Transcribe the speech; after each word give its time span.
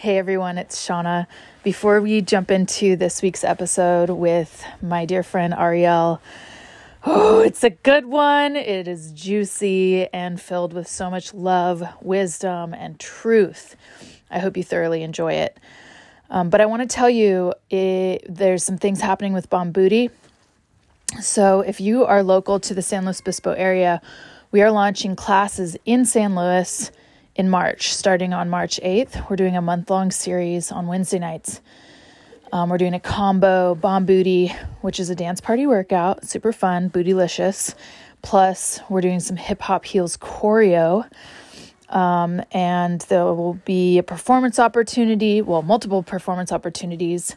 Hey 0.00 0.16
everyone, 0.16 0.56
it's 0.56 0.82
Shawna. 0.82 1.26
Before 1.62 2.00
we 2.00 2.22
jump 2.22 2.50
into 2.50 2.96
this 2.96 3.20
week's 3.20 3.44
episode 3.44 4.08
with 4.08 4.64
my 4.80 5.04
dear 5.04 5.22
friend 5.22 5.52
Arielle, 5.52 6.20
oh, 7.04 7.40
it's 7.40 7.62
a 7.64 7.68
good 7.68 8.06
one. 8.06 8.56
It 8.56 8.88
is 8.88 9.12
juicy 9.12 10.06
and 10.06 10.40
filled 10.40 10.72
with 10.72 10.88
so 10.88 11.10
much 11.10 11.34
love, 11.34 11.86
wisdom, 12.00 12.72
and 12.72 12.98
truth. 12.98 13.76
I 14.30 14.38
hope 14.38 14.56
you 14.56 14.64
thoroughly 14.64 15.02
enjoy 15.02 15.34
it. 15.34 15.60
Um, 16.30 16.48
but 16.48 16.62
I 16.62 16.64
want 16.64 16.80
to 16.80 16.88
tell 16.88 17.10
you, 17.10 17.52
it, 17.68 18.24
there's 18.26 18.64
some 18.64 18.78
things 18.78 19.02
happening 19.02 19.34
with 19.34 19.50
Bomb 19.50 19.70
Booty. 19.70 20.08
So 21.20 21.60
if 21.60 21.78
you 21.78 22.06
are 22.06 22.22
local 22.22 22.58
to 22.60 22.72
the 22.72 22.80
San 22.80 23.04
Luis 23.04 23.20
Obispo 23.20 23.52
area, 23.52 24.00
we 24.50 24.62
are 24.62 24.70
launching 24.70 25.14
classes 25.14 25.76
in 25.84 26.06
San 26.06 26.34
Luis 26.34 26.90
in 27.34 27.48
March, 27.48 27.94
starting 27.94 28.32
on 28.32 28.50
March 28.50 28.80
8th. 28.82 29.28
We're 29.30 29.36
doing 29.36 29.56
a 29.56 29.62
month 29.62 29.90
long 29.90 30.10
series 30.10 30.72
on 30.72 30.86
Wednesday 30.86 31.18
nights. 31.18 31.60
Um, 32.52 32.68
we're 32.68 32.78
doing 32.78 32.94
a 32.94 33.00
combo 33.00 33.74
bomb 33.74 34.06
booty, 34.06 34.48
which 34.80 34.98
is 34.98 35.10
a 35.10 35.14
dance 35.14 35.40
party 35.40 35.66
workout, 35.66 36.24
super 36.24 36.52
fun, 36.52 36.90
bootylicious. 36.90 37.74
Plus, 38.22 38.80
we're 38.88 39.00
doing 39.00 39.20
some 39.20 39.36
hip 39.36 39.62
hop 39.62 39.84
heels 39.84 40.16
choreo. 40.16 41.08
Um, 41.88 42.42
and 42.52 43.00
there 43.02 43.24
will 43.24 43.54
be 43.64 43.98
a 43.98 44.02
performance 44.02 44.58
opportunity, 44.58 45.42
well, 45.42 45.62
multiple 45.62 46.02
performance 46.02 46.52
opportunities. 46.52 47.36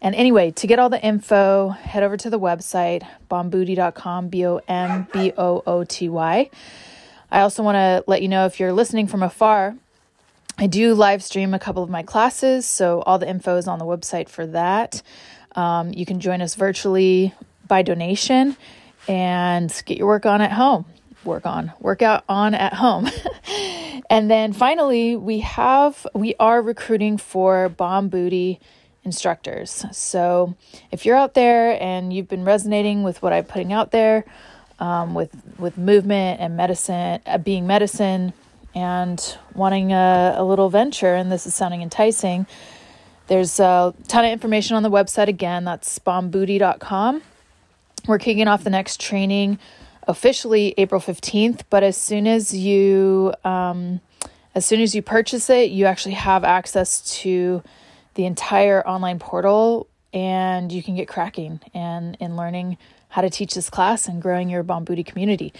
And 0.00 0.14
anyway, 0.14 0.50
to 0.52 0.66
get 0.66 0.78
all 0.78 0.88
the 0.88 1.02
info, 1.02 1.68
head 1.68 2.02
over 2.02 2.16
to 2.16 2.30
the 2.30 2.38
website, 2.40 3.06
bombooty.com, 3.30 4.28
B 4.28 4.46
O 4.46 4.60
M 4.66 5.06
B 5.12 5.32
O 5.36 5.62
O 5.66 5.84
T 5.84 6.08
Y. 6.08 6.50
I 7.32 7.40
also 7.40 7.62
want 7.62 7.76
to 7.76 8.04
let 8.06 8.20
you 8.20 8.28
know 8.28 8.44
if 8.44 8.60
you're 8.60 8.74
listening 8.74 9.06
from 9.06 9.22
afar, 9.22 9.74
I 10.58 10.66
do 10.66 10.92
live 10.92 11.22
stream 11.22 11.54
a 11.54 11.58
couple 11.58 11.82
of 11.82 11.88
my 11.88 12.02
classes, 12.02 12.66
so 12.66 13.00
all 13.06 13.18
the 13.18 13.26
info 13.26 13.56
is 13.56 13.66
on 13.66 13.78
the 13.78 13.86
website 13.86 14.28
for 14.28 14.46
that. 14.48 15.00
Um, 15.56 15.94
you 15.94 16.04
can 16.04 16.20
join 16.20 16.42
us 16.42 16.56
virtually 16.56 17.32
by 17.66 17.80
donation 17.80 18.54
and 19.08 19.82
get 19.86 19.96
your 19.96 20.08
work 20.08 20.26
on 20.26 20.42
at 20.42 20.52
home. 20.52 20.84
Work 21.24 21.46
on, 21.46 21.72
workout 21.80 22.24
on 22.28 22.54
at 22.54 22.74
home. 22.74 23.08
and 24.10 24.30
then 24.30 24.52
finally, 24.52 25.16
we 25.16 25.38
have, 25.40 26.06
we 26.14 26.34
are 26.38 26.60
recruiting 26.60 27.16
for 27.16 27.70
Bomb 27.70 28.10
Booty 28.10 28.60
instructors. 29.04 29.86
So 29.92 30.54
if 30.90 31.06
you're 31.06 31.16
out 31.16 31.32
there 31.32 31.82
and 31.82 32.12
you've 32.12 32.28
been 32.28 32.44
resonating 32.44 33.02
with 33.02 33.22
what 33.22 33.32
I'm 33.32 33.44
putting 33.44 33.72
out 33.72 33.90
there, 33.90 34.26
um, 34.82 35.14
with 35.14 35.30
with 35.58 35.78
movement 35.78 36.40
and 36.40 36.56
medicine, 36.56 37.20
uh, 37.24 37.38
being 37.38 37.68
medicine, 37.68 38.32
and 38.74 39.38
wanting 39.54 39.92
a, 39.92 40.34
a 40.36 40.44
little 40.44 40.68
venture. 40.68 41.14
And 41.14 41.30
this 41.30 41.46
is 41.46 41.54
sounding 41.54 41.82
enticing. 41.82 42.46
There's 43.28 43.60
a 43.60 43.94
ton 44.08 44.24
of 44.24 44.32
information 44.32 44.74
on 44.74 44.82
the 44.82 44.90
website. 44.90 45.28
Again, 45.28 45.64
that's 45.64 46.00
bombooty.com. 46.00 47.22
We're 48.08 48.18
kicking 48.18 48.48
off 48.48 48.64
the 48.64 48.70
next 48.70 49.00
training 49.00 49.60
officially 50.08 50.74
April 50.76 51.00
15th, 51.00 51.62
but 51.70 51.84
as 51.84 51.96
soon 51.96 52.26
as 52.26 52.52
you 52.52 53.32
um, 53.44 54.00
as 54.56 54.66
soon 54.66 54.80
as 54.80 54.96
you 54.96 55.00
purchase 55.00 55.48
it, 55.48 55.70
you 55.70 55.86
actually 55.86 56.14
have 56.14 56.42
access 56.42 57.00
to 57.20 57.62
the 58.14 58.26
entire 58.26 58.84
online 58.86 59.20
portal 59.20 59.86
and 60.12 60.72
you 60.72 60.82
can 60.82 60.96
get 60.96 61.06
cracking 61.06 61.60
and 61.72 62.16
in 62.18 62.36
learning 62.36 62.76
how 63.12 63.20
to 63.20 63.28
teach 63.28 63.54
this 63.54 63.68
class 63.68 64.08
and 64.08 64.22
growing 64.22 64.48
your 64.48 64.62
Bomb 64.62 64.84
Booty 64.84 65.04
community. 65.04 65.52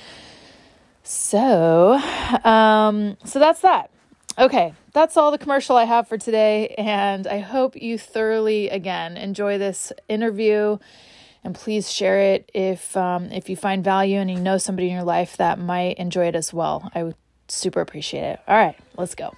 So, 1.03 2.01
um, 2.45 3.19
so 3.25 3.39
that's 3.39 3.61
that. 3.61 3.91
Okay, 4.39 4.73
that's 4.95 5.19
all 5.19 5.31
the 5.31 5.37
commercial 5.37 5.77
I 5.77 5.85
have 5.85 6.09
for 6.09 6.17
today, 6.17 6.75
and 6.79 7.27
I 7.27 7.41
hope 7.41 7.77
you 7.77 7.99
thoroughly 7.99 8.71
again 8.71 9.19
enjoy 9.19 9.59
this 9.59 9.93
interview. 10.09 10.79
And 11.45 11.55
please 11.55 11.93
share 11.93 12.21
it 12.21 12.51
if 12.55 12.97
um, 12.97 13.31
if 13.31 13.51
you 13.51 13.57
find 13.57 13.85
value 13.85 14.19
and 14.19 14.31
you 14.31 14.39
know 14.39 14.57
somebody 14.57 14.89
in 14.89 14.95
your 14.95 15.05
life 15.05 15.37
that 15.37 15.59
might 15.59 15.99
enjoy 15.99 16.29
it 16.29 16.37
as 16.37 16.55
well. 16.55 16.91
I 16.95 17.03
would 17.03 17.17
super 17.49 17.83
appreciate 17.83 18.23
it. 18.23 18.41
All 18.49 18.57
right, 18.57 18.79
let's 18.97 19.15
go. 19.15 19.35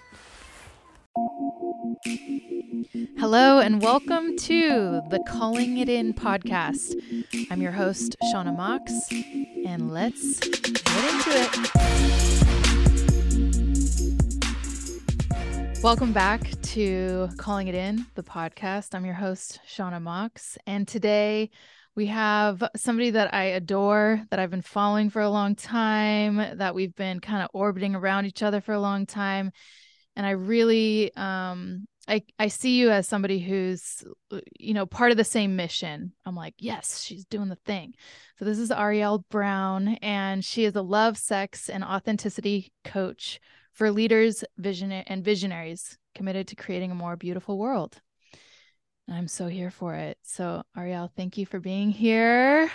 Hello, 3.19 3.59
and 3.59 3.83
welcome 3.83 4.37
to 4.37 5.03
the 5.11 5.19
Calling 5.27 5.79
It 5.79 5.89
In 5.89 6.15
podcast. 6.15 6.95
I'm 7.51 7.61
your 7.61 7.73
host, 7.73 8.15
Shawna 8.33 8.57
Mox, 8.57 8.93
and 9.67 9.93
let's 9.93 10.39
get 10.39 10.65
into 10.65 11.31
it. 15.73 15.83
Welcome 15.83 16.13
back 16.13 16.49
to 16.63 17.31
Calling 17.37 17.67
It 17.67 17.75
In, 17.75 18.07
the 18.15 18.23
podcast. 18.23 18.95
I'm 18.95 19.05
your 19.05 19.15
host, 19.15 19.59
Shawna 19.69 20.01
Mox, 20.01 20.57
and 20.65 20.87
today 20.87 21.51
we 21.97 22.07
have 22.07 22.63
somebody 22.77 23.11
that 23.11 23.35
I 23.35 23.47
adore, 23.47 24.23
that 24.31 24.39
I've 24.39 24.53
been 24.53 24.63
following 24.63 25.11
for 25.11 25.21
a 25.21 25.31
long 25.31 25.57
time, 25.57 26.37
that 26.59 26.77
we've 26.77 26.95
been 26.95 27.19
kind 27.19 27.43
of 27.43 27.51
orbiting 27.53 27.97
around 27.97 28.27
each 28.27 28.45
other 28.45 28.61
for 28.61 28.73
a 28.73 28.81
long 28.81 29.05
time 29.05 29.51
and 30.17 30.25
I 30.25 30.31
really 30.31 31.13
um 31.17 31.87
I 32.09 32.23
I 32.39 32.49
see 32.49 32.79
you 32.79 32.91
as 32.91 33.09
somebody 33.09 33.39
who's 33.39 34.05
uh, 34.31 34.41
you 34.59 34.75
know 34.75 34.87
part 34.87 35.11
of 35.11 35.17
the 35.17 35.25
same 35.25 35.57
mission. 35.57 36.13
I'm 36.27 36.37
like, 36.37 36.55
yes, 36.59 37.03
she's 37.03 37.25
doing 37.25 37.49
the 37.49 37.59
thing. 37.65 37.95
So 38.39 38.45
this 38.45 38.59
is 38.59 38.71
Arielle 38.71 39.25
Brown 39.31 39.89
and 40.03 40.45
she 40.45 40.65
is 40.65 40.77
a 40.77 40.83
love, 40.83 41.17
sex 41.17 41.69
and 41.69 41.85
authenticity 41.85 42.73
coach 42.85 43.41
for 43.73 43.91
leaders, 43.91 44.45
vision 44.59 44.93
and 44.93 45.25
visionaries 45.25 45.99
committed 46.15 46.49
to 46.49 46.57
creating 46.57 46.91
a 46.91 46.97
more 46.97 47.17
beautiful 47.17 47.59
world. 47.59 48.01
And 49.09 49.17
I'm 49.17 49.29
so 49.29 49.49
here 49.49 49.71
for 49.71 49.95
it. 49.95 50.19
So 50.23 50.63
Arielle, 50.77 51.11
thank 51.17 51.39
you 51.39 51.47
for 51.47 51.61
being 51.61 51.91
here. 51.91 52.71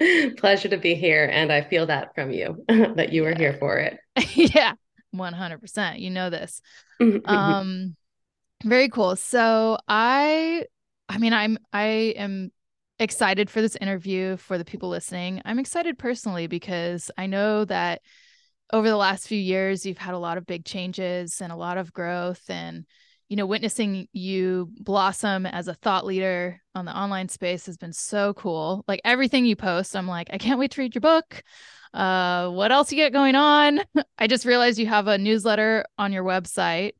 Pleasure 0.36 0.68
to 0.68 0.76
be 0.78 0.94
here 0.94 1.28
and 1.30 1.52
I 1.52 1.62
feel 1.62 1.86
that 1.86 2.14
from 2.14 2.30
you 2.30 2.64
that 2.68 3.12
you 3.12 3.22
yeah. 3.22 3.28
were 3.28 3.36
here 3.36 3.56
for 3.58 3.78
it. 3.78 3.98
yeah. 4.34 4.72
100%. 5.14 6.00
You 6.00 6.10
know 6.10 6.30
this. 6.30 6.60
um 7.26 7.96
very 8.64 8.88
cool. 8.88 9.16
So 9.16 9.78
I 9.88 10.64
I 11.08 11.18
mean 11.18 11.32
I'm 11.32 11.58
I 11.72 12.14
am 12.16 12.50
excited 12.98 13.50
for 13.50 13.60
this 13.60 13.76
interview 13.76 14.36
for 14.36 14.58
the 14.58 14.64
people 14.64 14.88
listening. 14.88 15.42
I'm 15.44 15.58
excited 15.58 15.98
personally 15.98 16.46
because 16.46 17.10
I 17.18 17.26
know 17.26 17.64
that 17.66 18.02
over 18.72 18.88
the 18.88 18.96
last 18.96 19.28
few 19.28 19.38
years 19.38 19.84
you've 19.84 19.98
had 19.98 20.14
a 20.14 20.18
lot 20.18 20.38
of 20.38 20.46
big 20.46 20.64
changes 20.64 21.40
and 21.40 21.52
a 21.52 21.56
lot 21.56 21.78
of 21.78 21.92
growth 21.92 22.42
and 22.48 22.84
you 23.28 23.36
know 23.36 23.46
witnessing 23.46 24.08
you 24.12 24.68
blossom 24.80 25.46
as 25.46 25.68
a 25.68 25.74
thought 25.74 26.06
leader 26.06 26.60
on 26.74 26.84
the 26.84 26.96
online 26.96 27.28
space 27.28 27.66
has 27.66 27.76
been 27.76 27.92
so 27.92 28.34
cool 28.34 28.84
like 28.88 29.00
everything 29.04 29.44
you 29.44 29.56
post 29.56 29.96
i'm 29.96 30.06
like 30.06 30.28
i 30.32 30.38
can't 30.38 30.58
wait 30.58 30.70
to 30.70 30.80
read 30.80 30.94
your 30.94 31.00
book 31.00 31.42
uh, 31.96 32.50
what 32.50 32.70
else 32.70 32.92
you 32.92 32.96
get 32.96 33.12
going 33.12 33.34
on? 33.34 33.80
I 34.18 34.26
just 34.26 34.44
realized 34.44 34.78
you 34.78 34.86
have 34.86 35.06
a 35.06 35.16
newsletter 35.16 35.86
on 35.96 36.12
your 36.12 36.24
website, 36.24 36.92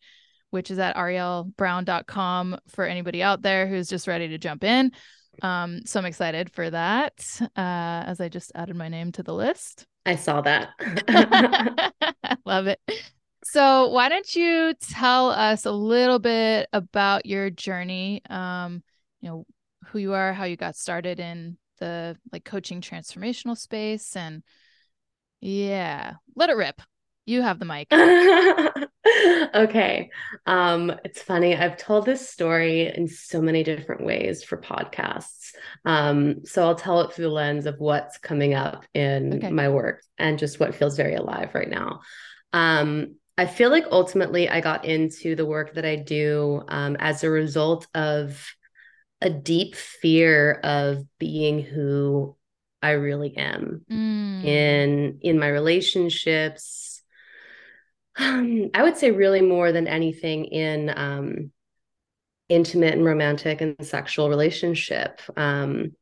which 0.56 0.70
is 0.70 0.78
at 0.78 0.96
ariellebrown.com 0.96 2.58
for 2.68 2.86
anybody 2.86 3.22
out 3.22 3.42
there 3.42 3.66
who's 3.66 3.90
just 3.90 4.08
ready 4.08 4.26
to 4.28 4.38
jump 4.38 4.64
in. 4.64 4.90
Um, 5.42 5.82
so 5.84 6.00
I'm 6.00 6.06
excited 6.06 6.50
for 6.50 6.70
that 6.70 7.12
uh, 7.42 8.08
as 8.08 8.22
I 8.22 8.30
just 8.30 8.52
added 8.54 8.74
my 8.74 8.88
name 8.88 9.12
to 9.12 9.22
the 9.22 9.34
list. 9.34 9.84
I 10.06 10.16
saw 10.16 10.40
that. 10.40 10.70
Love 12.46 12.68
it. 12.68 12.80
So, 13.44 13.88
why 13.90 14.08
don't 14.08 14.34
you 14.34 14.72
tell 14.80 15.28
us 15.28 15.66
a 15.66 15.72
little 15.72 16.18
bit 16.18 16.70
about 16.72 17.26
your 17.26 17.50
journey? 17.50 18.22
Um, 18.30 18.82
you 19.20 19.28
know, 19.28 19.46
who 19.88 19.98
you 19.98 20.14
are, 20.14 20.32
how 20.32 20.44
you 20.44 20.56
got 20.56 20.74
started 20.74 21.20
in 21.20 21.58
the 21.80 22.16
like 22.32 22.46
coaching 22.46 22.80
transformational 22.80 23.58
space, 23.58 24.16
and 24.16 24.42
yeah. 25.42 26.14
Let 26.34 26.48
it 26.48 26.56
rip. 26.56 26.80
You 27.26 27.42
have 27.42 27.58
the 27.58 27.64
mic. 27.64 27.88
okay. 29.54 30.10
Um, 30.46 30.92
it's 31.04 31.20
funny. 31.20 31.56
I've 31.56 31.76
told 31.76 32.06
this 32.06 32.28
story 32.28 32.92
in 32.94 33.08
so 33.08 33.42
many 33.42 33.64
different 33.64 34.04
ways 34.04 34.44
for 34.44 34.56
podcasts. 34.56 35.52
Um, 35.84 36.44
so 36.44 36.64
I'll 36.64 36.76
tell 36.76 37.00
it 37.02 37.12
through 37.12 37.26
the 37.26 37.30
lens 37.30 37.66
of 37.66 37.76
what's 37.78 38.18
coming 38.18 38.54
up 38.54 38.84
in 38.94 39.34
okay. 39.34 39.50
my 39.50 39.68
work 39.68 40.02
and 40.18 40.38
just 40.38 40.60
what 40.60 40.74
feels 40.76 40.96
very 40.96 41.16
alive 41.16 41.50
right 41.52 41.68
now. 41.68 42.00
Um, 42.52 43.16
I 43.36 43.46
feel 43.46 43.70
like 43.70 43.86
ultimately 43.90 44.48
I 44.48 44.60
got 44.60 44.84
into 44.84 45.34
the 45.34 45.44
work 45.44 45.74
that 45.74 45.84
I 45.84 45.96
do 45.96 46.62
um, 46.68 46.96
as 46.98 47.22
a 47.22 47.30
result 47.30 47.86
of 47.94 48.48
a 49.20 49.30
deep 49.30 49.74
fear 49.74 50.52
of 50.62 51.04
being 51.18 51.60
who 51.60 52.36
I 52.82 52.92
really 52.92 53.36
am 53.36 53.84
mm. 53.90 54.44
in 54.44 55.18
in 55.22 55.38
my 55.38 55.48
relationships. 55.48 56.85
Um, 58.18 58.70
I 58.74 58.82
would 58.82 58.96
say 58.96 59.10
really 59.10 59.42
more 59.42 59.72
than 59.72 59.86
anything 59.86 60.46
in 60.46 60.92
um, 60.96 61.50
intimate 62.48 62.94
and 62.94 63.04
romantic 63.04 63.60
and 63.60 63.76
sexual 63.86 64.28
relationship. 64.28 65.20
Um, 65.36 65.92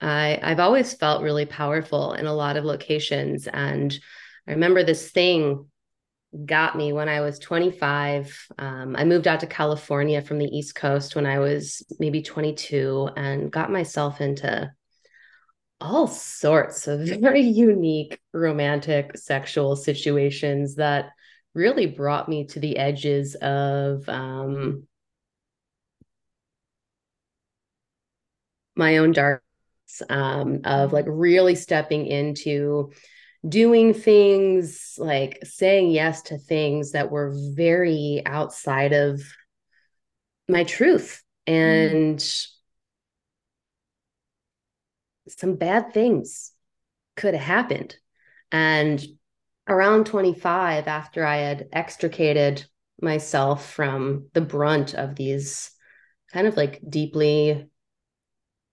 I 0.00 0.38
I've 0.42 0.60
always 0.60 0.92
felt 0.92 1.22
really 1.22 1.46
powerful 1.46 2.12
in 2.14 2.26
a 2.26 2.34
lot 2.34 2.56
of 2.56 2.64
locations, 2.64 3.46
and 3.46 3.96
I 4.46 4.52
remember 4.52 4.82
this 4.82 5.10
thing 5.10 5.66
got 6.46 6.76
me 6.76 6.92
when 6.92 7.08
I 7.08 7.20
was 7.20 7.38
25. 7.38 8.48
Um, 8.58 8.96
I 8.96 9.04
moved 9.04 9.28
out 9.28 9.40
to 9.40 9.46
California 9.46 10.22
from 10.22 10.38
the 10.38 10.46
East 10.46 10.74
Coast 10.74 11.14
when 11.14 11.26
I 11.26 11.38
was 11.38 11.82
maybe 11.98 12.22
22 12.22 13.10
and 13.16 13.50
got 13.50 13.70
myself 13.70 14.20
into 14.20 14.72
all 15.80 16.06
sorts 16.06 16.86
of 16.86 17.00
very 17.20 17.42
unique 17.42 18.18
romantic 18.32 19.16
sexual 19.16 19.76
situations 19.76 20.76
that 20.76 21.10
really 21.54 21.86
brought 21.86 22.28
me 22.28 22.46
to 22.46 22.60
the 22.60 22.78
edges 22.78 23.34
of 23.34 24.08
um, 24.08 24.86
my 28.74 28.98
own 28.98 29.12
dark 29.12 29.42
um, 30.08 30.60
of 30.64 30.92
like 30.92 31.04
really 31.08 31.54
stepping 31.54 32.06
into 32.06 32.92
doing 33.46 33.92
things 33.92 34.94
like 34.98 35.38
saying 35.42 35.90
yes 35.90 36.22
to 36.22 36.38
things 36.38 36.92
that 36.92 37.10
were 37.10 37.34
very 37.54 38.22
outside 38.24 38.92
of 38.92 39.20
my 40.48 40.64
truth 40.64 41.22
mm. 41.46 41.52
and 41.52 42.18
mm. 42.18 42.48
some 45.28 45.56
bad 45.56 45.92
things 45.92 46.52
could 47.16 47.34
have 47.34 47.42
happened 47.42 47.96
and 48.50 49.04
around 49.68 50.06
25 50.06 50.88
after 50.88 51.24
i 51.24 51.36
had 51.36 51.68
extricated 51.72 52.64
myself 53.00 53.70
from 53.70 54.28
the 54.32 54.40
brunt 54.40 54.94
of 54.94 55.16
these 55.16 55.70
kind 56.32 56.46
of 56.46 56.56
like 56.56 56.80
deeply 56.88 57.68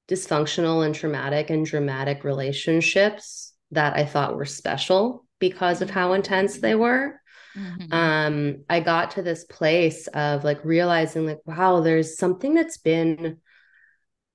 dysfunctional 0.09 0.85
and 0.85 0.95
traumatic 0.95 1.49
and 1.49 1.65
dramatic 1.65 2.23
relationships 2.23 3.53
that 3.71 3.95
I 3.95 4.05
thought 4.05 4.35
were 4.35 4.45
special 4.45 5.25
because 5.39 5.81
of 5.81 5.89
how 5.89 6.13
intense 6.13 6.57
they 6.57 6.73
were. 6.73 7.21
Mm-hmm. 7.55 7.93
Um, 7.93 8.63
I 8.69 8.79
got 8.79 9.11
to 9.11 9.21
this 9.21 9.43
place 9.43 10.07
of 10.07 10.43
like 10.43 10.65
realizing, 10.65 11.27
like, 11.27 11.41
wow, 11.45 11.81
there's 11.81 12.17
something 12.17 12.55
that's 12.55 12.77
been 12.77 13.37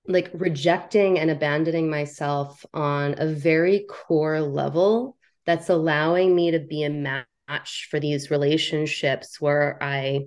like 0.06 0.30
rejecting 0.34 1.18
and 1.18 1.30
abandoning 1.30 1.90
myself 1.90 2.64
on 2.72 3.16
a 3.18 3.26
very 3.26 3.86
core 3.88 4.40
level 4.40 5.16
that's 5.46 5.68
allowing 5.68 6.34
me 6.34 6.52
to 6.52 6.58
be 6.58 6.84
a 6.84 6.90
match 6.90 7.88
for 7.90 8.00
these 8.00 8.30
relationships 8.30 9.40
where 9.40 9.78
I 9.82 10.26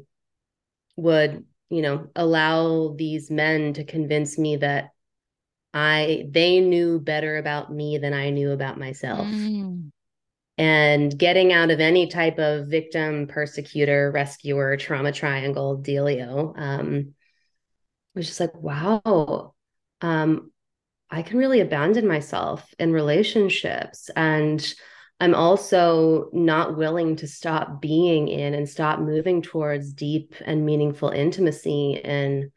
would, 0.96 1.46
you 1.70 1.82
know, 1.82 2.08
allow 2.16 2.96
these 2.98 3.32
men 3.32 3.74
to 3.74 3.84
convince 3.84 4.38
me 4.38 4.58
that 4.58 4.92
I 5.74 6.28
they 6.30 6.60
knew 6.60 7.00
better 7.00 7.38
about 7.38 7.72
me 7.72 7.98
than 7.98 8.14
I 8.14 8.30
knew 8.30 8.52
about 8.52 8.80
myself. 8.80 9.28
Mm. 9.28 9.92
And 10.60 11.16
getting 11.16 11.54
out 11.54 11.70
of 11.70 11.80
any 11.80 12.08
type 12.08 12.40
of 12.40 12.68
victim, 12.68 13.28
persecutor, 13.28 14.10
rescuer, 14.12 14.76
trauma 14.76 15.12
triangle 15.12 15.78
dealio, 15.78 16.58
um, 16.58 17.14
was 18.16 18.26
just 18.26 18.40
like, 18.40 18.56
wow, 18.56 19.54
um, 20.02 20.52
I 21.12 21.22
can 21.22 21.38
really 21.38 21.62
abandon 21.62 22.08
myself 22.08 22.68
in 22.80 22.92
relationships. 22.92 24.10
And 24.16 24.74
I'm 25.20 25.34
also 25.34 26.30
not 26.32 26.78
willing 26.78 27.16
to 27.18 27.28
stop 27.28 27.82
being 27.82 28.28
in 28.28 28.54
and 28.54 28.70
stop 28.70 29.00
moving 29.00 29.42
towards 29.42 29.94
deep 29.94 30.36
and 30.46 30.66
meaningful 30.66 31.10
intimacy 31.10 32.00
in 32.04 32.52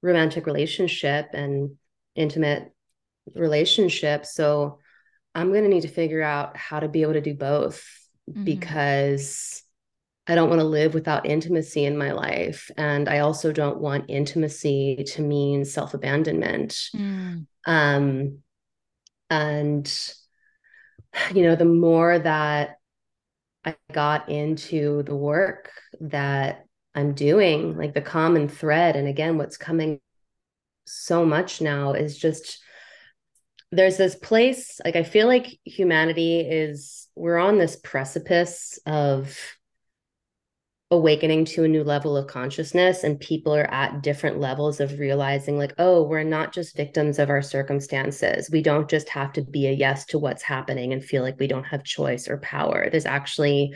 romantic 0.00 0.46
relationship 0.46 1.30
and 1.32 1.76
intimate 2.14 2.72
relationship. 3.34 4.24
So 4.24 4.78
I'm 5.34 5.50
going 5.50 5.64
to 5.64 5.70
need 5.70 5.82
to 5.82 5.88
figure 5.88 6.22
out 6.22 6.56
how 6.56 6.78
to 6.78 6.88
be 6.88 7.02
able 7.02 7.14
to 7.14 7.20
do 7.20 7.34
both 7.34 7.84
mm-hmm. 8.30 8.44
because 8.44 9.62
I 10.28 10.36
don't 10.36 10.50
want 10.50 10.60
to 10.60 10.66
live 10.66 10.94
without 10.94 11.26
intimacy 11.26 11.84
in 11.84 11.98
my 11.98 12.12
life. 12.12 12.70
And 12.76 13.08
I 13.08 13.20
also 13.20 13.50
don't 13.50 13.80
want 13.80 14.04
intimacy 14.08 15.04
to 15.14 15.22
mean 15.22 15.64
self 15.64 15.94
abandonment. 15.94 16.72
Mm. 16.94 17.46
Um, 17.66 18.38
and, 19.30 20.14
you 21.34 21.42
know, 21.42 21.56
the 21.56 21.64
more 21.64 22.18
that 22.18 22.76
I 23.64 23.76
got 23.92 24.28
into 24.28 25.02
the 25.02 25.16
work 25.16 25.70
that 26.00 26.64
I'm 26.94 27.14
doing, 27.14 27.76
like 27.76 27.94
the 27.94 28.00
common 28.00 28.48
thread, 28.48 28.96
and 28.96 29.06
again, 29.06 29.36
what's 29.36 29.56
coming 29.56 30.00
so 30.86 31.24
much 31.24 31.60
now 31.60 31.92
is 31.92 32.16
just 32.16 32.60
there's 33.70 33.98
this 33.98 34.16
place 34.16 34.80
like 34.84 34.96
i 34.96 35.02
feel 35.02 35.26
like 35.26 35.58
humanity 35.64 36.40
is 36.40 37.08
we're 37.14 37.36
on 37.36 37.58
this 37.58 37.76
precipice 37.76 38.78
of 38.86 39.38
awakening 40.90 41.44
to 41.44 41.64
a 41.64 41.68
new 41.68 41.84
level 41.84 42.16
of 42.16 42.26
consciousness 42.26 43.04
and 43.04 43.20
people 43.20 43.54
are 43.54 43.70
at 43.70 44.02
different 44.02 44.40
levels 44.40 44.80
of 44.80 44.98
realizing 44.98 45.58
like 45.58 45.74
oh 45.76 46.02
we're 46.02 46.22
not 46.22 46.50
just 46.50 46.76
victims 46.76 47.18
of 47.18 47.28
our 47.28 47.42
circumstances 47.42 48.48
we 48.50 48.62
don't 48.62 48.88
just 48.88 49.06
have 49.10 49.30
to 49.30 49.42
be 49.42 49.66
a 49.66 49.72
yes 49.72 50.06
to 50.06 50.18
what's 50.18 50.42
happening 50.42 50.94
and 50.94 51.04
feel 51.04 51.22
like 51.22 51.38
we 51.38 51.46
don't 51.46 51.64
have 51.64 51.84
choice 51.84 52.26
or 52.26 52.38
power 52.38 52.88
there's 52.90 53.04
actually 53.04 53.70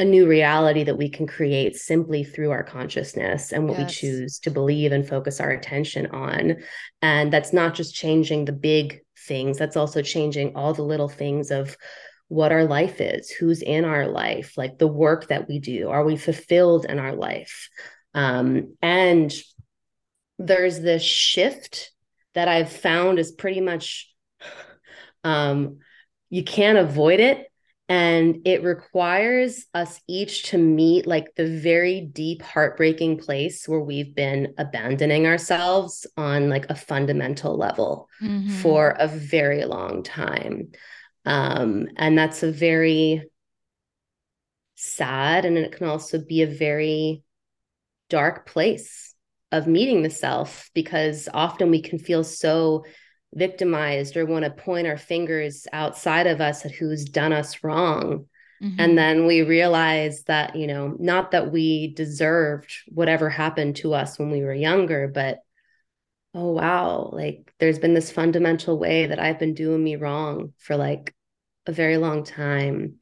a 0.00 0.04
new 0.04 0.26
reality 0.26 0.82
that 0.82 0.96
we 0.96 1.10
can 1.10 1.26
create 1.26 1.76
simply 1.76 2.24
through 2.24 2.50
our 2.50 2.64
consciousness 2.64 3.52
and 3.52 3.68
what 3.68 3.78
yes. 3.78 3.86
we 3.86 3.94
choose 3.94 4.38
to 4.38 4.50
believe 4.50 4.92
and 4.92 5.06
focus 5.06 5.40
our 5.40 5.50
attention 5.50 6.06
on. 6.06 6.56
And 7.02 7.30
that's 7.30 7.52
not 7.52 7.74
just 7.74 7.94
changing 7.94 8.46
the 8.46 8.52
big 8.52 9.02
things, 9.26 9.58
that's 9.58 9.76
also 9.76 10.00
changing 10.00 10.56
all 10.56 10.72
the 10.72 10.82
little 10.82 11.08
things 11.08 11.50
of 11.50 11.76
what 12.30 12.52
our 12.52 12.64
life 12.64 13.00
is, 13.00 13.28
who's 13.28 13.60
in 13.60 13.84
our 13.84 14.06
life, 14.06 14.56
like 14.56 14.78
the 14.78 14.86
work 14.86 15.26
that 15.28 15.48
we 15.48 15.58
do. 15.58 15.90
Are 15.90 16.04
we 16.04 16.16
fulfilled 16.16 16.86
in 16.88 17.00
our 17.00 17.12
life? 17.12 17.68
Um, 18.14 18.76
and 18.80 19.34
there's 20.38 20.78
this 20.78 21.02
shift 21.02 21.90
that 22.34 22.46
I've 22.46 22.70
found 22.70 23.18
is 23.18 23.32
pretty 23.32 23.60
much 23.60 24.14
um, 25.24 25.78
you 26.30 26.44
can't 26.44 26.78
avoid 26.78 27.18
it 27.18 27.48
and 27.88 28.42
it 28.44 28.62
requires 28.62 29.66
us 29.74 30.00
each 30.06 30.44
to 30.50 30.58
meet 30.58 31.08
like 31.08 31.34
the 31.34 31.58
very 31.58 32.00
deep 32.00 32.42
heartbreaking 32.42 33.18
place 33.18 33.66
where 33.66 33.80
we've 33.80 34.14
been 34.14 34.54
abandoning 34.56 35.26
ourselves 35.26 36.06
on 36.16 36.48
like 36.48 36.70
a 36.70 36.76
fundamental 36.76 37.56
level 37.56 38.08
mm-hmm. 38.22 38.50
for 38.60 38.90
a 38.90 39.08
very 39.08 39.64
long 39.64 40.04
time 40.04 40.68
um, 41.24 41.88
and 41.96 42.16
that's 42.16 42.42
a 42.42 42.50
very 42.50 43.30
sad 44.74 45.44
and 45.44 45.58
it 45.58 45.72
can 45.72 45.86
also 45.86 46.18
be 46.18 46.42
a 46.42 46.46
very 46.46 47.22
dark 48.08 48.46
place 48.46 49.14
of 49.52 49.66
meeting 49.66 50.02
the 50.02 50.10
self 50.10 50.70
because 50.74 51.28
often 51.32 51.70
we 51.70 51.82
can 51.82 51.98
feel 51.98 52.24
so 52.24 52.84
victimized 53.34 54.16
or 54.16 54.26
want 54.26 54.44
to 54.44 54.50
point 54.50 54.86
our 54.86 54.96
fingers 54.96 55.66
outside 55.72 56.26
of 56.26 56.40
us 56.40 56.64
at 56.64 56.72
who's 56.72 57.04
done 57.04 57.32
us 57.32 57.62
wrong. 57.62 58.26
Mm-hmm. 58.62 58.80
And 58.80 58.98
then 58.98 59.26
we 59.26 59.42
realize 59.42 60.24
that, 60.24 60.56
you 60.56 60.66
know, 60.66 60.96
not 60.98 61.30
that 61.30 61.50
we 61.50 61.94
deserved 61.94 62.72
whatever 62.88 63.30
happened 63.30 63.76
to 63.76 63.94
us 63.94 64.18
when 64.18 64.30
we 64.30 64.42
were 64.42 64.54
younger, 64.54 65.08
but 65.08 65.38
oh, 66.34 66.52
wow, 66.52 67.10
like 67.12 67.52
there's 67.58 67.78
been 67.78 67.94
this 67.94 68.10
fundamental 68.10 68.78
way 68.78 69.06
that 69.06 69.18
I've 69.18 69.38
been 69.38 69.54
doing 69.54 69.82
me 69.82 69.96
wrong 69.96 70.52
for 70.58 70.76
like 70.76 71.14
a 71.66 71.72
very 71.72 71.96
long 71.96 72.24
time. 72.24 72.96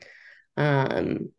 Um, 0.57 1.31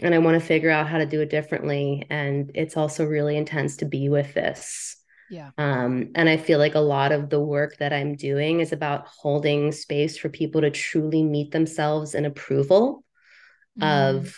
and 0.00 0.14
I 0.14 0.18
want 0.18 0.40
to 0.40 0.46
figure 0.46 0.70
out 0.70 0.88
how 0.88 0.98
to 0.98 1.06
do 1.06 1.20
it 1.20 1.30
differently. 1.30 2.06
And 2.10 2.50
it's 2.54 2.76
also 2.76 3.04
really 3.04 3.36
intense 3.36 3.76
to 3.78 3.84
be 3.84 4.08
with 4.08 4.34
this 4.34 4.96
yeah. 5.30 5.50
Um, 5.56 6.10
and 6.14 6.28
I 6.28 6.36
feel 6.36 6.58
like 6.58 6.74
a 6.74 6.80
lot 6.80 7.12
of 7.12 7.30
the 7.30 7.40
work 7.40 7.78
that 7.78 7.92
I'm 7.92 8.14
doing 8.14 8.60
is 8.60 8.72
about 8.72 9.08
holding 9.08 9.72
space 9.72 10.18
for 10.18 10.28
people 10.28 10.60
to 10.60 10.70
truly 10.70 11.22
meet 11.22 11.50
themselves 11.50 12.14
in 12.14 12.24
approval 12.24 13.04
mm. 13.80 14.20
of 14.20 14.36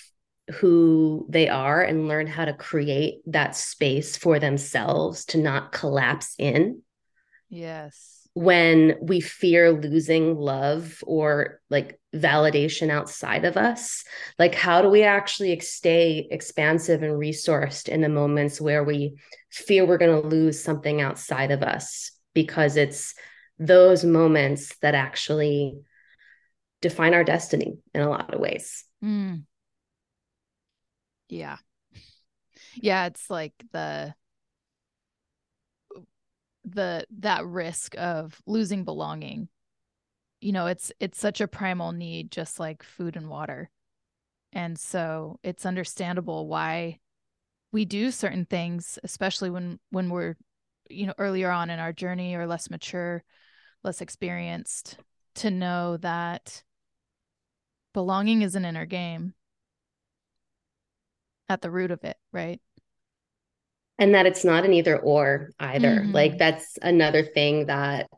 who 0.54 1.26
they 1.28 1.48
are 1.48 1.82
and 1.82 2.08
learn 2.08 2.26
how 2.26 2.44
to 2.44 2.54
create 2.54 3.16
that 3.26 3.56
space 3.56 4.16
for 4.16 4.38
themselves 4.38 5.24
to 5.26 5.38
not 5.38 5.72
collapse 5.72 6.34
in. 6.38 6.82
Yes 7.48 8.16
when 8.36 8.98
we 9.00 9.18
fear 9.18 9.72
losing 9.72 10.36
love 10.36 11.02
or 11.06 11.58
like 11.70 11.98
validation 12.14 12.90
outside 12.90 13.46
of 13.46 13.56
us 13.56 14.04
like 14.38 14.54
how 14.54 14.82
do 14.82 14.90
we 14.90 15.02
actually 15.02 15.58
stay 15.60 16.28
expansive 16.30 17.02
and 17.02 17.14
resourced 17.14 17.88
in 17.88 18.02
the 18.02 18.10
moments 18.10 18.60
where 18.60 18.84
we 18.84 19.16
fear 19.50 19.86
we're 19.86 19.96
going 19.96 20.20
to 20.20 20.28
lose 20.28 20.62
something 20.62 21.00
outside 21.00 21.50
of 21.50 21.62
us 21.62 22.10
because 22.34 22.76
it's 22.76 23.14
those 23.58 24.04
moments 24.04 24.76
that 24.82 24.94
actually 24.94 25.72
define 26.82 27.14
our 27.14 27.24
destiny 27.24 27.78
in 27.94 28.02
a 28.02 28.10
lot 28.10 28.34
of 28.34 28.38
ways 28.38 28.84
mm. 29.02 29.42
Yeah. 31.28 31.58
Yeah 32.80 33.06
it's 33.06 33.30
like 33.30 33.52
the 33.72 34.14
the 36.64 37.06
that 37.18 37.46
risk 37.46 37.94
of 37.96 38.40
losing 38.46 38.84
belonging. 38.84 39.48
You 40.40 40.52
know 40.52 40.66
it's 40.66 40.92
it's 41.00 41.18
such 41.18 41.40
a 41.40 41.48
primal 41.48 41.92
need 41.92 42.30
just 42.30 42.58
like 42.58 42.82
food 42.82 43.16
and 43.16 43.28
water. 43.28 43.70
And 44.52 44.78
so 44.78 45.38
it's 45.42 45.66
understandable 45.66 46.48
why 46.48 46.98
we 47.72 47.84
do 47.84 48.10
certain 48.10 48.46
things 48.46 48.98
especially 49.04 49.50
when 49.50 49.78
when 49.90 50.08
we're 50.08 50.36
you 50.88 51.06
know 51.06 51.14
earlier 51.18 51.50
on 51.50 51.70
in 51.70 51.78
our 51.78 51.92
journey 51.92 52.34
or 52.34 52.46
less 52.46 52.70
mature 52.70 53.22
less 53.84 54.00
experienced 54.00 54.98
to 55.34 55.50
know 55.50 55.96
that 55.98 56.62
belonging 57.92 58.42
is 58.42 58.54
an 58.54 58.64
inner 58.64 58.86
game 58.86 59.34
at 61.48 61.62
the 61.62 61.70
root 61.70 61.90
of 61.90 62.02
it 62.04 62.16
right 62.32 62.60
and 63.98 64.14
that 64.14 64.26
it's 64.26 64.44
not 64.44 64.64
an 64.64 64.72
either 64.72 64.98
or 64.98 65.50
either 65.58 66.00
mm-hmm. 66.00 66.12
like 66.12 66.38
that's 66.38 66.78
another 66.82 67.22
thing 67.22 67.66
that 67.66 68.08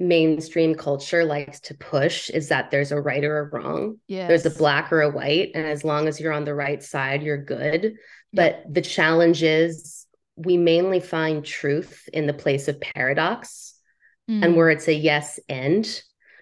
mainstream 0.00 0.74
culture 0.74 1.24
likes 1.24 1.60
to 1.60 1.74
push 1.74 2.30
is 2.30 2.48
that 2.48 2.70
there's 2.70 2.90
a 2.90 3.00
right 3.00 3.22
or 3.22 3.38
a 3.40 3.44
wrong. 3.50 3.98
Yeah. 4.08 4.26
There's 4.26 4.46
a 4.46 4.50
black 4.50 4.90
or 4.90 5.02
a 5.02 5.10
white. 5.10 5.50
And 5.54 5.66
as 5.66 5.84
long 5.84 6.08
as 6.08 6.18
you're 6.18 6.32
on 6.32 6.46
the 6.46 6.54
right 6.54 6.82
side, 6.82 7.22
you're 7.22 7.44
good. 7.44 7.96
But 8.32 8.64
the 8.68 8.80
challenge 8.80 9.42
is 9.42 10.06
we 10.36 10.56
mainly 10.56 11.00
find 11.00 11.44
truth 11.44 12.08
in 12.12 12.26
the 12.26 12.32
place 12.32 12.66
of 12.66 12.80
paradox 12.80 13.74
mm. 14.28 14.42
and 14.42 14.56
where 14.56 14.70
it's 14.70 14.88
a 14.88 14.94
yes 14.94 15.38
and. 15.48 15.86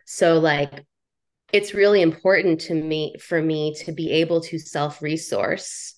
So 0.06 0.38
like 0.38 0.84
it's 1.52 1.74
really 1.74 2.02
important 2.02 2.60
to 2.62 2.74
me 2.74 3.16
for 3.20 3.40
me 3.40 3.74
to 3.84 3.92
be 3.92 4.10
able 4.12 4.40
to 4.42 4.58
self-resource 4.58 5.94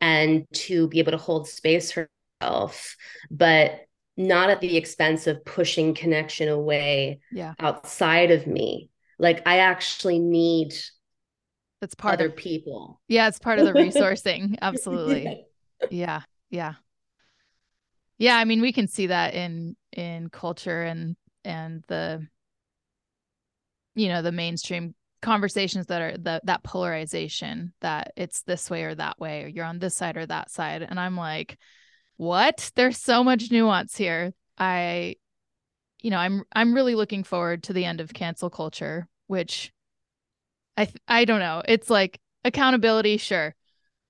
and 0.00 0.46
to 0.52 0.88
be 0.88 0.98
able 0.98 1.12
to 1.12 1.18
hold 1.18 1.48
space 1.48 1.92
for 1.92 2.08
myself. 2.40 2.96
But 3.30 3.80
not 4.16 4.50
at 4.50 4.60
the 4.60 4.76
expense 4.76 5.28
of 5.28 5.44
pushing 5.44 5.94
connection 5.94 6.48
away 6.48 7.20
yeah. 7.30 7.54
outside 7.60 8.32
of 8.32 8.46
me. 8.46 8.90
Like 9.18 9.46
I 9.46 9.58
actually 9.58 10.18
need 10.18 10.74
that's 11.80 11.94
part 11.94 12.14
other 12.14 12.26
of 12.26 12.36
people. 12.36 13.00
Yeah, 13.06 13.28
it's 13.28 13.38
part 13.38 13.60
of 13.60 13.66
the 13.66 13.72
resourcing. 13.80 14.58
Absolutely. 14.60 15.46
yeah. 15.90 16.22
Yeah. 16.50 16.74
Yeah, 18.18 18.36
I 18.36 18.44
mean 18.44 18.60
we 18.60 18.72
can 18.72 18.88
see 18.88 19.06
that 19.06 19.34
in 19.34 19.76
in 19.92 20.28
culture 20.30 20.82
and 20.82 21.16
and 21.44 21.84
the 21.86 22.26
you 23.98 24.08
know, 24.08 24.22
the 24.22 24.32
mainstream 24.32 24.94
conversations 25.20 25.86
that 25.86 26.00
are 26.00 26.16
the 26.16 26.40
that 26.44 26.62
polarization 26.62 27.72
that 27.80 28.12
it's 28.16 28.42
this 28.42 28.70
way 28.70 28.84
or 28.84 28.94
that 28.94 29.18
way 29.18 29.42
or 29.42 29.48
you're 29.48 29.64
on 29.64 29.80
this 29.80 29.96
side 29.96 30.16
or 30.16 30.24
that 30.24 30.48
side 30.48 30.80
and 30.80 31.00
I'm 31.00 31.16
like 31.16 31.58
what? 32.18 32.72
There's 32.74 32.98
so 32.98 33.24
much 33.24 33.50
nuance 33.50 33.96
here. 33.96 34.34
I 34.58 35.16
you 36.02 36.10
know, 36.10 36.18
I'm 36.18 36.44
I'm 36.52 36.74
really 36.74 36.94
looking 36.94 37.24
forward 37.24 37.64
to 37.64 37.72
the 37.72 37.84
end 37.84 38.00
of 38.00 38.12
cancel 38.12 38.50
culture, 38.50 39.08
which 39.26 39.72
I 40.76 40.88
I 41.06 41.24
don't 41.24 41.40
know. 41.40 41.62
It's 41.66 41.88
like 41.88 42.20
accountability, 42.44 43.16
sure. 43.16 43.54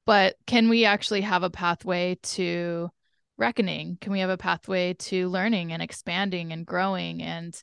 But 0.05 0.37
can 0.47 0.69
we 0.69 0.85
actually 0.87 1.21
have 1.21 1.43
a 1.43 1.51
pathway 1.51 2.19
to 2.23 2.91
reckoning? 3.37 3.99
Can 4.01 4.13
we 4.13 4.21
have 4.21 4.31
a 4.31 4.39
pathway 4.39 4.95
to 4.95 5.29
learning 5.29 5.73
and 5.73 5.83
expanding 5.83 6.53
and 6.53 6.67
growing 6.67 7.23
and 7.23 7.63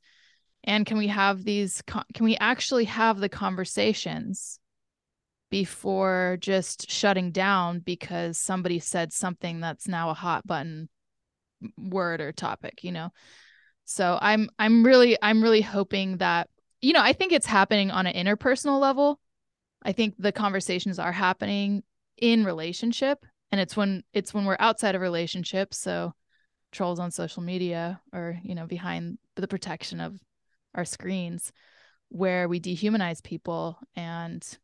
and 0.66 0.86
can 0.86 0.98
we 0.98 1.08
have 1.08 1.44
these 1.44 1.82
can 1.88 2.26
we 2.26 2.36
actually 2.38 2.86
have 2.86 3.20
the 3.20 3.30
conversations 3.30 4.60
before 5.50 6.38
just 6.42 6.90
shutting 6.90 7.32
down 7.32 7.80
because 7.80 8.38
somebody 8.38 8.80
said 8.80 9.14
something 9.14 9.62
that's 9.62 9.88
now 9.88 10.10
a 10.10 10.14
hot 10.14 10.46
button 10.46 10.90
word 11.78 12.20
or 12.20 12.32
topic 12.32 12.84
you 12.84 12.92
know? 12.92 13.10
So 13.86 14.18
i'm 14.22 14.50
i'm 14.60 14.86
really 14.86 15.18
i'm 15.22 15.42
really 15.42 15.62
hoping 15.62 16.18
that 16.18 16.50
you 16.82 16.92
know 16.92 17.02
i 17.02 17.14
think 17.14 17.32
it's 17.32 17.46
happening 17.46 17.92
on 17.92 18.08
an 18.08 18.14
interpersonal 18.26 18.80
level. 18.80 19.20
I 19.84 19.92
think 19.92 20.16
the 20.18 20.32
conversations 20.32 20.98
are 20.98 21.12
happening 21.12 21.84
in 22.18 22.44
relationship 22.44 23.24
and 23.52 23.62
it's 23.62 23.78
when 23.78 24.04
it's 24.14 24.34
when 24.34 24.46
we're 24.46 24.58
outside 24.60 24.96
of 24.96 25.02
relationship. 25.02 25.74
So 25.74 26.14
trolls 26.72 27.00
on 27.00 27.10
social 27.10 27.42
media 27.42 28.02
or 28.12 28.38
you 28.44 28.54
know 28.54 28.66
behind 28.66 29.18
the 29.36 29.48
protection 29.48 30.02
of 30.02 30.20
our 30.76 30.86
screens 30.86 31.52
where 32.10 32.48
we 32.48 32.60
dehumanize 32.60 33.24
people 33.24 33.80
and 33.96 34.58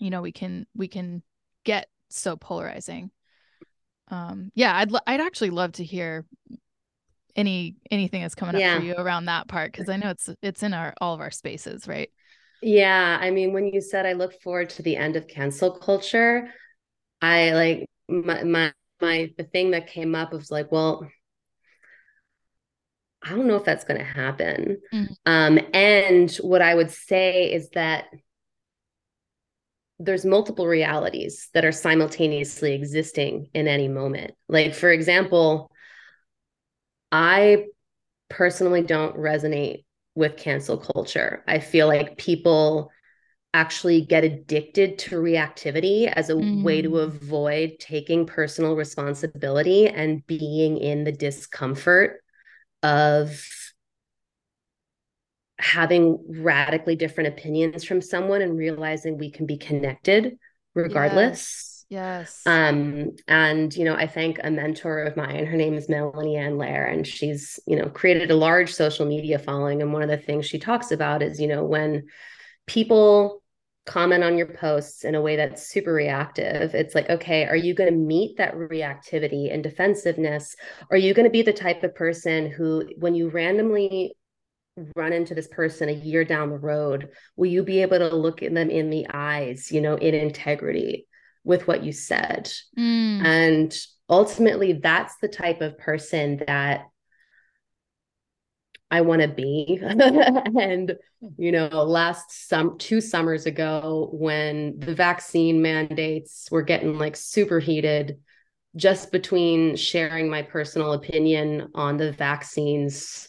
you 0.00 0.10
know 0.10 0.22
we 0.22 0.32
can 0.32 0.66
we 0.74 0.88
can 0.88 1.22
get 1.64 1.88
so 2.08 2.36
polarizing 2.36 3.10
um 4.08 4.50
yeah 4.54 4.76
i'd 4.76 4.90
i'd 5.06 5.20
actually 5.20 5.50
love 5.50 5.72
to 5.72 5.84
hear 5.84 6.24
any 7.36 7.76
anything 7.90 8.22
that's 8.22 8.34
coming 8.34 8.60
yeah. 8.60 8.74
up 8.74 8.80
for 8.80 8.86
you 8.86 8.94
around 8.94 9.26
that 9.26 9.46
part 9.48 9.70
because 9.70 9.88
i 9.88 9.96
know 9.96 10.10
it's 10.10 10.28
it's 10.42 10.62
in 10.62 10.74
our 10.74 10.94
all 11.00 11.14
of 11.14 11.20
our 11.20 11.30
spaces 11.30 11.86
right 11.86 12.10
yeah 12.62 13.18
i 13.20 13.30
mean 13.30 13.52
when 13.52 13.66
you 13.66 13.80
said 13.80 14.06
i 14.06 14.12
look 14.12 14.40
forward 14.42 14.68
to 14.68 14.82
the 14.82 14.96
end 14.96 15.14
of 15.14 15.28
cancel 15.28 15.70
culture 15.70 16.52
i 17.22 17.52
like 17.52 17.90
my 18.08 18.42
my, 18.42 18.72
my 19.00 19.30
the 19.36 19.44
thing 19.44 19.70
that 19.70 19.86
came 19.86 20.14
up 20.14 20.32
was 20.32 20.50
like 20.50 20.72
well 20.72 21.06
I 23.22 23.30
don't 23.30 23.46
know 23.46 23.56
if 23.56 23.64
that's 23.64 23.84
going 23.84 23.98
to 23.98 24.04
happen. 24.04 24.78
Mm. 24.92 25.08
Um, 25.26 25.58
and 25.72 26.30
what 26.36 26.62
I 26.62 26.74
would 26.74 26.90
say 26.90 27.52
is 27.52 27.70
that 27.70 28.04
there's 29.98 30.24
multiple 30.24 30.66
realities 30.66 31.48
that 31.54 31.64
are 31.64 31.72
simultaneously 31.72 32.74
existing 32.74 33.50
in 33.52 33.66
any 33.66 33.88
moment. 33.88 34.34
Like, 34.48 34.74
for 34.74 34.90
example, 34.90 35.72
I 37.10 37.64
personally 38.28 38.82
don't 38.82 39.16
resonate 39.16 39.84
with 40.14 40.36
cancel 40.36 40.76
culture. 40.76 41.42
I 41.48 41.58
feel 41.58 41.88
like 41.88 42.16
people 42.16 42.90
actually 43.54 44.02
get 44.02 44.24
addicted 44.24 44.98
to 44.98 45.16
reactivity 45.16 46.06
as 46.06 46.30
a 46.30 46.34
mm. 46.34 46.62
way 46.62 46.82
to 46.82 46.90
mm. 46.90 47.02
avoid 47.02 47.78
taking 47.80 48.26
personal 48.26 48.76
responsibility 48.76 49.88
and 49.88 50.24
being 50.26 50.76
in 50.76 51.04
the 51.04 51.12
discomfort 51.12 52.22
of 52.82 53.40
having 55.58 56.18
radically 56.28 56.96
different 56.96 57.28
opinions 57.28 57.84
from 57.84 58.00
someone 58.00 58.42
and 58.42 58.56
realizing 58.56 59.18
we 59.18 59.30
can 59.30 59.46
be 59.46 59.58
connected 59.58 60.38
regardless. 60.74 61.84
Yes. 61.88 62.42
yes. 62.46 62.46
Um, 62.46 63.16
and 63.26 63.74
you 63.74 63.84
know, 63.84 63.94
I 63.94 64.06
thank 64.06 64.38
a 64.42 64.50
mentor 64.50 65.02
of 65.02 65.16
mine. 65.16 65.46
Her 65.46 65.56
name 65.56 65.74
is 65.74 65.88
Melanie 65.88 66.36
Ann 66.36 66.58
Layer, 66.58 66.84
and 66.84 67.06
she's, 67.06 67.58
you 67.66 67.76
know, 67.76 67.88
created 67.88 68.30
a 68.30 68.36
large 68.36 68.72
social 68.72 69.06
media 69.06 69.38
following. 69.38 69.82
And 69.82 69.92
one 69.92 70.02
of 70.02 70.08
the 70.08 70.16
things 70.16 70.46
she 70.46 70.58
talks 70.58 70.92
about 70.92 71.22
is, 71.22 71.40
you 71.40 71.48
know, 71.48 71.64
when 71.64 72.06
people 72.66 73.37
comment 73.88 74.22
on 74.22 74.36
your 74.36 74.46
posts 74.46 75.04
in 75.04 75.14
a 75.14 75.20
way 75.20 75.34
that's 75.36 75.66
super 75.66 75.92
reactive. 75.92 76.74
It's 76.74 76.94
like, 76.94 77.08
okay, 77.08 77.46
are 77.46 77.56
you 77.56 77.74
going 77.74 77.90
to 77.90 77.98
meet 77.98 78.36
that 78.36 78.54
reactivity 78.54 79.52
and 79.52 79.62
defensiveness? 79.62 80.54
Are 80.90 80.96
you 80.96 81.14
going 81.14 81.24
to 81.24 81.30
be 81.30 81.42
the 81.42 81.54
type 81.54 81.82
of 81.82 81.94
person 81.94 82.50
who, 82.50 82.86
when 82.98 83.14
you 83.14 83.30
randomly 83.30 84.14
run 84.94 85.12
into 85.12 85.34
this 85.34 85.48
person 85.48 85.88
a 85.88 85.92
year 85.92 86.24
down 86.24 86.50
the 86.50 86.58
road, 86.58 87.08
will 87.34 87.50
you 87.50 87.62
be 87.62 87.80
able 87.80 87.98
to 87.98 88.14
look 88.14 88.42
at 88.42 88.54
them 88.54 88.70
in 88.70 88.90
the 88.90 89.06
eyes, 89.12 89.72
you 89.72 89.80
know, 89.80 89.96
in 89.96 90.14
integrity 90.14 91.06
with 91.42 91.66
what 91.66 91.82
you 91.82 91.92
said? 91.92 92.52
Mm. 92.78 93.24
And 93.24 93.78
ultimately, 94.08 94.74
that's 94.74 95.16
the 95.16 95.28
type 95.28 95.62
of 95.62 95.78
person 95.78 96.42
that 96.46 96.82
I 98.90 99.02
want 99.02 99.22
to 99.22 99.28
be. 99.28 99.80
and, 99.82 100.96
you 101.36 101.52
know, 101.52 101.68
last 101.68 102.48
some 102.48 102.78
two 102.78 103.00
summers 103.00 103.46
ago, 103.46 104.08
when 104.12 104.78
the 104.78 104.94
vaccine 104.94 105.60
mandates 105.60 106.48
were 106.50 106.62
getting 106.62 106.98
like 106.98 107.16
super 107.16 107.58
heated, 107.60 108.18
just 108.76 109.12
between 109.12 109.76
sharing 109.76 110.30
my 110.30 110.42
personal 110.42 110.92
opinion 110.92 111.68
on 111.74 111.96
the 111.96 112.12
vaccines 112.12 113.28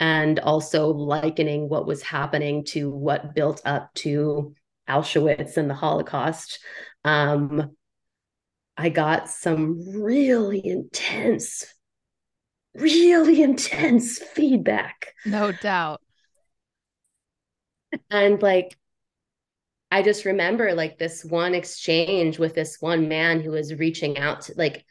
and 0.00 0.40
also 0.40 0.88
likening 0.88 1.68
what 1.68 1.86
was 1.86 2.02
happening 2.02 2.64
to 2.64 2.90
what 2.90 3.34
built 3.34 3.60
up 3.64 3.92
to 3.94 4.54
Auschwitz 4.88 5.56
and 5.56 5.70
the 5.70 5.74
Holocaust. 5.74 6.58
Um, 7.04 7.76
I 8.76 8.88
got 8.88 9.30
some 9.30 10.02
really 10.02 10.64
intense, 10.64 11.64
really 12.74 13.42
intense 13.50 14.18
feedback. 14.18 15.14
No 15.24 15.52
doubt. 15.52 16.00
And 18.10 18.42
like, 18.42 18.76
I 19.90 20.02
just 20.02 20.24
remember 20.24 20.74
like 20.74 20.98
this 20.98 21.24
one 21.24 21.54
exchange 21.54 22.38
with 22.38 22.54
this 22.54 22.78
one 22.80 23.08
man 23.08 23.40
who 23.40 23.52
was 23.52 23.74
reaching 23.74 24.18
out 24.18 24.42
to 24.42 24.54
like, 24.56 24.84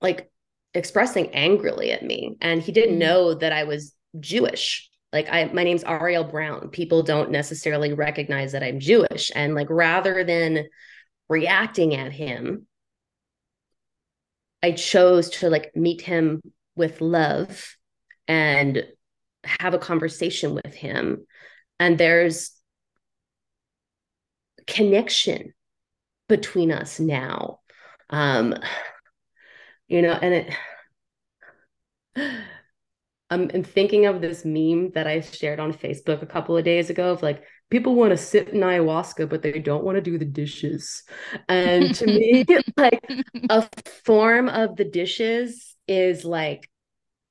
like 0.00 0.30
expressing 0.74 1.28
angrily 1.34 1.92
at 1.92 2.02
me 2.02 2.36
and 2.40 2.62
he 2.62 2.72
didn't 2.72 2.96
mm. 2.96 3.00
know 3.00 3.34
that 3.34 3.52
i 3.52 3.64
was 3.64 3.94
jewish 4.20 4.90
like 5.12 5.28
i 5.30 5.44
my 5.46 5.64
name's 5.64 5.84
arielle 5.84 6.30
brown 6.30 6.68
people 6.68 7.02
don't 7.02 7.30
necessarily 7.30 7.94
recognize 7.94 8.52
that 8.52 8.62
i'm 8.62 8.78
jewish 8.78 9.30
and 9.34 9.54
like 9.54 9.68
rather 9.70 10.24
than 10.24 10.64
reacting 11.28 11.94
at 11.94 12.12
him 12.12 12.66
i 14.62 14.72
chose 14.72 15.30
to 15.30 15.50
like 15.50 15.70
meet 15.74 16.00
him 16.00 16.40
with 16.76 17.00
love 17.00 17.76
and 18.26 18.84
have 19.44 19.74
a 19.74 19.78
conversation 19.78 20.54
with 20.54 20.74
him 20.74 21.26
and 21.78 21.98
there's 21.98 22.52
connection 24.68 25.54
between 26.28 26.70
us 26.70 27.00
now. 27.00 27.60
Um, 28.10 28.54
you 29.88 30.02
know, 30.02 30.12
and 30.12 30.34
it 30.34 30.54
I'm, 33.30 33.50
I'm 33.52 33.62
thinking 33.62 34.06
of 34.06 34.22
this 34.22 34.44
meme 34.44 34.92
that 34.92 35.06
I 35.06 35.20
shared 35.20 35.60
on 35.60 35.74
Facebook 35.74 36.22
a 36.22 36.26
couple 36.26 36.56
of 36.56 36.64
days 36.64 36.88
ago 36.88 37.10
of 37.10 37.22
like 37.22 37.42
people 37.70 37.94
want 37.94 38.10
to 38.10 38.16
sit 38.16 38.48
in 38.48 38.60
ayahuasca, 38.60 39.28
but 39.28 39.42
they 39.42 39.58
don't 39.58 39.84
want 39.84 39.96
to 39.96 40.02
do 40.02 40.18
the 40.18 40.24
dishes. 40.24 41.02
And 41.48 41.94
to 41.96 42.06
me, 42.06 42.44
like 42.76 43.04
a 43.50 43.68
form 44.04 44.48
of 44.48 44.76
the 44.76 44.84
dishes 44.84 45.76
is 45.86 46.24
like 46.24 46.70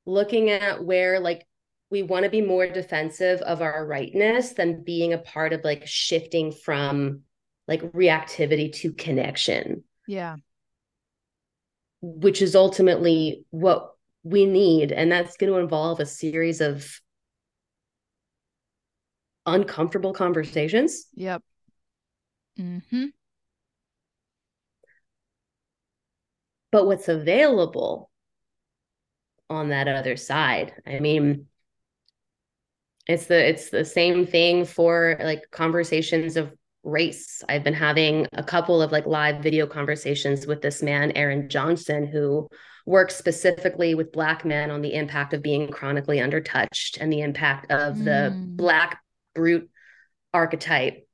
looking 0.06 0.50
at 0.50 0.84
where 0.84 1.20
like 1.20 1.46
we 1.90 2.04
want 2.04 2.26
to 2.26 2.30
be 2.30 2.42
more 2.42 2.68
defensive 2.68 3.42
of 3.42 3.62
our 3.62 3.86
rightness 3.86 4.54
than 4.54 4.84
being 4.84 5.14
a 5.14 5.18
part 5.18 5.54
of 5.54 5.64
like 5.64 5.88
shifting 5.88 6.52
from 6.52 7.22
like 7.68 7.82
reactivity 7.94 8.74
to 8.74 8.94
connection. 8.94 9.84
Yeah. 10.08 10.38
Which 12.02 12.42
is 12.42 12.56
ultimately 12.56 13.46
what 13.50 13.92
we 14.24 14.46
need. 14.46 14.92
And 14.92 15.12
that's 15.12 15.38
going 15.38 15.52
to 15.52 15.60
involve 15.60 16.00
a 16.00 16.06
series 16.06 16.62
of 16.62 17.02
uncomfortable 19.48 20.14
conversations. 20.14 21.08
Yep. 21.16 21.42
Mm-hmm. 22.60 23.06
But 26.72 26.86
what's 26.86 27.08
available 27.08 28.12
on 29.50 29.70
that 29.70 29.88
other 29.88 30.18
side? 30.18 30.74
I 30.86 31.00
mean, 31.00 31.48
it's 33.08 33.28
the 33.28 33.48
it's 33.50 33.70
the 33.70 33.86
same 33.86 34.28
thing 34.28 34.66
for 34.66 35.18
like 35.22 35.50
conversations 35.50 36.36
of 36.36 36.54
race. 36.84 37.44
I've 37.48 37.64
been 37.64 37.74
having 37.74 38.28
a 38.34 38.44
couple 38.44 38.82
of 38.82 38.92
like 38.92 39.06
live 39.06 39.42
video 39.42 39.66
conversations 39.66 40.46
with 40.46 40.62
this 40.62 40.84
man, 40.84 41.12
Aaron 41.14 41.50
Johnson, 41.50 42.06
who 42.06 42.50
works 42.86 43.16
specifically 43.16 43.96
with 43.96 44.12
Black 44.12 44.46
men 44.46 44.72
on 44.72 44.82
the 44.82 44.94
impact 44.94 45.34
of 45.34 45.42
being 45.42 45.70
chronically 45.70 46.18
undertouched 46.18 46.98
and 47.00 47.12
the 47.12 47.22
impact 47.22 47.72
of 47.72 47.96
mm. 47.96 48.06
the 48.06 48.34
Black 48.36 49.02
brute 49.38 49.70
archetype 50.34 51.08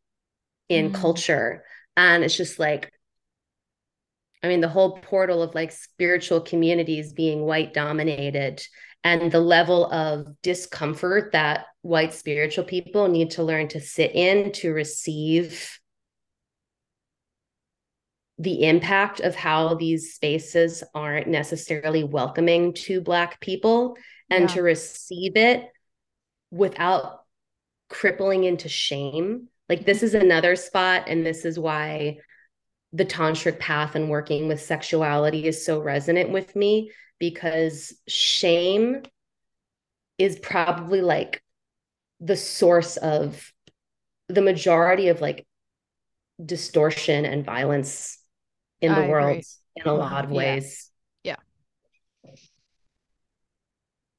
in 0.69 0.91
mm. 0.91 0.95
culture. 0.95 1.65
And 1.97 2.23
it's 2.23 2.37
just 2.37 2.57
like, 2.57 2.91
I 4.41 4.47
mean, 4.47 4.61
the 4.61 4.69
whole 4.69 4.99
portal 4.99 5.43
of 5.43 5.53
like 5.53 5.71
spiritual 5.71 6.41
communities 6.41 7.11
being 7.13 7.41
white 7.41 7.73
dominated 7.73 8.63
and 9.03 9.29
the 9.31 9.41
level 9.41 9.91
of 9.91 10.27
discomfort 10.41 11.33
that 11.33 11.65
white 11.81 12.13
spiritual 12.13 12.63
people 12.63 13.09
need 13.09 13.31
to 13.31 13.43
learn 13.43 13.67
to 13.67 13.81
sit 13.81 14.15
in 14.15 14.53
to 14.53 14.71
receive 14.71 15.77
the 18.39 18.63
impact 18.63 19.19
of 19.19 19.35
how 19.35 19.75
these 19.75 20.13
spaces 20.13 20.83
aren't 20.95 21.27
necessarily 21.27 22.03
welcoming 22.03 22.73
to 22.73 23.01
black 23.01 23.39
people 23.41 23.97
and 24.29 24.49
yeah. 24.49 24.55
to 24.55 24.61
receive 24.61 25.35
it 25.35 25.65
without 26.49 27.22
crippling 27.93 28.43
into 28.43 28.67
shame 28.67 29.47
like 29.69 29.85
this 29.85 30.01
is 30.03 30.15
another 30.15 30.55
spot 30.55 31.03
and 31.07 31.25
this 31.25 31.45
is 31.45 31.59
why 31.59 32.17
the 32.91 33.05
tantric 33.05 33.59
path 33.59 33.95
and 33.95 34.09
working 34.09 34.47
with 34.47 34.59
sexuality 34.59 35.45
is 35.45 35.63
so 35.65 35.79
resonant 35.79 36.31
with 36.31 36.55
me 36.55 36.91
because 37.19 37.93
shame 38.07 39.03
is 40.17 40.39
probably 40.39 41.01
like 41.01 41.43
the 42.19 42.35
source 42.35 42.97
of 42.97 43.53
the 44.27 44.41
majority 44.41 45.09
of 45.09 45.21
like 45.21 45.45
distortion 46.43 47.25
and 47.25 47.45
violence 47.45 48.17
in 48.81 48.93
the 48.93 49.01
I 49.01 49.07
world 49.07 49.29
agree. 49.29 49.43
in 49.75 49.87
a 49.87 49.93
lot 49.93 50.25
of 50.25 50.31
ways. 50.31 50.89
Yeah. 51.23 51.35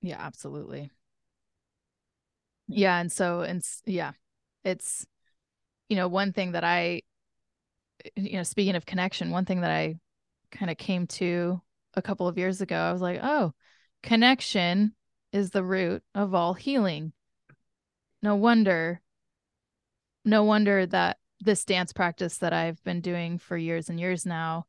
Yeah, 0.00 0.18
absolutely. 0.20 0.90
Yeah, 2.68 2.98
and 2.98 3.10
so 3.12 3.42
and 3.42 3.62
yeah, 3.84 4.12
it's 4.64 5.06
you 5.88 5.96
know, 5.96 6.08
one 6.08 6.32
thing 6.32 6.52
that 6.52 6.64
I 6.64 7.02
you 8.16 8.36
know, 8.36 8.42
speaking 8.42 8.74
of 8.76 8.86
connection, 8.86 9.30
one 9.30 9.44
thing 9.44 9.60
that 9.60 9.70
I 9.70 9.96
kind 10.50 10.70
of 10.70 10.78
came 10.78 11.06
to 11.08 11.60
a 11.94 12.02
couple 12.02 12.28
of 12.28 12.38
years 12.38 12.60
ago, 12.60 12.76
I 12.76 12.92
was 12.92 13.02
like, 13.02 13.20
"Oh, 13.22 13.54
connection 14.02 14.94
is 15.32 15.50
the 15.50 15.64
root 15.64 16.02
of 16.14 16.34
all 16.34 16.54
healing." 16.54 17.12
No 18.22 18.34
wonder 18.34 19.00
no 20.24 20.42
wonder 20.42 20.86
that 20.86 21.18
this 21.40 21.64
dance 21.64 21.92
practice 21.92 22.38
that 22.38 22.52
I've 22.52 22.82
been 22.84 23.00
doing 23.00 23.38
for 23.38 23.56
years 23.56 23.88
and 23.88 24.00
years 24.00 24.24
now 24.24 24.66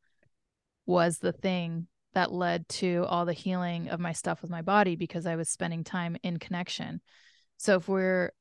was 0.86 1.18
the 1.18 1.32
thing 1.32 1.88
that 2.14 2.32
led 2.32 2.68
to 2.68 3.04
all 3.08 3.24
the 3.24 3.32
healing 3.32 3.88
of 3.88 4.00
my 4.00 4.12
stuff 4.12 4.42
with 4.42 4.50
my 4.50 4.62
body 4.62 4.96
because 4.96 5.26
I 5.26 5.36
was 5.36 5.48
spending 5.48 5.84
time 5.84 6.16
in 6.22 6.38
connection. 6.38 7.00
So 7.58 7.76
if 7.76 7.88
we're 7.88 8.32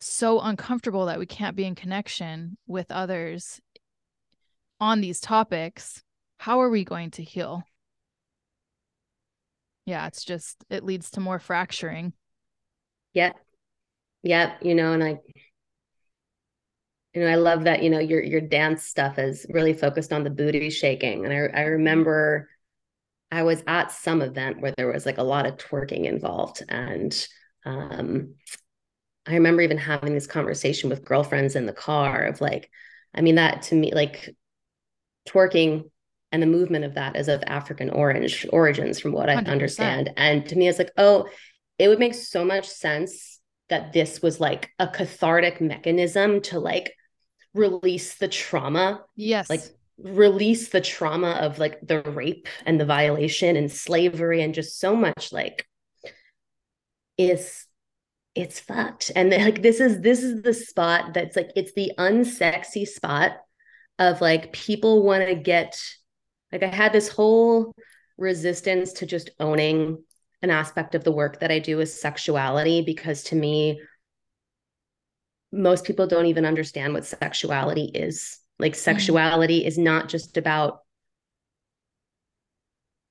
so 0.00 0.40
uncomfortable 0.40 1.06
that 1.06 1.18
we 1.18 1.26
can't 1.26 1.56
be 1.56 1.64
in 1.64 1.74
connection 1.74 2.56
with 2.66 2.90
others 2.90 3.60
on 4.80 5.00
these 5.00 5.20
topics, 5.20 6.02
how 6.38 6.60
are 6.60 6.70
we 6.70 6.84
going 6.84 7.10
to 7.12 7.22
heal? 7.22 7.62
Yeah, 9.86 10.06
it's 10.06 10.24
just 10.24 10.64
it 10.70 10.84
leads 10.84 11.10
to 11.12 11.20
more 11.20 11.38
fracturing. 11.38 12.12
Yeah. 13.12 13.32
Yep. 14.22 14.58
you 14.62 14.74
know, 14.74 14.92
and 14.92 15.02
I 15.02 15.18
you 17.14 17.22
know, 17.22 17.28
I 17.28 17.34
love 17.34 17.64
that, 17.64 17.82
you 17.82 17.90
know, 17.90 17.98
your 17.98 18.22
your 18.22 18.40
dance 18.40 18.84
stuff 18.84 19.18
is 19.18 19.44
really 19.50 19.74
focused 19.74 20.12
on 20.12 20.24
the 20.24 20.30
booty 20.30 20.70
shaking. 20.70 21.24
And 21.24 21.32
I, 21.32 21.60
I 21.60 21.64
remember 21.64 22.48
I 23.30 23.42
was 23.42 23.62
at 23.66 23.92
some 23.92 24.22
event 24.22 24.60
where 24.60 24.72
there 24.76 24.90
was 24.92 25.04
like 25.04 25.18
a 25.18 25.22
lot 25.22 25.46
of 25.46 25.56
twerking 25.56 26.04
involved. 26.04 26.62
And 26.68 27.14
um, 27.64 28.34
I 29.26 29.34
remember 29.34 29.62
even 29.62 29.78
having 29.78 30.14
this 30.14 30.26
conversation 30.26 30.90
with 30.90 31.04
girlfriends 31.04 31.56
in 31.56 31.66
the 31.66 31.72
car 31.72 32.24
of 32.24 32.40
like, 32.40 32.70
I 33.14 33.20
mean, 33.20 33.36
that 33.36 33.62
to 33.62 33.74
me, 33.74 33.92
like 33.94 34.34
twerking 35.28 35.90
and 36.32 36.42
the 36.42 36.46
movement 36.46 36.84
of 36.84 36.94
that 36.94 37.16
is 37.16 37.28
of 37.28 37.42
African 37.46 37.90
orange 37.90 38.46
origins, 38.52 38.98
from 38.98 39.12
what 39.12 39.28
I 39.28 39.36
100%. 39.36 39.48
understand. 39.48 40.10
And 40.16 40.46
to 40.48 40.56
me, 40.56 40.66
it's 40.66 40.78
like, 40.78 40.92
oh, 40.96 41.28
it 41.78 41.88
would 41.88 41.98
make 41.98 42.14
so 42.14 42.44
much 42.44 42.68
sense 42.68 43.40
that 43.68 43.92
this 43.92 44.22
was 44.22 44.40
like 44.40 44.70
a 44.78 44.88
cathartic 44.88 45.60
mechanism 45.60 46.40
to 46.42 46.58
like 46.58 46.94
release 47.54 48.14
the 48.14 48.28
trauma. 48.28 49.02
Yes. 49.14 49.50
Like 49.50 49.62
release 49.98 50.70
the 50.70 50.80
trauma 50.80 51.32
of 51.32 51.58
like 51.58 51.78
the 51.82 52.02
rape 52.02 52.48
and 52.66 52.80
the 52.80 52.86
violation 52.86 53.56
and 53.56 53.70
slavery 53.70 54.42
and 54.42 54.54
just 54.54 54.80
so 54.80 54.96
much 54.96 55.32
like 55.32 55.66
is 57.18 57.66
it's 58.34 58.60
fucked. 58.60 59.10
And 59.14 59.30
like 59.30 59.62
this 59.62 59.80
is 59.80 60.00
this 60.00 60.22
is 60.22 60.42
the 60.42 60.54
spot 60.54 61.14
that's 61.14 61.36
like 61.36 61.50
it's 61.56 61.72
the 61.74 61.92
unsexy 61.98 62.86
spot 62.86 63.32
of 63.98 64.20
like 64.20 64.52
people 64.52 65.02
want 65.02 65.26
to 65.26 65.34
get 65.34 65.78
like 66.50 66.62
I 66.62 66.68
had 66.68 66.92
this 66.92 67.08
whole 67.08 67.74
resistance 68.16 68.94
to 68.94 69.06
just 69.06 69.30
owning 69.38 70.02
an 70.42 70.50
aspect 70.50 70.94
of 70.94 71.04
the 71.04 71.12
work 71.12 71.40
that 71.40 71.52
I 71.52 71.58
do 71.58 71.80
is 71.80 72.00
sexuality 72.00 72.82
because 72.82 73.22
to 73.24 73.36
me 73.36 73.80
most 75.52 75.84
people 75.84 76.06
don't 76.06 76.26
even 76.26 76.46
understand 76.46 76.94
what 76.94 77.04
sexuality 77.04 77.84
is. 77.94 78.38
Like, 78.58 78.72
mm. 78.72 78.76
sexuality 78.76 79.60
mm-hmm. 79.60 79.68
is 79.68 79.78
not 79.78 80.08
just 80.08 80.36
about 80.36 80.80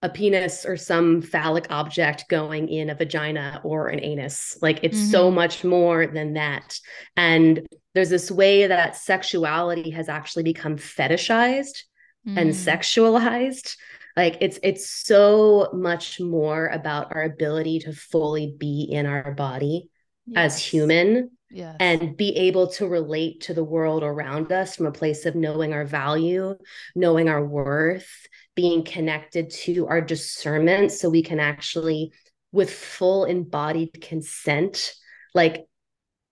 a 0.01 0.09
penis 0.09 0.65
or 0.65 0.77
some 0.77 1.21
phallic 1.21 1.67
object 1.69 2.25
going 2.29 2.69
in 2.69 2.89
a 2.89 2.95
vagina 2.95 3.61
or 3.63 3.87
an 3.87 4.03
anus. 4.03 4.57
Like, 4.61 4.79
it's 4.83 4.97
mm-hmm. 4.97 5.11
so 5.11 5.31
much 5.31 5.63
more 5.63 6.07
than 6.07 6.33
that. 6.33 6.79
And 7.15 7.67
there's 7.93 8.09
this 8.09 8.31
way 8.31 8.67
that 8.67 8.95
sexuality 8.95 9.91
has 9.91 10.09
actually 10.09 10.43
become 10.43 10.77
fetishized 10.77 11.83
mm-hmm. 12.27 12.37
and 12.37 12.51
mm. 12.51 12.53
sexualized 12.53 13.75
like 14.17 14.37
it's 14.41 14.59
it's 14.63 14.89
so 14.89 15.69
much 15.73 16.19
more 16.19 16.67
about 16.67 17.15
our 17.15 17.23
ability 17.23 17.79
to 17.79 17.93
fully 17.93 18.55
be 18.57 18.87
in 18.89 19.05
our 19.05 19.31
body 19.31 19.89
yes. 20.25 20.53
as 20.53 20.63
human 20.63 21.31
yes. 21.49 21.75
and 21.79 22.17
be 22.17 22.35
able 22.35 22.67
to 22.67 22.87
relate 22.87 23.41
to 23.41 23.53
the 23.53 23.63
world 23.63 24.03
around 24.03 24.51
us 24.51 24.75
from 24.75 24.85
a 24.85 24.91
place 24.91 25.25
of 25.25 25.35
knowing 25.35 25.73
our 25.73 25.85
value, 25.85 26.55
knowing 26.95 27.29
our 27.29 27.43
worth, 27.43 28.27
being 28.55 28.83
connected 28.83 29.49
to 29.49 29.87
our 29.87 30.01
discernment 30.01 30.91
so 30.91 31.09
we 31.09 31.23
can 31.23 31.39
actually, 31.39 32.11
with 32.51 32.71
full 32.71 33.25
embodied 33.25 34.01
consent, 34.01 34.93
like 35.33 35.65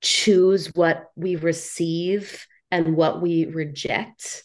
choose 0.02 0.68
what 0.76 1.06
we 1.16 1.36
receive 1.36 2.46
and 2.72 2.96
what 2.96 3.22
we 3.22 3.46
reject. 3.46 4.44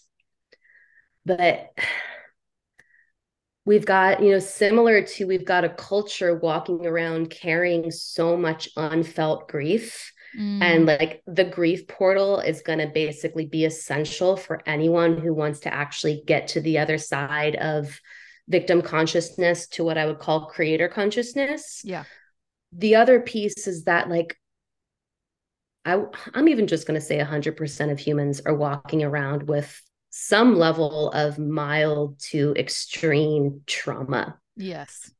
But 1.26 1.70
we've 3.66 3.86
got 3.86 4.22
you 4.22 4.32
know 4.32 4.38
similar 4.38 5.02
to 5.02 5.26
we've 5.26 5.46
got 5.46 5.64
a 5.64 5.70
culture 5.70 6.36
walking 6.36 6.86
around 6.86 7.30
carrying 7.30 7.90
so 7.90 8.36
much 8.36 8.68
unfelt 8.76 9.48
grief 9.48 10.12
Mm. 10.38 10.62
And 10.62 10.86
like 10.86 11.22
the 11.26 11.44
grief 11.44 11.86
portal 11.86 12.40
is 12.40 12.62
going 12.62 12.80
to 12.80 12.86
basically 12.86 13.46
be 13.46 13.64
essential 13.64 14.36
for 14.36 14.62
anyone 14.66 15.18
who 15.18 15.32
wants 15.32 15.60
to 15.60 15.72
actually 15.72 16.22
get 16.26 16.48
to 16.48 16.60
the 16.60 16.78
other 16.78 16.98
side 16.98 17.56
of 17.56 18.00
victim 18.48 18.82
consciousness 18.82 19.68
to 19.68 19.84
what 19.84 19.98
I 19.98 20.06
would 20.06 20.18
call 20.18 20.46
creator 20.46 20.88
consciousness. 20.88 21.82
Yeah. 21.84 22.04
The 22.72 22.96
other 22.96 23.20
piece 23.20 23.66
is 23.66 23.84
that 23.84 24.08
like 24.08 24.36
I 25.84 26.02
I'm 26.32 26.48
even 26.48 26.66
just 26.66 26.86
going 26.86 26.98
to 26.98 27.06
say 27.06 27.18
100% 27.18 27.92
of 27.92 27.98
humans 27.98 28.40
are 28.44 28.54
walking 28.54 29.02
around 29.02 29.44
with 29.44 29.80
some 30.10 30.56
level 30.56 31.10
of 31.10 31.38
mild 31.38 32.18
to 32.20 32.54
extreme 32.56 33.62
trauma. 33.66 34.38
Yes. 34.56 35.10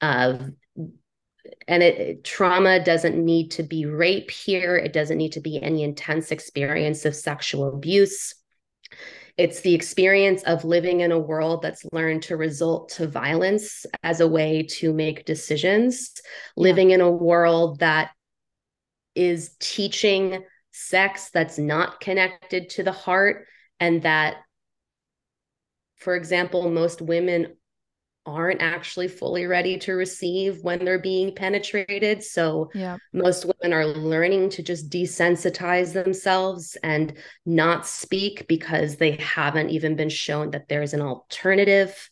Of 0.00 0.52
and 1.66 1.82
it 1.82 2.24
trauma 2.24 2.82
doesn't 2.82 3.22
need 3.22 3.50
to 3.52 3.62
be 3.62 3.86
rape 3.86 4.30
here. 4.30 4.76
It 4.76 4.92
doesn't 4.92 5.18
need 5.18 5.32
to 5.32 5.40
be 5.40 5.62
any 5.62 5.82
intense 5.82 6.30
experience 6.32 7.04
of 7.04 7.14
sexual 7.14 7.68
abuse. 7.68 8.34
It's 9.36 9.60
the 9.60 9.74
experience 9.74 10.42
of 10.42 10.64
living 10.64 11.00
in 11.00 11.12
a 11.12 11.18
world 11.18 11.62
that's 11.62 11.86
learned 11.92 12.24
to 12.24 12.36
result 12.36 12.88
to 12.90 13.06
violence 13.06 13.86
as 14.02 14.20
a 14.20 14.26
way 14.26 14.64
to 14.78 14.92
make 14.92 15.24
decisions. 15.24 16.12
Yeah. 16.56 16.62
living 16.62 16.90
in 16.90 17.00
a 17.00 17.10
world 17.10 17.78
that 17.80 18.10
is 19.14 19.56
teaching 19.58 20.44
sex 20.70 21.30
that's 21.30 21.58
not 21.58 22.00
connected 22.00 22.70
to 22.70 22.82
the 22.82 22.92
heart 22.92 23.46
and 23.80 24.02
that 24.02 24.36
for 25.96 26.14
example 26.14 26.70
most 26.70 27.02
women 27.02 27.56
aren't 28.28 28.62
actually 28.62 29.08
fully 29.08 29.46
ready 29.46 29.78
to 29.78 29.94
receive 29.94 30.62
when 30.62 30.84
they're 30.84 30.98
being 30.98 31.34
penetrated. 31.34 32.22
So 32.22 32.70
yeah. 32.74 32.98
most 33.12 33.44
women 33.44 33.76
are 33.76 33.86
learning 33.86 34.50
to 34.50 34.62
just 34.62 34.90
desensitize 34.90 35.92
themselves 35.92 36.76
and 36.82 37.14
not 37.46 37.86
speak 37.86 38.46
because 38.48 38.96
they 38.96 39.12
haven't 39.12 39.70
even 39.70 39.96
been 39.96 40.10
shown 40.10 40.50
that 40.50 40.68
there's 40.68 40.94
an 40.94 41.00
alternative. 41.00 42.10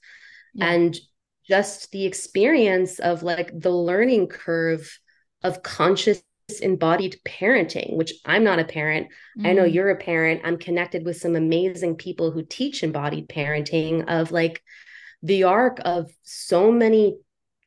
Yeah. 0.55 0.73
And 0.73 0.99
just 1.47 1.93
the 1.93 2.07
experience 2.07 2.99
of 2.99 3.23
like 3.23 3.51
the 3.59 3.71
learning 3.71 4.29
curve 4.29 4.99
of 5.43 5.63
conscious 5.63 6.23
embodied 6.61 7.21
parenting, 7.25 7.97
which 7.97 8.15
I'm 8.25 8.45
not 8.45 8.59
a 8.59 8.65
parent. 8.65 9.09
Mm. 9.39 9.49
I 9.49 9.53
know 9.53 9.65
mm. 9.65 9.73
you're 9.73 9.91
a 9.91 9.97
parent. 9.97 10.43
I'm 10.45 10.59
connected 10.59 11.05
with 11.05 11.17
some 11.17 11.37
amazing 11.37 11.97
people 11.97 12.31
who 12.31 12.43
teach 12.43 12.83
embodied 12.83 13.29
parenting 13.29 14.05
of 14.09 14.33
like 14.33 14.63
the 15.23 15.45
arc 15.45 15.79
of 15.85 16.11
so 16.23 16.71
many 16.71 17.19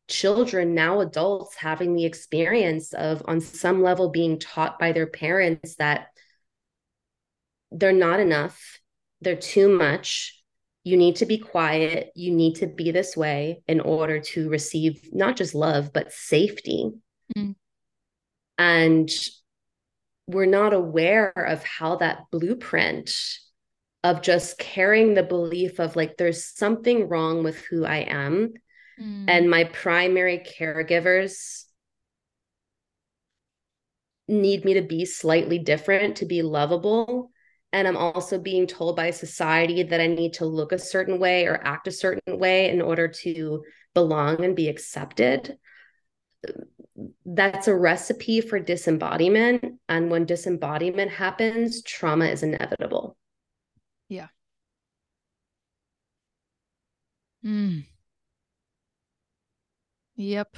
children 0.08 0.74
now 0.74 1.02
adults 1.02 1.56
having 1.56 1.94
the 1.94 2.06
experience 2.06 2.94
of 2.94 3.22
on 3.26 3.40
some 3.40 3.84
level 3.84 4.10
being 4.10 4.40
taught 4.40 4.80
by 4.80 4.92
their 4.92 5.08
parents 5.08 5.76
that 5.76 6.08
they're 7.72 7.94
not 7.94 8.20
enough 8.20 8.80
they're 9.22 9.36
too 9.36 9.70
much 9.70 10.42
you 10.84 10.98
need 10.98 11.18
to 11.18 11.28
be 11.28 11.38
quiet 11.38 12.12
you 12.16 12.32
need 12.32 12.56
to 12.56 12.66
be 12.66 12.90
this 12.92 13.16
way 13.16 13.62
in 13.68 13.80
order 13.80 14.20
to 14.20 14.50
receive 14.50 15.10
not 15.12 15.36
just 15.36 15.54
love 15.54 15.92
but 15.94 16.12
safety 16.12 16.90
mm. 17.38 17.54
and 18.58 19.10
we're 20.28 20.46
not 20.46 20.74
aware 20.74 21.30
of 21.36 21.64
how 21.64 21.98
that 21.98 22.24
blueprint 22.32 23.12
of 24.04 24.22
just 24.22 24.58
carrying 24.58 25.14
the 25.14 25.24
belief 25.24 25.80
of 25.80 25.96
like 25.96 26.18
there's 26.18 26.46
something 26.46 27.08
wrong 27.08 27.44
with 27.44 27.58
who 27.58 27.86
I 27.86 27.98
am 27.98 28.54
mm. 29.00 29.26
and 29.28 29.50
my 29.50 29.66
primary 29.66 30.40
caregivers 30.40 31.66
need 34.28 34.64
me 34.64 34.76
to 34.76 34.82
be 34.82 35.06
slightly 35.06 35.60
different 35.60 36.18
to 36.18 36.26
be 36.26 36.42
lovable 36.42 37.32
and 37.72 37.88
I'm 37.88 37.98
also 37.98 38.40
being 38.40 38.66
told 38.66 38.96
by 38.96 39.12
society 39.12 39.84
that 39.84 40.02
I 40.02 40.08
need 40.08 40.34
to 40.34 40.46
look 40.46 40.72
a 40.72 40.80
certain 40.80 41.20
way 41.20 41.46
or 41.46 41.62
act 41.64 41.88
a 41.88 41.92
certain 41.92 42.40
way 42.40 42.70
in 42.70 42.82
order 42.82 43.08
to 43.08 43.64
belong 43.94 44.44
and 44.44 44.56
be 44.56 44.70
accepted. 44.70 45.58
That's 47.26 47.68
a 47.68 47.76
recipe 47.76 48.42
for 48.42 48.60
disembodiment. 48.60 49.80
And 49.88 50.10
when 50.10 50.26
disembodiment 50.26 51.12
happens, 51.12 51.84
trauma 51.84 52.26
is 52.26 52.42
inevitable. 52.42 53.16
Yeah. 54.10 54.28
Mm. 57.44 57.86
Yep. 60.16 60.58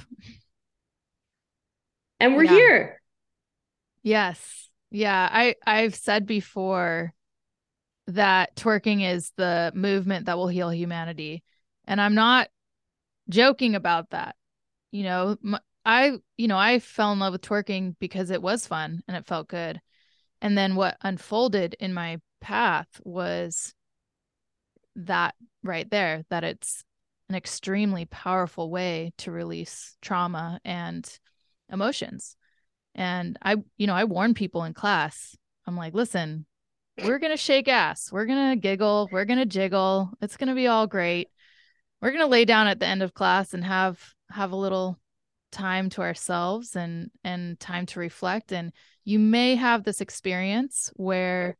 And 2.18 2.34
we're 2.36 2.44
yeah. 2.44 2.50
here. 2.50 3.02
Yes. 4.02 4.68
Yeah, 4.90 5.28
I 5.30 5.54
I've 5.66 5.94
said 5.94 6.26
before 6.26 7.14
that 8.08 8.56
twerking 8.56 9.08
is 9.08 9.32
the 9.36 9.72
movement 9.74 10.26
that 10.26 10.36
will 10.36 10.48
heal 10.48 10.70
humanity. 10.70 11.42
And 11.86 12.00
I'm 12.00 12.14
not 12.14 12.48
joking 13.28 13.74
about 13.74 14.10
that. 14.10 14.36
You 14.90 15.04
know, 15.04 15.36
I 15.84 16.18
you 16.36 16.48
know, 16.48 16.58
I 16.58 16.78
fell 16.78 17.12
in 17.12 17.20
love 17.20 17.32
with 17.32 17.42
twerking 17.42 17.96
because 17.98 18.30
it 18.30 18.42
was 18.42 18.66
fun 18.66 19.02
and 19.08 19.16
it 19.16 19.26
felt 19.26 19.48
good. 19.48 19.80
And 20.40 20.58
then 20.58 20.74
what 20.74 20.96
unfolded 21.02 21.74
in 21.78 21.94
my 21.94 22.20
path 22.42 23.00
was 23.04 23.72
that 24.96 25.34
right 25.62 25.88
there 25.90 26.24
that 26.28 26.44
it's 26.44 26.84
an 27.28 27.34
extremely 27.34 28.04
powerful 28.04 28.70
way 28.70 29.12
to 29.16 29.30
release 29.30 29.96
trauma 30.02 30.60
and 30.64 31.18
emotions. 31.70 32.36
And 32.94 33.38
i 33.40 33.56
you 33.78 33.86
know 33.86 33.94
i 33.94 34.04
warn 34.04 34.34
people 34.34 34.64
in 34.64 34.74
class 34.74 35.34
i'm 35.66 35.78
like 35.78 35.94
listen 35.94 36.44
we're 37.02 37.18
going 37.18 37.32
to 37.32 37.38
shake 37.38 37.66
ass 37.66 38.12
we're 38.12 38.26
going 38.26 38.50
to 38.50 38.60
giggle 38.60 39.08
we're 39.10 39.24
going 39.24 39.38
to 39.38 39.46
jiggle 39.46 40.10
it's 40.20 40.36
going 40.36 40.50
to 40.50 40.54
be 40.54 40.66
all 40.66 40.86
great. 40.86 41.28
We're 42.02 42.10
going 42.10 42.20
to 42.20 42.26
lay 42.26 42.44
down 42.44 42.66
at 42.66 42.80
the 42.80 42.86
end 42.86 43.02
of 43.02 43.14
class 43.14 43.54
and 43.54 43.64
have 43.64 43.98
have 44.30 44.52
a 44.52 44.56
little 44.56 44.98
time 45.52 45.88
to 45.90 46.02
ourselves 46.02 46.74
and 46.74 47.10
and 47.22 47.58
time 47.60 47.86
to 47.86 48.00
reflect. 48.00 48.52
And 48.52 48.72
you 49.04 49.18
may 49.18 49.54
have 49.54 49.84
this 49.84 50.00
experience 50.00 50.90
where 50.96 51.56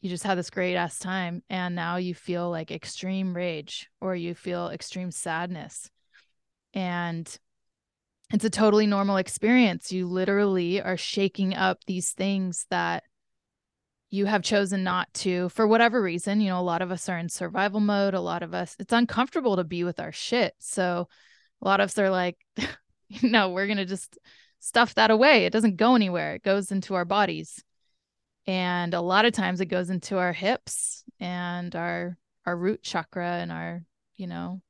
you 0.00 0.10
just 0.10 0.24
had 0.24 0.38
this 0.38 0.50
great 0.50 0.76
ass 0.76 0.98
time 0.98 1.42
and 1.48 1.74
now 1.74 1.96
you 1.96 2.14
feel 2.14 2.50
like 2.50 2.70
extreme 2.70 3.34
rage 3.34 3.90
or 4.00 4.14
you 4.14 4.34
feel 4.34 4.68
extreme 4.68 5.10
sadness. 5.10 5.90
And 6.74 7.26
it's 8.32 8.44
a 8.44 8.50
totally 8.50 8.86
normal 8.86 9.16
experience. 9.16 9.92
You 9.92 10.06
literally 10.06 10.82
are 10.82 10.96
shaking 10.96 11.54
up 11.54 11.78
these 11.86 12.12
things 12.12 12.66
that 12.70 13.04
you 14.10 14.26
have 14.26 14.42
chosen 14.42 14.84
not 14.84 15.12
to 15.14 15.48
for 15.50 15.66
whatever 15.66 16.00
reason. 16.00 16.40
You 16.40 16.50
know 16.50 16.60
a 16.60 16.62
lot 16.62 16.82
of 16.82 16.90
us 16.90 17.08
are 17.08 17.18
in 17.18 17.28
survival 17.28 17.80
mode. 17.80 18.14
A 18.14 18.20
lot 18.20 18.42
of 18.42 18.54
us 18.54 18.76
it's 18.78 18.92
uncomfortable 18.92 19.56
to 19.56 19.64
be 19.64 19.84
with 19.84 19.98
our 19.98 20.12
shit. 20.12 20.54
So 20.58 21.08
a 21.62 21.64
lot 21.64 21.80
of 21.80 21.86
us 21.86 21.98
are 21.98 22.10
like 22.10 22.36
no 23.22 23.50
we're 23.50 23.66
going 23.66 23.78
to 23.78 23.84
just 23.84 24.18
stuff 24.60 24.94
that 24.94 25.10
away. 25.10 25.46
It 25.46 25.52
doesn't 25.52 25.76
go 25.76 25.94
anywhere. 25.94 26.34
It 26.34 26.42
goes 26.42 26.70
into 26.70 26.94
our 26.94 27.04
bodies 27.04 27.62
and 28.46 28.94
a 28.94 29.00
lot 29.00 29.24
of 29.24 29.32
times 29.32 29.60
it 29.60 29.66
goes 29.66 29.90
into 29.90 30.18
our 30.18 30.32
hips 30.32 31.04
and 31.20 31.74
our 31.74 32.16
our 32.44 32.56
root 32.56 32.82
chakra 32.82 33.32
and 33.38 33.50
our 33.50 33.82
you 34.16 34.26
know 34.26 34.60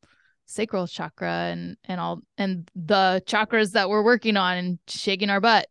sacral 0.47 0.87
chakra 0.87 1.51
and 1.51 1.77
and 1.85 2.01
all 2.01 2.21
and 2.39 2.71
the 2.75 3.23
chakras 3.27 3.73
that 3.73 3.89
we're 3.89 4.05
working 4.05 4.37
on 4.37 4.57
and 4.57 4.79
shaking 4.87 5.31
our 5.31 5.41
butt. 5.41 5.69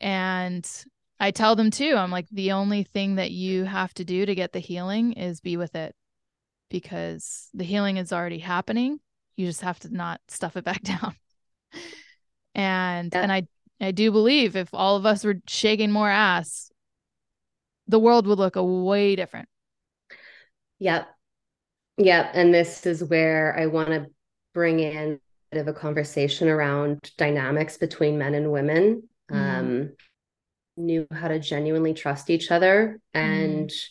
And 0.00 0.68
i 1.18 1.30
tell 1.30 1.54
them 1.54 1.70
too 1.70 1.94
i'm 1.96 2.10
like 2.10 2.26
the 2.32 2.52
only 2.52 2.82
thing 2.82 3.16
that 3.16 3.30
you 3.30 3.64
have 3.64 3.92
to 3.92 4.04
do 4.04 4.24
to 4.24 4.34
get 4.34 4.52
the 4.52 4.58
healing 4.58 5.12
is 5.12 5.40
be 5.40 5.58
with 5.58 5.74
it 5.74 5.94
because 6.70 7.48
the 7.52 7.64
healing 7.64 7.98
is 7.98 8.12
already 8.12 8.38
happening. 8.38 9.00
You 9.36 9.46
just 9.46 9.60
have 9.60 9.80
to 9.80 9.94
not 9.94 10.20
stuff 10.28 10.56
it 10.56 10.64
back 10.64 10.82
down. 10.82 11.14
And 12.54 13.12
yeah. 13.12 13.20
and 13.22 13.30
i 13.30 13.46
i 13.80 13.90
do 13.92 14.10
believe 14.10 14.56
if 14.56 14.70
all 14.72 14.96
of 14.96 15.06
us 15.06 15.24
were 15.24 15.40
shaking 15.46 15.90
more 15.92 16.10
ass 16.10 16.69
the 17.90 17.98
world 17.98 18.26
would 18.26 18.38
look 18.38 18.56
a 18.56 18.64
way 18.64 19.16
different. 19.16 19.48
Yep. 20.78 21.08
Yep. 21.98 22.30
And 22.34 22.54
this 22.54 22.86
is 22.86 23.04
where 23.04 23.58
I 23.58 23.66
want 23.66 23.88
to 23.88 24.06
bring 24.54 24.80
in 24.80 25.20
a 25.52 25.54
bit 25.54 25.60
of 25.60 25.68
a 25.68 25.72
conversation 25.72 26.48
around 26.48 27.10
dynamics 27.18 27.76
between 27.76 28.18
men 28.18 28.34
and 28.34 28.50
women. 28.50 29.02
Mm. 29.30 29.36
Um, 29.36 29.90
knew 30.76 31.06
how 31.12 31.28
to 31.28 31.38
genuinely 31.38 31.94
trust 31.94 32.30
each 32.30 32.50
other 32.50 33.00
and 33.12 33.68
mm. 33.68 33.88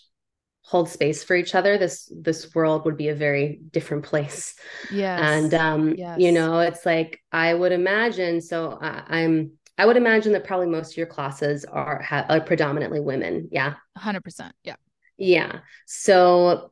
hold 0.64 0.90
space 0.90 1.24
for 1.24 1.36
each 1.36 1.54
other 1.54 1.78
this 1.78 2.12
this 2.16 2.54
world 2.56 2.86
would 2.86 2.98
be 2.98 3.10
a 3.10 3.16
very 3.16 3.60
different 3.72 4.04
place 4.04 4.56
yeah 4.92 5.34
and 5.34 5.54
um 5.54 5.94
yes. 5.96 6.20
you 6.20 6.32
know 6.32 6.60
it's 6.60 6.86
like 6.86 7.22
i 7.32 7.54
would 7.54 7.72
imagine 7.72 8.42
so 8.42 8.78
I, 8.82 9.04
i'm 9.08 9.52
I 9.80 9.86
would 9.86 9.98
imagine 9.98 10.34
that 10.34 10.44
probably 10.44 10.68
most 10.68 10.92
of 10.92 10.98
your 10.98 11.08
classes 11.08 11.64
are, 11.64 12.02
ha- 12.02 12.26
are 12.28 12.42
predominantly 12.42 13.00
women. 13.00 13.48
Yeah. 13.52 13.76
100%. 13.98 14.52
Yeah. 14.64 14.76
Yeah. 15.18 15.60
So 15.88 16.72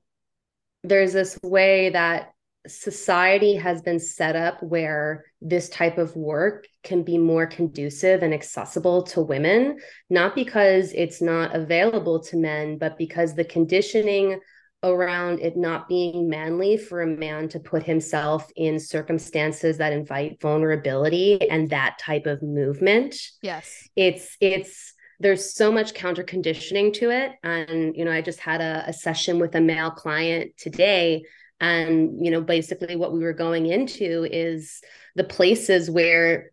there's 0.83 1.13
this 1.13 1.39
way 1.41 1.89
that 1.91 2.33
society 2.67 3.55
has 3.55 3.81
been 3.81 3.99
set 3.99 4.35
up 4.35 4.61
where 4.61 5.23
this 5.41 5.69
type 5.69 5.97
of 5.97 6.15
work 6.17 6.67
can 6.83 7.03
be 7.03 7.17
more 7.17 7.47
conducive 7.47 8.23
and 8.23 8.33
accessible 8.33 9.03
to 9.03 9.21
women, 9.21 9.77
not 10.09 10.35
because 10.35 10.91
it's 10.93 11.21
not 11.21 11.55
available 11.55 12.21
to 12.23 12.35
men, 12.35 12.77
but 12.77 12.97
because 12.97 13.35
the 13.35 13.45
conditioning 13.45 14.39
around 14.83 15.39
it 15.39 15.57
not 15.57 15.87
being 15.87 16.29
manly 16.29 16.77
for 16.77 17.01
a 17.01 17.07
man 17.07 17.49
to 17.49 17.59
put 17.59 17.83
himself 17.83 18.49
in 18.55 18.79
circumstances 18.79 19.77
that 19.77 19.93
invite 19.93 20.39
vulnerability 20.39 21.49
and 21.49 21.69
that 21.69 21.97
type 21.99 22.25
of 22.25 22.41
movement. 22.43 23.15
Yes. 23.41 23.87
It's 23.95 24.37
it's 24.39 24.93
there's 25.19 25.55
so 25.55 25.71
much 25.71 25.95
counter 25.95 26.23
conditioning 26.23 26.93
to 26.93 27.09
it 27.09 27.31
and 27.43 27.95
you 27.95 28.05
know 28.05 28.11
i 28.11 28.21
just 28.21 28.39
had 28.39 28.61
a, 28.61 28.83
a, 28.87 28.93
session 28.93 29.39
with 29.39 29.55
a 29.55 29.61
male 29.61 29.89
client 29.89 30.51
today 30.57 31.23
and 31.59 32.23
you 32.23 32.29
know 32.29 32.39
basically 32.39 32.95
what 32.95 33.11
we 33.11 33.19
were 33.19 33.33
going 33.33 33.65
into 33.65 34.27
is 34.31 34.81
the 35.15 35.23
places 35.23 35.89
where 35.89 36.51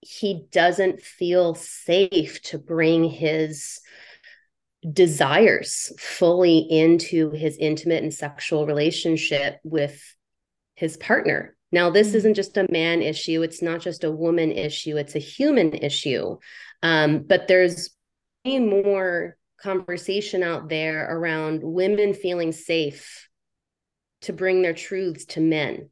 he 0.00 0.46
doesn't 0.52 1.02
feel 1.02 1.54
safe 1.54 2.40
to 2.42 2.58
bring 2.58 3.04
his 3.04 3.80
desires 4.92 5.92
fully 5.98 6.58
into 6.58 7.30
his 7.30 7.56
intimate 7.56 8.02
and 8.02 8.14
sexual 8.14 8.66
relationship 8.66 9.58
with 9.64 10.00
his 10.76 10.96
partner 10.96 11.56
now 11.72 11.90
this 11.90 12.08
mm-hmm. 12.08 12.16
isn't 12.18 12.34
just 12.34 12.56
a 12.56 12.70
man 12.70 13.02
issue 13.02 13.42
it's 13.42 13.60
not 13.60 13.80
just 13.80 14.04
a 14.04 14.10
woman 14.10 14.52
issue 14.52 14.96
it's 14.96 15.16
a 15.16 15.20
human 15.20 15.74
issue 15.74 16.36
um, 16.82 17.24
but 17.26 17.48
there's 17.48 17.90
way 18.44 18.60
more 18.60 19.36
conversation 19.60 20.42
out 20.42 20.68
there 20.68 21.06
around 21.10 21.62
women 21.62 22.14
feeling 22.14 22.52
safe 22.52 23.28
to 24.22 24.32
bring 24.32 24.62
their 24.62 24.74
truths 24.74 25.24
to 25.24 25.40
men 25.40 25.90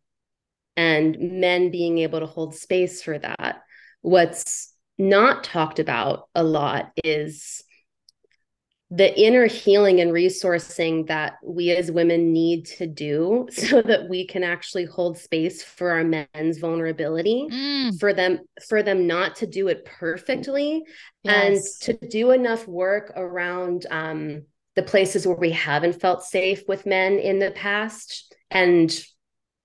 and 0.77 1.17
men 1.19 1.71
being 1.71 1.99
able 1.99 2.21
to 2.21 2.27
hold 2.27 2.55
space 2.55 3.03
for 3.03 3.19
that. 3.19 3.63
What's 4.03 4.73
not 4.99 5.45
talked 5.45 5.79
about 5.79 6.29
a 6.35 6.43
lot 6.43 6.93
is 7.03 7.63
the 8.91 9.19
inner 9.21 9.47
healing 9.47 10.01
and 10.01 10.13
resourcing 10.13 11.09
that 11.09 11.39
we 11.43 11.71
as 11.71 11.91
women 11.91 12.33
need 12.33 12.67
to 12.67 12.87
do 12.87 13.49
so 13.53 13.83
that 13.83 14.09
we 14.09 14.27
can 14.27 14.45
actually 14.45 14.85
hold 14.85 15.19
space 15.19 15.63
for 15.63 15.91
our 15.91 16.05
men's 16.05 16.59
vulnerability 16.59 17.49
mm. 17.51 17.99
for 17.99 18.13
them 18.13 18.39
for 18.69 18.83
them 18.83 19.07
not 19.07 19.37
to 19.37 19.47
do 19.47 19.69
it 19.69 19.85
perfectly 19.85 20.85
yes. 21.25 21.83
and 21.85 21.99
to 21.99 22.09
do 22.09 22.31
enough 22.31 22.67
work 22.69 23.13
around 23.17 23.87
um, 23.91 24.43
the 24.77 24.83
places 24.83 25.27
where 25.27 25.37
we 25.37 25.51
haven't 25.51 26.01
felt 26.01 26.23
safe 26.23 26.63
with 26.69 26.87
men 26.87 27.19
in 27.19 27.39
the 27.41 27.51
past 27.51 28.35
and 28.51 29.05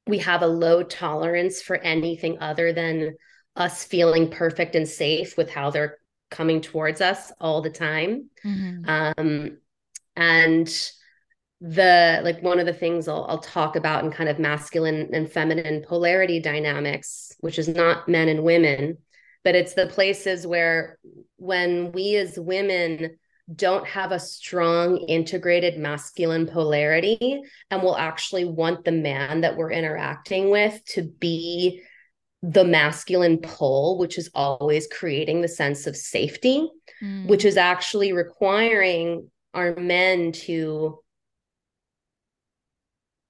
we 0.07 0.17
have 0.17 0.41
a 0.41 0.47
low 0.47 0.81
tolerance 0.81 1.61
for 1.61 1.77
anything 1.77 2.39
other 2.39 2.73
than 2.73 3.15
us 3.55 3.83
feeling 3.83 4.31
perfect 4.31 4.75
and 4.75 4.87
safe 4.87 5.37
with 5.37 5.49
how 5.49 5.69
they're 5.69 5.97
coming 6.31 6.61
towards 6.61 7.01
us 7.01 7.31
all 7.39 7.61
the 7.61 7.69
time. 7.69 8.29
Mm-hmm. 8.43 8.89
Um, 8.89 9.57
and 10.15 10.91
the 11.59 12.21
like 12.23 12.41
one 12.41 12.59
of 12.59 12.65
the 12.65 12.73
things 12.73 13.07
I'll, 13.07 13.25
I'll 13.29 13.37
talk 13.37 13.75
about 13.75 14.03
in 14.03 14.11
kind 14.11 14.29
of 14.29 14.39
masculine 14.39 15.09
and 15.13 15.31
feminine 15.31 15.83
polarity 15.87 16.39
dynamics, 16.39 17.33
which 17.41 17.59
is 17.59 17.67
not 17.67 18.09
men 18.09 18.29
and 18.29 18.43
women, 18.43 18.97
but 19.43 19.55
it's 19.55 19.75
the 19.75 19.85
places 19.85 20.47
where 20.47 20.97
when 21.37 21.91
we 21.91 22.15
as 22.15 22.39
women 22.39 23.17
don't 23.53 23.85
have 23.85 24.11
a 24.11 24.19
strong 24.19 24.97
integrated 24.97 25.77
masculine 25.77 26.47
polarity 26.47 27.41
and 27.69 27.83
will 27.83 27.97
actually 27.97 28.45
want 28.45 28.85
the 28.85 28.91
man 28.91 29.41
that 29.41 29.57
we're 29.57 29.71
interacting 29.71 30.49
with 30.49 30.83
to 30.85 31.03
be 31.03 31.81
the 32.43 32.63
masculine 32.63 33.37
pull, 33.37 33.97
which 33.97 34.17
is 34.17 34.29
always 34.33 34.87
creating 34.87 35.41
the 35.41 35.47
sense 35.47 35.85
of 35.85 35.95
safety, 35.95 36.67
mm. 37.01 37.27
which 37.27 37.45
is 37.45 37.57
actually 37.57 38.13
requiring 38.13 39.29
our 39.53 39.75
men 39.75 40.31
to 40.31 40.99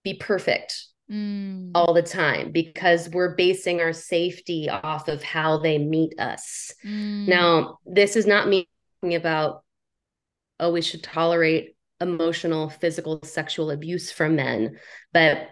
be 0.03 0.13
perfect 0.13 0.87
mm. 1.11 1.71
all 1.75 1.93
the 1.93 2.01
time 2.01 2.51
because 2.51 3.09
we're 3.09 3.35
basing 3.35 3.81
our 3.81 3.93
safety 3.93 4.69
off 4.69 5.07
of 5.07 5.21
how 5.21 5.57
they 5.57 5.77
meet 5.77 6.17
us. 6.19 6.73
Mm. 6.85 7.27
Now, 7.27 7.79
this 7.85 8.15
is 8.15 8.25
not 8.25 8.47
me 8.47 8.67
talking 9.01 9.15
about, 9.15 9.63
oh, 10.59 10.71
we 10.71 10.81
should 10.81 11.03
tolerate 11.03 11.75
emotional, 11.99 12.69
physical, 12.69 13.19
sexual 13.23 13.71
abuse 13.71 14.11
from 14.11 14.35
men, 14.37 14.77
but 15.13 15.49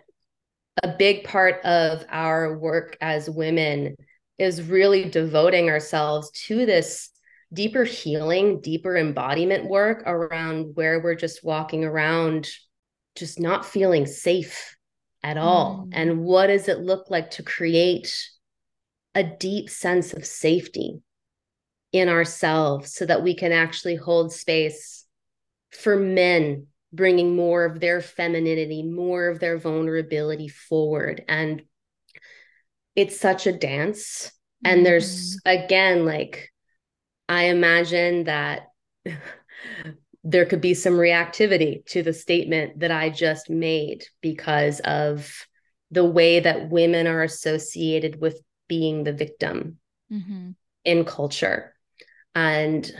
a 0.84 0.96
big 0.98 1.24
part 1.24 1.64
of 1.66 2.06
our 2.10 2.58
work 2.58 2.98
as 3.02 3.30
women 3.30 3.96
is 4.38 4.64
really 4.64 5.06
devoting 5.06 5.70
ourselves 5.70 6.32
to 6.32 6.66
this 6.66 7.10
deeper 7.52 7.84
healing, 7.84 8.62
deeper 8.62 8.96
embodiment 8.96 9.70
work 9.70 10.04
around 10.06 10.76
where 10.76 11.02
we're 11.02 11.16
just 11.16 11.44
walking 11.44 11.84
around, 11.84 12.50
just 13.16 13.40
not 13.40 13.66
feeling 13.66 14.06
safe 14.06 14.76
at 15.24 15.38
all. 15.38 15.88
Mm. 15.88 15.90
And 15.94 16.20
what 16.20 16.48
does 16.48 16.68
it 16.68 16.80
look 16.80 17.10
like 17.10 17.32
to 17.32 17.44
create 17.44 18.14
a 19.16 19.24
deep 19.24 19.70
sense 19.70 20.14
of 20.14 20.26
safety 20.26 21.02
in 21.92 22.08
ourselves 22.08 22.94
so 22.94 23.06
that 23.06 23.24
we 23.24 23.36
can 23.36 23.52
actually 23.52 23.96
hold 23.96 24.32
space 24.32 25.06
for 25.72 25.96
men 25.96 26.68
bringing 26.92 27.36
more 27.36 27.66
of 27.66 27.80
their 27.80 28.02
femininity, 28.02 28.84
more 28.84 29.28
of 29.28 29.40
their 29.40 29.58
vulnerability 29.58 30.48
forward. 30.48 31.24
And 31.28 31.64
it's 32.96 33.20
such 33.20 33.48
a 33.48 33.52
dance. 33.52 34.32
And 34.64 34.78
mm-hmm. 34.78 34.84
there's, 34.84 35.40
again, 35.46 36.06
like, 36.06 36.52
I 37.28 37.44
imagine 37.44 38.26
that 38.26 38.68
there 40.24 40.46
could 40.46 40.62
be 40.62 40.74
some 40.74 40.94
reactivity 40.94 41.86
to 41.88 42.04
the 42.04 42.14
statement 42.14 42.80
that 42.80 42.92
I 42.92 43.10
just 43.10 43.50
made 43.50 44.04
because 44.22 44.80
of 44.82 45.46
the 45.92 46.06
way 46.06 46.40
that 46.40 46.70
women 46.70 47.08
are 47.08 47.24
associated 47.24 48.20
with 48.20 48.42
being 48.68 49.04
the 49.04 49.14
victim 49.14 49.78
mm-hmm. 50.12 50.52
in 50.84 51.06
culture. 51.06 51.74
And 52.36 52.92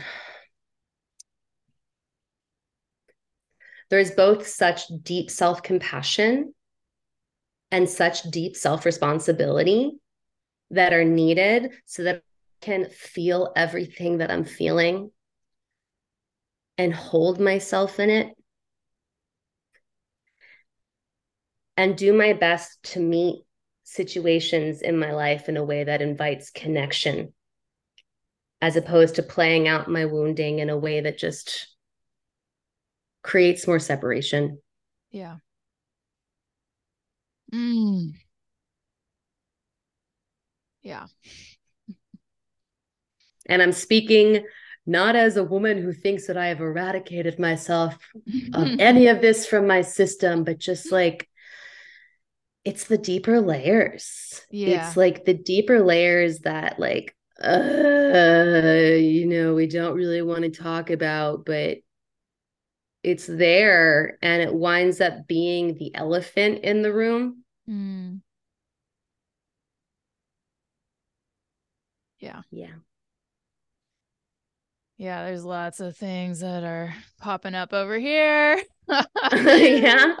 There's 3.90 4.12
both 4.12 4.46
such 4.46 4.82
deep 5.02 5.30
self 5.30 5.62
compassion 5.62 6.54
and 7.70 7.88
such 7.88 8.22
deep 8.22 8.56
self 8.56 8.84
responsibility 8.84 9.98
that 10.70 10.92
are 10.92 11.04
needed 11.04 11.72
so 11.86 12.04
that 12.04 12.16
I 12.16 12.64
can 12.64 12.88
feel 12.88 13.52
everything 13.56 14.18
that 14.18 14.30
I'm 14.30 14.44
feeling 14.44 15.10
and 16.78 16.94
hold 16.94 17.40
myself 17.40 17.98
in 17.98 18.10
it 18.10 18.34
and 21.76 21.96
do 21.96 22.12
my 22.12 22.32
best 22.32 22.82
to 22.82 23.00
meet 23.00 23.42
situations 23.82 24.82
in 24.82 24.98
my 24.98 25.12
life 25.12 25.48
in 25.48 25.56
a 25.56 25.64
way 25.64 25.82
that 25.82 26.00
invites 26.00 26.50
connection 26.50 27.32
as 28.62 28.76
opposed 28.76 29.16
to 29.16 29.22
playing 29.22 29.66
out 29.66 29.90
my 29.90 30.04
wounding 30.04 30.60
in 30.60 30.70
a 30.70 30.78
way 30.78 31.00
that 31.00 31.18
just 31.18 31.69
creates 33.22 33.66
more 33.66 33.78
separation. 33.78 34.60
Yeah. 35.10 35.36
Mm. 37.52 38.14
Yeah. 40.82 41.06
And 43.46 43.60
I'm 43.62 43.72
speaking 43.72 44.44
not 44.86 45.16
as 45.16 45.36
a 45.36 45.44
woman 45.44 45.78
who 45.78 45.92
thinks 45.92 46.26
that 46.26 46.36
I 46.36 46.46
have 46.48 46.60
eradicated 46.60 47.38
myself 47.38 47.96
of 48.52 48.68
any 48.78 49.08
of 49.08 49.20
this 49.20 49.46
from 49.46 49.66
my 49.66 49.82
system, 49.82 50.44
but 50.44 50.58
just 50.58 50.92
like 50.92 51.28
it's 52.64 52.84
the 52.84 52.98
deeper 52.98 53.40
layers. 53.40 54.42
Yeah. 54.50 54.86
It's 54.88 54.96
like 54.96 55.24
the 55.24 55.34
deeper 55.34 55.80
layers 55.80 56.40
that 56.40 56.78
like 56.78 57.14
uh 57.42 58.96
you 58.98 59.26
know, 59.26 59.54
we 59.54 59.66
don't 59.66 59.96
really 59.96 60.22
want 60.22 60.42
to 60.42 60.50
talk 60.50 60.90
about, 60.90 61.44
but 61.44 61.78
it's 63.02 63.26
there 63.26 64.18
and 64.22 64.42
it 64.42 64.54
winds 64.54 65.00
up 65.00 65.26
being 65.26 65.74
the 65.74 65.94
elephant 65.94 66.60
in 66.60 66.82
the 66.82 66.92
room. 66.92 67.44
Mm. 67.68 68.20
Yeah. 72.18 72.42
Yeah. 72.50 72.74
Yeah, 74.98 75.24
there's 75.24 75.44
lots 75.46 75.80
of 75.80 75.96
things 75.96 76.40
that 76.40 76.62
are 76.62 76.94
popping 77.22 77.54
up 77.54 77.72
over 77.72 77.98
here. 77.98 78.62
yeah. 78.88 79.04
yeah, 79.32 80.16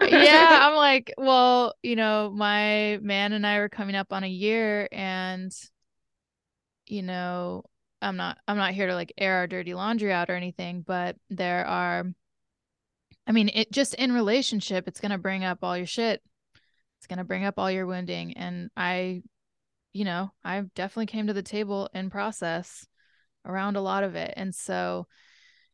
I'm 0.62 0.74
like, 0.74 1.12
well, 1.18 1.74
you 1.82 1.96
know, 1.96 2.32
my 2.34 2.98
man 3.02 3.34
and 3.34 3.46
I 3.46 3.58
were 3.58 3.68
coming 3.68 3.94
up 3.94 4.10
on 4.10 4.24
a 4.24 4.28
year 4.28 4.88
and 4.90 5.52
you 6.86 7.02
know, 7.02 7.64
I'm 8.02 8.16
not 8.16 8.38
I'm 8.48 8.56
not 8.56 8.72
here 8.72 8.86
to 8.86 8.94
like 8.94 9.12
air 9.18 9.36
our 9.36 9.46
dirty 9.46 9.74
laundry 9.74 10.12
out 10.12 10.30
or 10.30 10.34
anything, 10.34 10.82
but 10.82 11.16
there 11.28 11.66
are 11.66 12.06
I 13.26 13.32
mean, 13.32 13.50
it 13.52 13.70
just 13.70 13.94
in 13.94 14.12
relationship, 14.12 14.88
it's 14.88 15.00
going 15.00 15.12
to 15.12 15.18
bring 15.18 15.44
up 15.44 15.58
all 15.62 15.76
your 15.76 15.86
shit. 15.86 16.22
It's 16.98 17.06
going 17.06 17.18
to 17.18 17.24
bring 17.24 17.44
up 17.44 17.54
all 17.58 17.70
your 17.70 17.86
wounding 17.86 18.36
and 18.36 18.70
i 18.76 19.22
you 19.94 20.04
know 20.04 20.30
i 20.44 20.60
definitely 20.74 21.06
came 21.06 21.28
to 21.28 21.32
the 21.32 21.42
table 21.42 21.88
in 21.94 22.10
process 22.10 22.86
around 23.46 23.76
a 23.76 23.80
lot 23.80 24.04
of 24.04 24.16
it. 24.16 24.34
And 24.36 24.54
so 24.54 25.06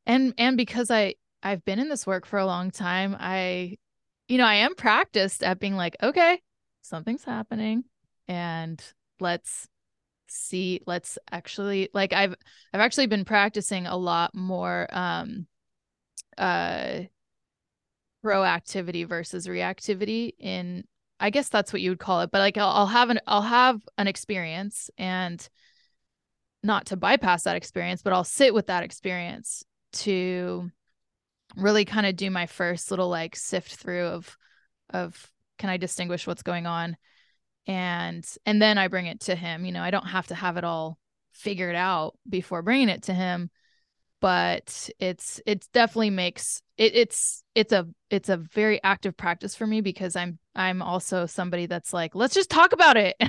and 0.07 0.33
and 0.39 0.57
because 0.57 0.91
i 0.91 1.15
i've 1.43 1.65
been 1.65 1.79
in 1.79 1.89
this 1.89 2.07
work 2.07 2.27
for 2.27 2.39
a 2.39 2.47
long 2.47 2.71
time 2.71 3.17
i 3.19 3.77
you 4.29 4.39
know 4.39 4.47
i 4.47 4.55
am 4.55 4.75
practiced 4.75 5.43
at 5.43 5.59
being 5.59 5.77
like 5.77 5.97
okay 6.03 6.41
something's 6.83 7.25
happening 7.25 7.85
and 8.29 8.83
let's 9.21 9.69
see 10.29 10.81
let's 10.87 11.19
actually 11.31 11.89
like 11.93 12.13
i've 12.13 12.35
i've 12.73 12.81
actually 12.81 13.07
been 13.07 13.25
practicing 13.25 13.87
a 13.87 13.97
lot 13.97 14.35
more 14.35 14.87
um 14.91 15.47
uh 16.39 17.01
proactivity 18.27 19.07
versus 19.07 19.47
reactivity 19.47 20.33
in 20.41 20.83
i 21.21 21.31
guess 21.31 21.49
that's 21.49 21.73
what 21.73 21.81
you 21.81 21.91
would 21.91 22.01
call 22.01 22.23
it 22.23 22.31
but 22.33 22.41
like 22.41 22.59
I'll, 22.59 22.71
I'll 22.71 22.87
have 22.87 23.11
an 23.11 23.21
i'll 23.27 23.43
have 23.43 23.81
an 23.97 24.09
experience 24.09 24.91
and 24.99 25.49
not 26.65 26.87
to 26.87 26.97
bypass 26.97 27.45
that 27.45 27.55
experience 27.55 28.03
but 28.03 28.13
i'll 28.13 28.25
sit 28.25 28.53
with 28.53 28.67
that 28.67 28.83
experience 28.83 29.63
to 29.93 30.69
really 31.57 31.85
kind 31.85 32.05
of 32.05 32.17
do 32.17 32.29
my 32.29 32.47
first 32.47 32.91
little 32.91 33.09
like 33.09 33.37
sift 33.37 33.77
through 33.77 34.07
of 34.07 34.37
of 34.91 35.31
can 35.59 35.71
i 35.71 35.77
distinguish 35.77 36.27
what's 36.27 36.43
going 36.43 36.67
on? 36.67 36.97
And 37.69 38.27
and 38.45 38.61
then 38.61 38.77
i 38.77 38.89
bring 38.89 39.07
it 39.07 39.21
to 39.23 39.35
him 39.35 39.65
you 39.65 39.73
know 39.73 39.83
i 39.83 39.91
don't 39.91 40.07
have 40.07 40.27
to 40.29 40.35
have 40.35 40.57
it 40.57 40.65
all 40.65 40.99
figured 41.33 41.75
out 41.77 42.17
before 42.29 42.63
bringing 42.63 42.89
it 42.89 43.05
to 43.05 43.15
him 43.15 43.51
but 44.21 44.89
it's 44.99 45.41
it's 45.47 45.69
definitely 45.69 46.11
makes 46.11 46.63
it, 46.77 46.95
it's 46.95 47.43
it's 47.55 47.73
a 47.73 47.87
it's 48.11 48.29
a 48.29 48.37
very 48.37 48.83
active 48.83 49.17
practice 49.17 49.55
for 49.55 49.67
me 49.67 49.81
because 49.81 50.17
i'm 50.17 50.39
i'm 50.55 50.83
also 50.83 51.27
somebody 51.27 51.67
that's 51.67 51.93
like 51.93 52.15
let's 52.15 52.35
just 52.35 52.51
talk 52.51 52.73
about 52.73 52.97
it. 52.97 53.17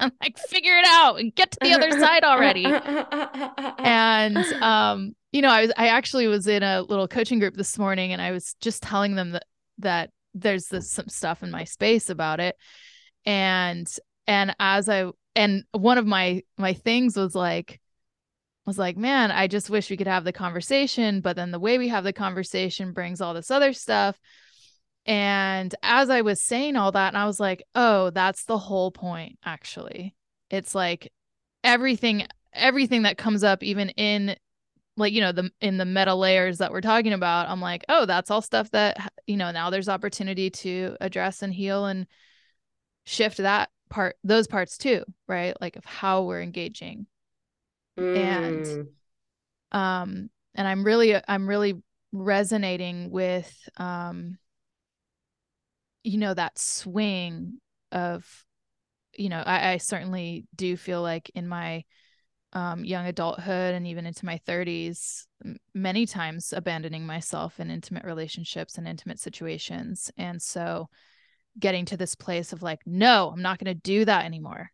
I'm 0.00 0.10
like 0.20 0.36
figure 0.36 0.76
it 0.76 0.84
out 0.88 1.20
and 1.20 1.32
get 1.32 1.52
to 1.52 1.58
the 1.60 1.74
other 1.74 1.92
side 1.92 2.24
already. 2.24 2.64
And 3.84 4.36
um 4.62 5.14
you 5.30 5.42
know 5.42 5.50
i 5.50 5.62
was 5.62 5.72
i 5.76 5.88
actually 5.88 6.26
was 6.26 6.46
in 6.46 6.62
a 6.62 6.82
little 6.82 7.06
coaching 7.06 7.38
group 7.38 7.54
this 7.54 7.78
morning 7.78 8.12
and 8.12 8.20
i 8.20 8.32
was 8.32 8.54
just 8.60 8.82
telling 8.82 9.14
them 9.14 9.32
that 9.32 9.44
that 9.78 10.10
there's 10.34 10.66
this 10.66 10.90
some 10.90 11.08
stuff 11.08 11.42
in 11.42 11.50
my 11.50 11.64
space 11.64 12.10
about 12.10 12.40
it. 12.40 12.56
And 13.24 13.88
and 14.26 14.54
as 14.58 14.88
i 14.88 15.10
and 15.34 15.64
one 15.72 15.98
of 15.98 16.06
my 16.06 16.42
my 16.58 16.72
things 16.72 17.16
was 17.16 17.34
like 17.34 17.80
was 18.66 18.78
like 18.78 18.96
man 18.96 19.30
i 19.30 19.46
just 19.46 19.70
wish 19.70 19.90
we 19.90 19.96
could 19.96 20.06
have 20.06 20.24
the 20.24 20.32
conversation 20.32 21.20
but 21.20 21.36
then 21.36 21.50
the 21.50 21.58
way 21.58 21.78
we 21.78 21.88
have 21.88 22.04
the 22.04 22.12
conversation 22.12 22.92
brings 22.92 23.20
all 23.20 23.34
this 23.34 23.50
other 23.50 23.72
stuff. 23.72 24.18
And 25.04 25.74
as 25.82 26.10
i 26.10 26.20
was 26.20 26.40
saying 26.40 26.76
all 26.76 26.92
that 26.92 27.08
and 27.08 27.16
i 27.16 27.26
was 27.26 27.40
like 27.40 27.62
oh 27.74 28.10
that's 28.10 28.44
the 28.44 28.58
whole 28.58 28.90
point 28.90 29.38
actually. 29.44 30.14
It's 30.50 30.74
like 30.74 31.12
everything 31.64 32.26
everything 32.52 33.02
that 33.02 33.18
comes 33.18 33.42
up 33.42 33.62
even 33.62 33.88
in 33.90 34.36
like 34.96 35.12
you 35.12 35.20
know 35.20 35.32
the 35.32 35.50
in 35.60 35.78
the 35.78 35.84
meta 35.84 36.14
layers 36.14 36.58
that 36.58 36.70
we're 36.70 36.82
talking 36.82 37.14
about 37.14 37.48
i'm 37.48 37.62
like 37.62 37.82
oh 37.88 38.04
that's 38.04 38.30
all 38.30 38.42
stuff 38.42 38.70
that 38.72 39.10
you 39.26 39.38
know 39.38 39.50
now 39.50 39.70
there's 39.70 39.88
opportunity 39.88 40.50
to 40.50 40.94
address 41.00 41.42
and 41.42 41.54
heal 41.54 41.86
and 41.86 42.06
shift 43.04 43.38
that 43.38 43.70
part 43.88 44.16
those 44.22 44.46
parts 44.46 44.76
too 44.76 45.02
right? 45.28 45.54
Like 45.60 45.76
of 45.76 45.84
how 45.84 46.22
we're 46.22 46.42
engaging 46.42 47.06
mm. 47.98 48.16
and 48.16 48.88
um 49.72 50.30
and 50.54 50.68
i'm 50.68 50.84
really 50.84 51.14
i'm 51.28 51.48
really 51.48 51.74
resonating 52.12 53.10
with 53.10 53.52
um 53.76 54.38
you 56.04 56.18
know 56.18 56.34
that 56.34 56.58
swing 56.58 57.58
of 57.90 58.44
you 59.16 59.28
know 59.28 59.42
I, 59.44 59.72
I 59.72 59.76
certainly 59.78 60.46
do 60.54 60.76
feel 60.76 61.02
like 61.02 61.30
in 61.34 61.46
my 61.48 61.84
um, 62.54 62.84
young 62.84 63.06
adulthood 63.06 63.74
and 63.74 63.86
even 63.86 64.04
into 64.04 64.26
my 64.26 64.38
30s 64.46 65.26
many 65.74 66.04
times 66.04 66.52
abandoning 66.52 67.06
myself 67.06 67.58
in 67.58 67.70
intimate 67.70 68.04
relationships 68.04 68.76
and 68.76 68.86
intimate 68.86 69.18
situations 69.18 70.10
and 70.18 70.40
so 70.40 70.88
getting 71.58 71.86
to 71.86 71.96
this 71.96 72.14
place 72.14 72.52
of 72.52 72.62
like 72.62 72.80
no 72.84 73.30
i'm 73.32 73.42
not 73.42 73.58
going 73.58 73.74
to 73.74 73.80
do 73.80 74.04
that 74.04 74.26
anymore 74.26 74.70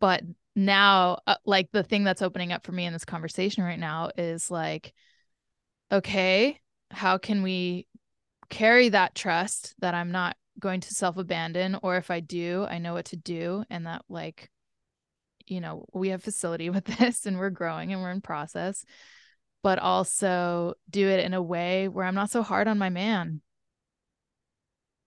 but 0.00 0.22
now 0.54 1.18
uh, 1.26 1.34
like 1.44 1.70
the 1.72 1.82
thing 1.82 2.04
that's 2.04 2.22
opening 2.22 2.52
up 2.52 2.64
for 2.64 2.72
me 2.72 2.84
in 2.84 2.92
this 2.92 3.04
conversation 3.04 3.64
right 3.64 3.78
now 3.78 4.10
is 4.18 4.50
like 4.50 4.92
okay 5.90 6.60
how 6.90 7.16
can 7.18 7.42
we 7.42 7.86
carry 8.50 8.90
that 8.90 9.14
trust 9.14 9.74
that 9.78 9.94
i'm 9.94 10.12
not 10.12 10.36
going 10.58 10.80
to 10.80 10.94
self 10.94 11.16
abandon 11.16 11.78
or 11.82 11.96
if 11.96 12.10
i 12.10 12.20
do 12.20 12.66
i 12.68 12.78
know 12.78 12.92
what 12.92 13.06
to 13.06 13.16
do 13.16 13.64
and 13.70 13.86
that 13.86 14.02
like 14.08 14.50
you 15.46 15.60
know 15.60 15.86
we 15.92 16.10
have 16.10 16.22
facility 16.22 16.68
with 16.70 16.84
this 16.84 17.24
and 17.24 17.38
we're 17.38 17.50
growing 17.50 17.92
and 17.92 18.02
we're 18.02 18.10
in 18.10 18.20
process 18.20 18.84
but 19.62 19.78
also 19.78 20.74
do 20.90 21.08
it 21.08 21.24
in 21.24 21.34
a 21.34 21.42
way 21.42 21.88
where 21.88 22.04
i'm 22.04 22.14
not 22.14 22.30
so 22.30 22.42
hard 22.42 22.68
on 22.68 22.78
my 22.78 22.90
man. 22.90 23.40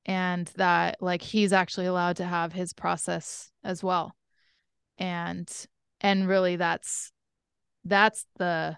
And 0.08 0.46
that 0.56 0.98
like 1.02 1.24
he's 1.24 1.52
actually 1.52 1.88
allowed 1.88 2.18
to 2.18 2.26
have 2.26 2.54
his 2.54 2.74
process 2.74 3.50
as 3.64 3.84
well 3.84 4.16
and 4.98 5.68
and 6.02 6.28
really 6.28 6.56
that's 6.56 7.12
that's 7.84 8.26
the 8.38 8.78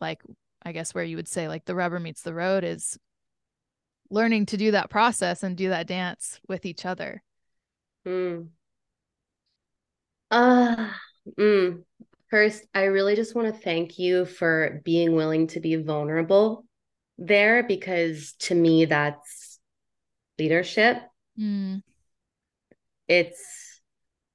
like 0.00 0.22
i 0.62 0.72
guess 0.72 0.94
where 0.94 1.04
you 1.04 1.16
would 1.16 1.28
say 1.28 1.48
like 1.48 1.64
the 1.64 1.74
rubber 1.74 2.00
meets 2.00 2.22
the 2.22 2.34
road 2.34 2.64
is 2.64 2.98
learning 4.10 4.46
to 4.46 4.56
do 4.56 4.70
that 4.72 4.90
process 4.90 5.42
and 5.42 5.56
do 5.56 5.68
that 5.68 5.86
dance 5.86 6.40
with 6.48 6.64
each 6.64 6.84
other 6.84 7.22
mm. 8.06 8.46
uh 10.30 10.88
mm. 11.38 11.82
first 12.28 12.66
i 12.74 12.84
really 12.84 13.14
just 13.14 13.34
want 13.34 13.52
to 13.52 13.60
thank 13.60 13.98
you 13.98 14.24
for 14.24 14.80
being 14.84 15.14
willing 15.14 15.46
to 15.46 15.60
be 15.60 15.76
vulnerable 15.76 16.64
there 17.18 17.62
because 17.62 18.32
to 18.38 18.54
me 18.54 18.86
that's 18.86 19.50
leadership. 20.40 20.96
Mm. 21.38 21.82
It's 23.06 23.59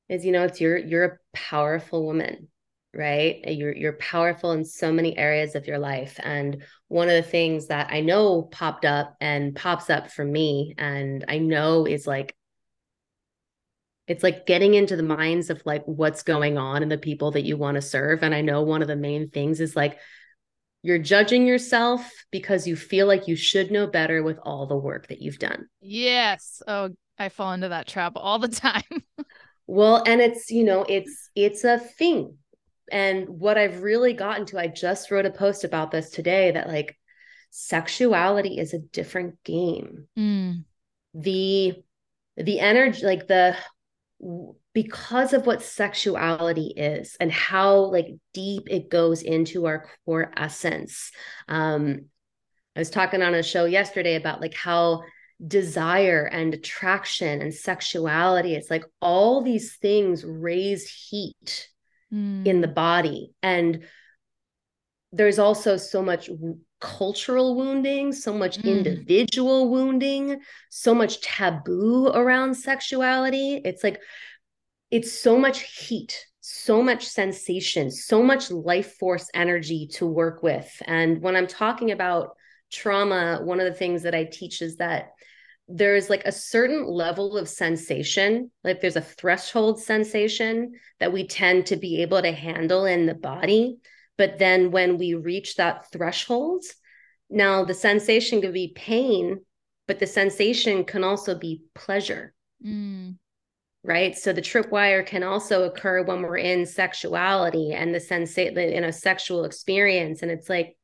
is 0.10 0.26
you 0.26 0.32
know 0.32 0.44
it's 0.44 0.62
you're 0.62 0.78
you're 0.78 1.06
a 1.06 1.18
powerful 1.34 2.06
woman, 2.06 2.48
right? 2.94 3.42
You're 3.46 3.76
you're 3.76 3.94
powerful 3.94 4.52
in 4.52 4.66
so 4.66 4.92
many 4.92 5.18
areas 5.18 5.56
of 5.56 5.68
your 5.68 5.80
life 5.80 6.20
and 6.24 6.64
one 6.88 7.10
of 7.10 7.16
the 7.16 7.30
things 7.30 7.68
that 7.68 7.92
I 7.92 8.02
know 8.02 8.44
popped 8.44 8.86
up 8.86 9.16
and 9.20 9.56
pops 9.56 9.90
up 9.90 10.12
for 10.12 10.24
me 10.24 10.76
and 10.78 11.26
I 11.28 11.40
know 11.40 11.86
is 11.86 12.08
like 12.08 12.36
it's 14.08 14.22
like 14.22 14.46
getting 14.46 14.76
into 14.76 14.96
the 14.96 15.04
minds 15.04 15.50
of 15.50 15.64
like 15.66 15.84
what's 15.86 16.22
going 16.22 16.58
on 16.60 16.84
and 16.84 16.92
the 16.92 16.98
people 16.98 17.32
that 17.32 17.44
you 17.44 17.58
want 17.58 17.74
to 17.74 17.82
serve 17.82 18.22
and 18.22 18.36
i 18.36 18.42
know 18.42 18.62
one 18.62 18.84
of 18.84 18.88
the 18.88 18.96
main 18.96 19.32
things 19.32 19.60
is 19.60 19.76
like 19.76 19.98
you're 20.86 21.00
judging 21.00 21.48
yourself 21.48 22.08
because 22.30 22.68
you 22.68 22.76
feel 22.76 23.08
like 23.08 23.28
you 23.28 23.36
should 23.36 23.72
know 23.72 23.88
better 23.88 24.22
with 24.22 24.38
all 24.44 24.68
the 24.68 24.78
work 24.78 25.08
that 25.08 25.20
you've 25.20 25.40
done. 25.40 25.68
Yes. 25.82 26.62
Oh, 26.68 26.92
I 27.18 27.30
fall 27.30 27.54
into 27.54 27.70
that 27.70 27.88
trap 27.88 28.14
all 28.16 28.38
the 28.38 28.48
time. 28.50 28.84
Well, 29.68 30.04
and 30.06 30.22
it's, 30.22 30.52
you 30.52 30.64
know, 30.64 30.86
it's 30.88 31.30
it's 31.36 31.64
a 31.64 31.80
thing. 31.80 32.38
And 32.92 33.28
what 33.28 33.58
I've 33.58 33.82
really 33.82 34.14
gotten 34.14 34.46
to, 34.48 34.60
I 34.60 34.68
just 34.68 35.10
wrote 35.10 35.26
a 35.26 35.32
post 35.32 35.64
about 35.64 35.92
this 35.92 36.12
today 36.12 36.52
that 36.52 36.68
like 36.68 36.96
sexuality 37.50 38.60
is 38.60 38.74
a 38.74 38.80
different 38.80 39.44
game. 39.44 40.08
Mm. 40.18 40.66
The 41.14 41.76
the 42.38 42.60
energy 42.60 43.06
like 43.06 43.28
the 43.28 43.56
because 44.74 45.34
of 45.34 45.46
what 45.46 45.62
sexuality 45.62 46.74
is 46.76 47.16
and 47.20 47.32
how 47.32 47.78
like 47.92 48.08
deep 48.34 48.64
it 48.70 48.90
goes 48.90 49.22
into 49.22 49.66
our 49.66 49.88
core 50.06 50.32
essence 50.36 51.12
um 51.48 52.02
i 52.76 52.80
was 52.80 52.90
talking 52.90 53.22
on 53.22 53.36
a 53.36 53.44
show 53.44 53.66
yesterday 53.66 54.16
about 54.16 54.42
like 54.42 54.54
how 54.54 55.02
desire 55.46 56.26
and 56.26 56.54
attraction 56.54 57.42
and 57.42 57.54
sexuality 57.54 58.56
it's 58.56 58.70
like 58.70 58.86
all 59.02 59.42
these 59.42 59.76
things 59.76 60.24
raise 60.24 60.90
heat 60.90 61.70
mm. 62.14 62.46
in 62.46 62.62
the 62.62 62.68
body 62.68 63.32
and 63.44 63.84
there's 65.12 65.40
also 65.40 65.78
so 65.78 66.02
much 66.02 66.30
cultural 66.82 67.56
wounding, 67.56 68.12
so 68.12 68.34
much 68.34 68.60
mm. 68.60 68.66
individual 68.66 69.70
wounding, 69.70 70.40
so 70.70 70.94
much 70.94 71.22
taboo 71.22 72.08
around 72.08 72.54
sexuality. 72.54 73.62
It's 73.64 73.84
like, 73.84 74.00
it's 74.92 75.12
so 75.12 75.38
much 75.38 75.62
heat, 75.62 76.26
so 76.42 76.84
much 76.84 77.08
sensation, 77.08 77.90
so 77.90 78.22
much 78.22 78.52
life 78.52 78.98
force 78.98 79.30
energy 79.34 79.88
to 79.94 80.06
work 80.06 80.44
with. 80.44 80.70
And 80.86 81.22
when 81.22 81.36
I'm 81.36 81.48
talking 81.48 81.92
about 81.92 82.36
trauma, 82.72 83.40
one 83.42 83.60
of 83.60 83.66
the 83.66 83.78
things 83.78 84.04
that 84.04 84.14
I 84.14 84.26
teach 84.26 84.62
is 84.62 84.78
that 84.78 85.14
there's 85.68 86.10
like 86.10 86.26
a 86.26 86.32
certain 86.32 86.86
level 86.86 87.38
of 87.38 87.50
sensation, 87.50 88.52
like 88.64 88.82
there's 88.82 88.96
a 88.96 89.02
threshold 89.02 89.82
sensation 89.82 90.74
that 91.00 91.12
we 91.12 91.28
tend 91.28 91.66
to 91.68 91.76
be 91.76 92.02
able 92.02 92.22
to 92.22 92.32
handle 92.32 92.86
in 92.86 93.06
the 93.06 93.16
body 93.16 93.78
but 94.18 94.40
then 94.40 94.72
when 94.72 94.98
we 94.98 95.14
reach 95.14 95.56
that 95.56 95.92
threshold, 95.92 96.64
now 97.30 97.66
the 97.66 97.74
sensation 97.74 98.42
could 98.42 98.54
be 98.54 98.74
pain 98.76 99.42
but 99.88 100.00
the 100.00 100.08
sensation 100.08 100.84
can 100.84 101.04
also 101.04 101.38
be 101.38 101.62
pleasure. 101.76 102.34
Mm. 102.66 103.18
Right. 103.84 104.18
So 104.18 104.34
the 104.34 104.42
tripwire 104.42 105.06
can 105.06 105.22
also 105.22 105.66
occur 105.66 106.02
when 106.02 106.24
we're 106.24 106.38
in 106.38 106.66
sexuality 106.66 107.72
and 107.72 107.94
the 107.94 108.00
sensate 108.00 108.58
in 108.58 108.84
a 108.84 108.92
sexual 108.92 109.46
experience. 109.46 110.24
And 110.24 110.32
it's 110.32 110.50
like 110.50 110.76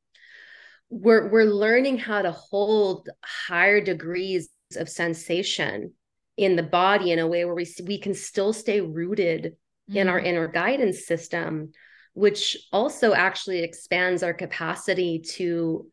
we're 0.91 1.31
we're 1.31 1.45
learning 1.45 1.97
how 1.97 2.21
to 2.21 2.31
hold 2.31 3.09
higher 3.23 3.81
degrees 3.81 4.49
of 4.75 4.89
sensation 4.89 5.93
in 6.37 6.55
the 6.55 6.63
body 6.63 7.11
in 7.11 7.19
a 7.19 7.27
way 7.27 7.45
where 7.45 7.55
we 7.55 7.67
we 7.85 7.99
can 7.99 8.13
still 8.13 8.53
stay 8.53 8.81
rooted 8.81 9.55
mm. 9.89 9.95
in 9.95 10.07
our 10.07 10.19
mm. 10.19 10.25
inner 10.25 10.47
guidance 10.47 11.05
system, 11.05 11.71
which 12.13 12.57
also 12.71 13.13
actually 13.13 13.59
expands 13.59 14.23
our 14.23 14.33
capacity 14.33 15.19
to 15.19 15.87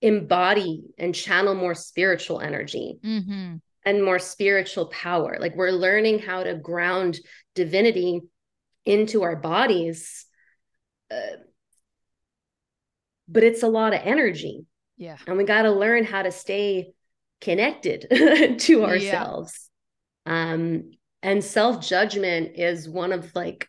embody 0.00 0.82
and 0.98 1.14
channel 1.14 1.54
more 1.54 1.74
spiritual 1.74 2.40
energy 2.40 2.98
mm-hmm. 3.02 3.56
and 3.84 4.04
more 4.04 4.18
spiritual 4.18 4.86
power. 4.86 5.36
Like 5.38 5.54
we're 5.54 5.70
learning 5.70 6.18
how 6.18 6.42
to 6.42 6.56
ground 6.56 7.20
divinity 7.54 8.20
into 8.84 9.22
our 9.22 9.36
bodies. 9.36 10.26
Uh, 11.10 11.36
but 13.28 13.44
it's 13.44 13.62
a 13.62 13.68
lot 13.68 13.94
of 13.94 14.00
energy. 14.02 14.66
Yeah. 14.96 15.16
And 15.26 15.36
we 15.36 15.44
got 15.44 15.62
to 15.62 15.70
learn 15.70 16.04
how 16.04 16.22
to 16.22 16.32
stay 16.32 16.92
connected 17.42 18.06
to 18.60 18.84
ourselves. 18.84 19.68
Yeah. 20.26 20.52
Um, 20.52 20.92
and 21.22 21.44
self 21.44 21.86
judgment 21.86 22.52
is 22.56 22.88
one 22.88 23.12
of 23.12 23.34
like 23.34 23.68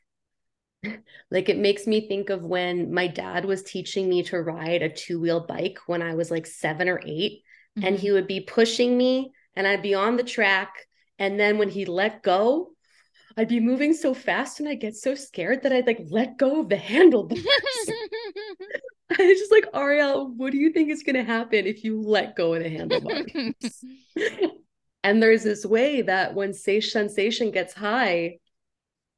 like 1.32 1.50
it 1.50 1.58
makes 1.58 1.86
me 1.88 2.08
think 2.08 2.30
of 2.30 2.44
when 2.44 2.94
my 2.94 3.08
dad 3.08 3.46
was 3.46 3.64
teaching 3.64 4.08
me 4.08 4.24
to 4.24 4.42
ride 4.42 4.82
a 4.82 4.90
two-wheel 4.90 5.42
bike 5.42 5.80
when 5.88 6.02
I 6.02 6.16
was 6.16 6.32
like 6.32 6.46
7 6.46 6.88
or 6.88 7.02
8 7.04 7.06
mm-hmm. 7.08 7.88
and 7.88 7.98
he 7.98 8.12
would 8.12 8.28
be 8.28 8.42
pushing 8.42 8.98
me 8.98 9.32
and 9.56 9.68
I'd 9.68 9.82
be 9.82 9.94
on 9.94 10.18
the 10.18 10.24
track 10.24 10.74
and 11.20 11.40
then 11.40 11.58
when 11.58 11.70
he 11.70 11.86
let 11.86 12.24
go 12.24 12.74
I'd 13.36 13.48
be 13.48 13.60
moving 13.60 13.94
so 13.94 14.14
fast 14.14 14.60
and 14.60 14.70
I 14.70 14.76
get 14.76 14.96
so 14.96 15.16
scared 15.16 15.64
that 15.64 15.74
I'd 15.74 15.88
like 15.88 16.06
let 16.10 16.38
go 16.38 16.62
of 16.62 16.70
the 16.70 16.78
handlebars. 16.92 17.44
I 19.20 19.26
was 19.28 19.40
just 19.40 19.52
like, 19.52 19.72
Arielle, 19.74 20.34
what 20.36 20.52
do 20.52 20.58
you 20.58 20.72
think 20.72 20.90
is 20.90 21.04
going 21.04 21.16
to 21.16 21.24
happen 21.24 21.66
if 21.66 21.84
you 21.84 22.02
let 22.02 22.36
go 22.36 22.54
of 22.54 22.64
the 22.64 22.70
handlebars? 22.70 23.84
and 25.04 25.22
there's 25.22 25.44
this 25.44 25.66
way 25.66 26.02
that 26.02 26.34
when 26.34 26.54
sensation 26.54 27.52
gets 27.52 27.74
high, 27.74 28.38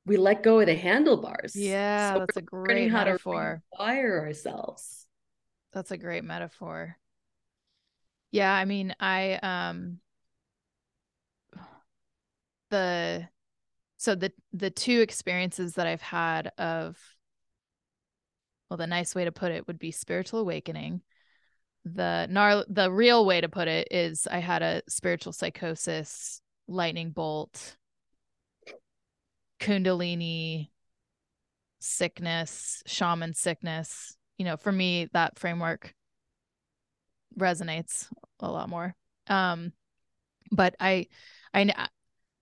we 0.05 0.17
let 0.17 0.43
go 0.43 0.59
of 0.59 0.67
the 0.67 0.75
handlebars. 0.75 1.55
Yeah, 1.55 2.13
so 2.13 2.19
that's 2.19 2.37
a 2.37 2.41
great 2.41 2.91
metaphor. 2.91 3.61
Fire 3.77 4.19
ourselves. 4.19 5.05
That's 5.73 5.91
a 5.91 5.97
great 5.97 6.23
metaphor. 6.23 6.97
Yeah, 8.31 8.53
I 8.53 8.65
mean, 8.65 8.95
I 8.99 9.39
um 9.41 9.99
the 12.69 13.27
so 13.97 14.15
the 14.15 14.31
the 14.51 14.69
two 14.69 15.01
experiences 15.01 15.75
that 15.75 15.87
I've 15.87 16.01
had 16.01 16.51
of 16.57 16.97
well, 18.69 18.77
the 18.77 18.87
nice 18.87 19.13
way 19.15 19.25
to 19.25 19.31
put 19.31 19.51
it 19.51 19.67
would 19.67 19.79
be 19.79 19.91
spiritual 19.91 20.39
awakening. 20.39 21.01
The 21.85 22.27
gnar- 22.31 22.65
the 22.67 22.91
real 22.91 23.25
way 23.25 23.41
to 23.41 23.49
put 23.49 23.67
it 23.67 23.89
is 23.91 24.27
I 24.27 24.39
had 24.39 24.63
a 24.63 24.81
spiritual 24.89 25.33
psychosis, 25.33 26.41
lightning 26.67 27.11
bolt, 27.11 27.77
kundalini 29.59 30.69
sickness, 31.79 32.81
shaman 32.85 33.33
sickness. 33.33 34.17
You 34.37 34.45
know, 34.45 34.57
for 34.57 34.71
me, 34.71 35.07
that 35.13 35.37
framework 35.37 35.93
resonates 37.37 38.07
a 38.39 38.49
lot 38.49 38.69
more. 38.69 38.95
Um, 39.27 39.73
but 40.51 40.75
I, 40.79 41.07
I, 41.53 41.71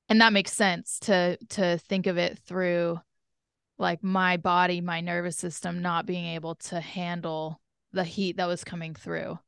and 0.09 0.21
that 0.21 0.33
makes 0.33 0.53
sense 0.53 0.99
to 1.01 1.37
to 1.49 1.77
think 1.77 2.07
of 2.07 2.17
it 2.17 2.39
through 2.45 2.99
like 3.77 4.03
my 4.03 4.37
body, 4.37 4.81
my 4.81 5.01
nervous 5.01 5.37
system 5.37 5.81
not 5.81 6.05
being 6.05 6.25
able 6.25 6.55
to 6.55 6.79
handle 6.79 7.59
the 7.91 8.03
heat 8.03 8.37
that 8.37 8.47
was 8.47 8.63
coming 8.63 8.93
through 8.95 9.39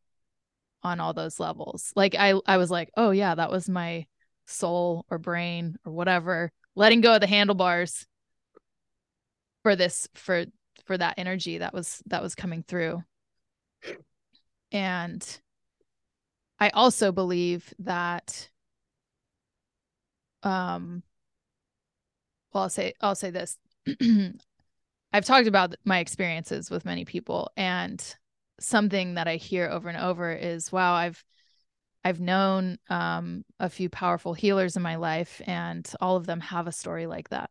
on 0.84 1.00
all 1.00 1.14
those 1.14 1.40
levels. 1.40 1.92
Like 1.96 2.16
I 2.16 2.34
I 2.46 2.58
was 2.58 2.70
like, 2.72 2.92
"Oh 2.98 3.12
yeah, 3.12 3.36
that 3.36 3.52
was 3.52 3.70
my 3.70 4.06
soul 4.46 5.06
or 5.10 5.18
brain 5.18 5.78
or 5.86 5.92
whatever 5.92 6.52
letting 6.76 7.02
go 7.02 7.16
of 7.16 7.22
the 7.22 7.28
handlebars 7.28 8.06
for 9.64 9.76
this 9.76 10.08
for 10.14 10.46
for 10.86 10.98
that 10.98 11.16
energy 11.18 11.58
that 11.58 11.74
was 11.74 12.02
that 12.06 12.22
was 12.22 12.36
coming 12.36 12.64
through 12.64 13.04
and 14.72 15.40
i 16.60 16.70
also 16.70 17.12
believe 17.12 17.74
that 17.80 18.50
um 20.44 21.02
well 22.54 22.64
i'll 22.64 22.70
say 22.70 22.94
i'll 23.02 23.16
say 23.16 23.32
this 23.32 23.58
i've 25.14 25.26
talked 25.26 25.48
about 25.48 25.76
my 25.86 26.00
experiences 26.00 26.70
with 26.70 26.86
many 26.86 27.06
people 27.06 27.52
and 27.58 28.16
something 28.60 29.16
that 29.16 29.28
i 29.28 29.36
hear 29.36 29.70
over 29.70 29.90
and 29.90 29.98
over 29.98 30.32
is 30.32 30.72
wow 30.72 30.94
i've 30.94 31.24
I've 32.06 32.20
known 32.20 32.78
um, 32.88 33.44
a 33.60 33.68
few 33.68 33.90
powerful 33.90 34.36
healers 34.36 34.78
in 34.78 34.84
my 34.84 34.96
life, 34.96 35.42
and 35.48 35.92
all 36.00 36.18
of 36.18 36.28
them 36.28 36.40
have 36.40 36.68
a 36.68 36.72
story 36.72 37.08
like 37.08 37.30
that. 37.30 37.50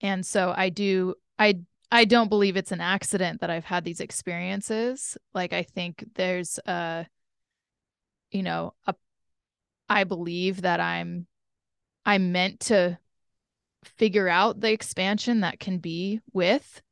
And 0.00 0.26
so 0.26 0.52
I 0.54 0.70
do, 0.70 1.14
I 1.38 1.60
I 1.92 2.04
don't 2.04 2.28
believe 2.28 2.56
it's 2.56 2.72
an 2.72 2.80
accident 2.80 3.40
that 3.40 3.50
I've 3.50 3.64
had 3.64 3.84
these 3.84 4.00
experiences. 4.00 5.16
Like 5.34 5.52
I 5.52 5.62
think 5.62 6.04
there's 6.14 6.58
a, 6.66 7.06
you 8.32 8.42
know, 8.42 8.74
a, 8.86 8.94
I 9.88 10.04
believe 10.04 10.62
that 10.62 10.80
I'm, 10.80 11.26
I'm 12.06 12.32
meant 12.32 12.60
to 12.60 12.98
figure 13.84 14.28
out 14.28 14.60
the 14.60 14.72
expansion 14.72 15.40
that 15.40 15.60
can 15.60 15.78
be 15.78 16.20
with 16.32 16.82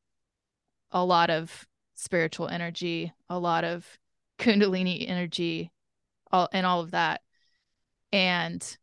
a 0.91 1.05
lot 1.05 1.31
of 1.31 1.67
spiritual 1.95 2.49
energy, 2.49 3.13
a 3.29 3.39
lot 3.39 3.65
of 3.65 3.87
kundalini 4.39 5.09
energy, 5.09 5.71
all 6.33 6.49
and 6.53 6.67
all 6.67 6.81
of 6.81 6.93
that 6.93 7.21
and 8.13 8.77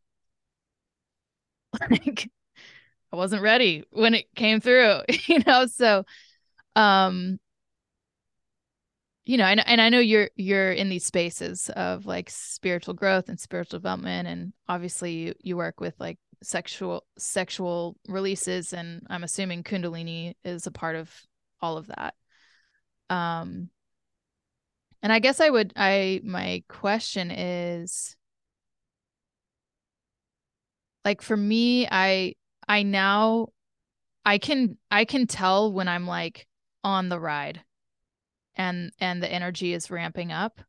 like 1.90 2.30
I 3.12 3.16
wasn't 3.16 3.42
ready 3.42 3.84
when 3.90 4.14
it 4.14 4.26
came 4.34 4.60
through, 4.60 5.00
you 5.26 5.40
know. 5.46 5.66
So, 5.66 6.04
um, 6.76 7.38
you 9.24 9.36
know, 9.36 9.44
and 9.44 9.66
and 9.66 9.80
I 9.80 9.88
know 9.88 9.98
you're 9.98 10.30
you're 10.36 10.72
in 10.72 10.88
these 10.88 11.04
spaces 11.04 11.70
of 11.70 12.06
like 12.06 12.30
spiritual 12.30 12.94
growth 12.94 13.28
and 13.28 13.38
spiritual 13.40 13.78
development, 13.78 14.28
and 14.28 14.52
obviously 14.68 15.12
you 15.12 15.34
you 15.40 15.56
work 15.56 15.80
with 15.80 15.94
like 15.98 16.18
sexual 16.42 17.04
sexual 17.18 17.96
releases, 18.08 18.72
and 18.72 19.06
I'm 19.08 19.24
assuming 19.24 19.62
Kundalini 19.62 20.34
is 20.44 20.66
a 20.66 20.70
part 20.70 20.96
of 20.96 21.12
all 21.60 21.76
of 21.76 21.88
that. 21.88 22.14
Um, 23.10 23.70
and 25.02 25.12
I 25.12 25.18
guess 25.18 25.40
I 25.40 25.50
would 25.50 25.72
I 25.76 26.20
my 26.24 26.62
question 26.68 27.30
is 27.30 28.16
like 31.04 31.22
for 31.22 31.36
me 31.36 31.86
I 31.90 32.34
I 32.66 32.82
now 32.82 33.48
I 34.24 34.38
can 34.38 34.76
I 34.90 35.04
can 35.04 35.26
tell 35.26 35.72
when 35.72 35.88
I'm 35.88 36.06
like 36.06 36.46
on 36.84 37.08
the 37.08 37.20
ride 37.20 37.62
and 38.56 38.92
and 39.00 39.22
the 39.22 39.32
energy 39.32 39.72
is 39.72 39.90
ramping 39.90 40.32
up 40.32 40.60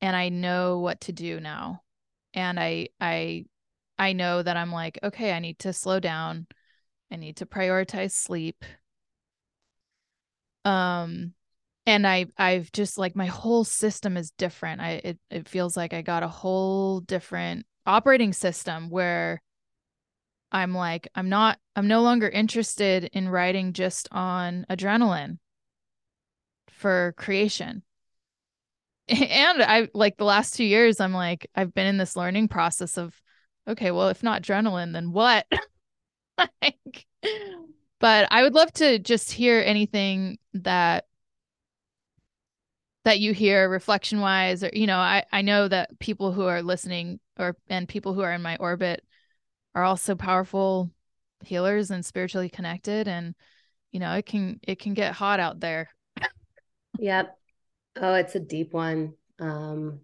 and 0.00 0.14
I 0.14 0.28
know 0.28 0.80
what 0.80 1.00
to 1.02 1.12
do 1.12 1.40
now. 1.40 1.82
And 2.34 2.60
I 2.60 2.88
I 3.00 3.46
I 3.98 4.12
know 4.12 4.42
that 4.42 4.56
I'm 4.56 4.72
like 4.72 4.98
okay, 5.02 5.32
I 5.32 5.38
need 5.38 5.58
to 5.60 5.72
slow 5.72 6.00
down. 6.00 6.46
I 7.10 7.16
need 7.16 7.36
to 7.38 7.46
prioritize 7.46 8.12
sleep. 8.12 8.64
Um 10.64 11.34
and 11.86 12.06
i 12.06 12.26
i've 12.36 12.70
just 12.72 12.98
like 12.98 13.16
my 13.16 13.26
whole 13.26 13.64
system 13.64 14.16
is 14.16 14.30
different 14.32 14.80
i 14.80 14.90
it, 15.04 15.18
it 15.30 15.48
feels 15.48 15.76
like 15.76 15.94
i 15.94 16.02
got 16.02 16.22
a 16.22 16.28
whole 16.28 17.00
different 17.00 17.64
operating 17.86 18.32
system 18.32 18.90
where 18.90 19.40
i'm 20.52 20.74
like 20.74 21.08
i'm 21.14 21.28
not 21.28 21.58
i'm 21.76 21.86
no 21.88 22.02
longer 22.02 22.28
interested 22.28 23.04
in 23.12 23.28
writing 23.28 23.72
just 23.72 24.08
on 24.10 24.66
adrenaline 24.68 25.38
for 26.70 27.14
creation 27.16 27.82
and 29.08 29.62
i 29.62 29.88
like 29.94 30.16
the 30.16 30.24
last 30.24 30.54
two 30.54 30.64
years 30.64 31.00
i'm 31.00 31.14
like 31.14 31.48
i've 31.54 31.72
been 31.72 31.86
in 31.86 31.96
this 31.96 32.16
learning 32.16 32.48
process 32.48 32.98
of 32.98 33.14
okay 33.68 33.90
well 33.90 34.08
if 34.08 34.22
not 34.22 34.42
adrenaline 34.42 34.92
then 34.92 35.12
what? 35.12 35.46
Like, 36.62 37.06
but 37.98 38.28
i 38.30 38.42
would 38.42 38.52
love 38.52 38.70
to 38.74 38.98
just 38.98 39.32
hear 39.32 39.62
anything 39.64 40.38
that 40.52 41.06
that 43.04 43.20
you 43.20 43.32
hear 43.32 43.70
reflection 43.70 44.20
wise 44.20 44.62
or 44.62 44.70
you 44.74 44.86
know 44.86 44.98
i 44.98 45.24
i 45.32 45.40
know 45.40 45.66
that 45.66 45.98
people 45.98 46.30
who 46.32 46.42
are 46.42 46.62
listening 46.62 47.20
or 47.38 47.56
and 47.68 47.88
people 47.88 48.12
who 48.12 48.20
are 48.20 48.32
in 48.32 48.42
my 48.42 48.56
orbit 48.56 49.02
are 49.74 49.84
also 49.84 50.14
powerful 50.14 50.90
healers 51.40 51.90
and 51.90 52.04
spiritually 52.04 52.48
connected 52.48 53.08
and 53.08 53.34
you 53.92 54.00
know 54.00 54.12
it 54.14 54.26
can 54.26 54.58
it 54.62 54.78
can 54.78 54.94
get 54.94 55.12
hot 55.12 55.40
out 55.40 55.60
there. 55.60 55.88
Yep. 56.98 57.38
Oh 58.00 58.14
it's 58.14 58.34
a 58.34 58.40
deep 58.40 58.72
one. 58.72 59.14
Um 59.38 60.00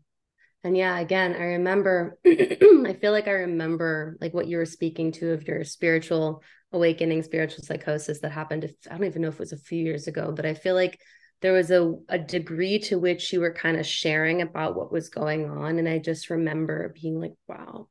and 0.65 0.77
yeah, 0.77 0.99
again, 0.99 1.35
I 1.35 1.45
remember, 1.45 2.19
I 2.27 2.97
feel 3.01 3.13
like 3.13 3.27
I 3.27 3.33
remember 3.33 4.17
like 4.21 4.33
what 4.33 4.47
you 4.47 4.59
were 4.59 4.67
speaking 4.67 5.11
to 5.13 5.33
of 5.33 5.47
your 5.47 5.65
spiritual 5.65 6.43
awakening, 6.71 7.23
spiritual 7.23 7.65
psychosis 7.65 8.21
that 8.21 8.33
happened. 8.33 8.73
I 8.89 8.97
don't 8.97 9.07
even 9.07 9.23
know 9.23 9.29
if 9.29 9.35
it 9.35 9.41
was 9.41 9.53
a 9.53 9.57
few 9.57 9.83
years 9.83 10.07
ago, 10.07 10.33
but 10.35 10.47
I 10.47 10.55
feel 10.55 10.75
like 10.75 11.01
there 11.41 11.53
was 11.53 11.73
a, 11.73 11.95
a 12.09 12.19
degree 12.19 12.79
to 12.79 12.99
which 12.99 13.33
you 13.33 13.41
were 13.41 13.53
kind 13.53 13.77
of 13.77 13.85
sharing 13.85 14.43
about 14.43 14.77
what 14.77 14.93
was 14.93 15.09
going 15.09 15.51
on. 15.51 15.79
And 15.79 15.89
I 15.89 15.99
just 15.99 16.31
remember 16.31 16.95
being 17.01 17.21
like, 17.21 17.35
wow, 17.49 17.89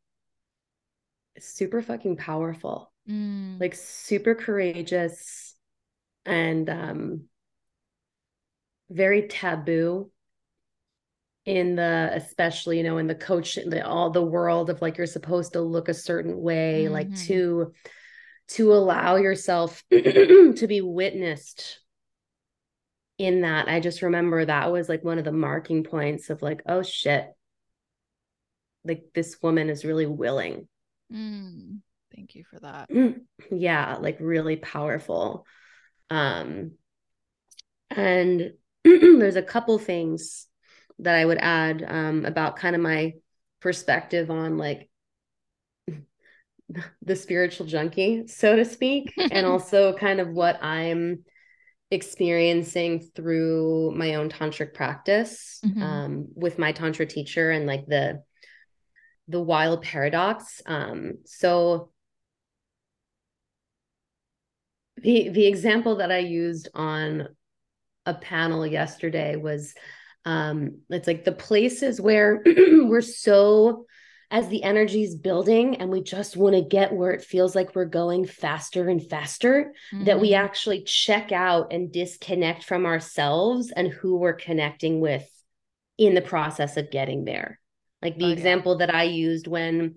it's 1.35 1.53
super 1.53 1.81
fucking 1.81 2.15
powerful, 2.15 2.93
mm. 3.09 3.59
like 3.59 3.75
super 3.75 4.33
courageous 4.33 5.55
and 6.25 6.69
um, 6.69 7.23
very 8.89 9.27
taboo 9.27 10.09
in 11.45 11.75
the 11.75 12.11
especially 12.13 12.77
you 12.77 12.83
know 12.83 12.99
in 12.99 13.07
the 13.07 13.15
coach 13.15 13.55
the 13.55 13.83
all 13.85 14.11
the 14.11 14.21
world 14.21 14.69
of 14.69 14.79
like 14.79 14.97
you're 14.97 15.07
supposed 15.07 15.53
to 15.53 15.61
look 15.61 15.89
a 15.89 15.93
certain 15.93 16.39
way 16.39 16.83
mm-hmm. 16.83 16.93
like 16.93 17.15
to 17.15 17.73
to 18.47 18.73
allow 18.73 19.15
yourself 19.15 19.83
to 19.91 20.65
be 20.67 20.81
witnessed 20.81 21.79
in 23.17 23.41
that. 23.41 23.67
I 23.67 23.79
just 23.79 24.01
remember 24.01 24.43
that 24.43 24.71
was 24.71 24.89
like 24.89 25.03
one 25.03 25.19
of 25.19 25.25
the 25.25 25.31
marking 25.31 25.83
points 25.83 26.29
of 26.29 26.41
like 26.41 26.61
oh 26.67 26.83
shit. 26.83 27.27
Like 28.83 29.03
this 29.13 29.37
woman 29.41 29.69
is 29.69 29.85
really 29.85 30.07
willing. 30.07 30.67
Mm, 31.13 31.79
thank 32.15 32.35
you 32.35 32.43
for 32.43 32.59
that. 32.59 32.89
Yeah 33.51 33.97
like 33.99 34.17
really 34.19 34.57
powerful. 34.57 35.45
Um 36.09 36.71
and 37.89 38.53
there's 38.83 39.35
a 39.35 39.43
couple 39.43 39.77
things 39.77 40.47
that 41.01 41.15
I 41.15 41.25
would 41.25 41.39
add 41.39 41.83
um, 41.87 42.25
about 42.25 42.57
kind 42.57 42.75
of 42.75 42.81
my 42.81 43.13
perspective 43.59 44.31
on 44.31 44.57
like 44.57 44.89
the 47.01 47.15
spiritual 47.15 47.65
junkie, 47.65 48.27
so 48.27 48.55
to 48.55 48.65
speak, 48.65 49.13
and 49.17 49.45
also 49.45 49.93
kind 49.93 50.19
of 50.19 50.29
what 50.29 50.63
I'm 50.63 51.25
experiencing 51.91 52.99
through 53.15 53.91
my 53.95 54.15
own 54.15 54.29
tantric 54.29 54.73
practice 54.73 55.59
mm-hmm. 55.65 55.83
um, 55.83 56.27
with 56.33 56.57
my 56.57 56.71
tantra 56.71 57.05
teacher 57.05 57.51
and 57.51 57.65
like 57.65 57.85
the 57.85 58.23
the 59.27 59.41
wild 59.41 59.81
paradox. 59.81 60.61
Um, 60.65 61.19
so 61.25 61.91
the 64.97 65.29
the 65.29 65.47
example 65.47 65.97
that 65.97 66.11
I 66.11 66.19
used 66.19 66.69
on 66.73 67.27
a 68.05 68.13
panel 68.13 68.65
yesterday 68.65 69.35
was 69.35 69.73
um 70.25 70.79
it's 70.89 71.07
like 71.07 71.23
the 71.23 71.31
places 71.31 71.99
where 71.99 72.41
we're 72.45 73.01
so 73.01 73.85
as 74.31 74.47
the 74.47 74.63
energy 74.63 75.03
is 75.03 75.15
building 75.15 75.75
and 75.75 75.89
we 75.89 76.01
just 76.01 76.37
want 76.37 76.55
to 76.55 76.61
get 76.61 76.93
where 76.93 77.11
it 77.11 77.23
feels 77.23 77.53
like 77.53 77.75
we're 77.75 77.85
going 77.85 78.25
faster 78.25 78.87
and 78.87 79.05
faster 79.09 79.73
mm-hmm. 79.93 80.05
that 80.05 80.21
we 80.21 80.31
mm-hmm. 80.31 80.45
actually 80.45 80.83
check 80.83 81.33
out 81.33 81.73
and 81.73 81.91
disconnect 81.91 82.63
from 82.63 82.85
ourselves 82.85 83.71
and 83.75 83.89
who 83.89 84.17
we're 84.17 84.33
connecting 84.33 85.01
with 85.01 85.27
in 85.97 86.15
the 86.15 86.21
process 86.21 86.77
of 86.77 86.89
getting 86.89 87.25
there 87.25 87.59
like 88.01 88.17
the 88.17 88.25
oh, 88.25 88.31
example 88.31 88.77
yeah. 88.79 88.85
that 88.85 88.95
i 88.95 89.03
used 89.03 89.47
when 89.47 89.95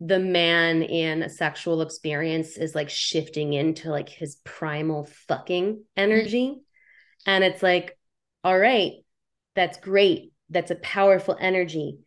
the 0.00 0.18
man 0.18 0.82
in 0.82 1.22
a 1.22 1.28
sexual 1.28 1.82
experience 1.82 2.56
is 2.56 2.74
like 2.74 2.88
shifting 2.88 3.52
into 3.52 3.90
like 3.90 4.08
his 4.08 4.36
primal 4.44 5.04
fucking 5.28 5.82
energy 5.96 6.48
mm-hmm. 6.48 7.30
and 7.30 7.44
it's 7.44 7.62
like 7.62 7.96
all 8.44 8.58
right 8.58 8.92
that's 9.54 9.78
great. 9.78 10.32
That's 10.48 10.70
a 10.70 10.76
powerful 10.76 11.36
energy. 11.38 11.98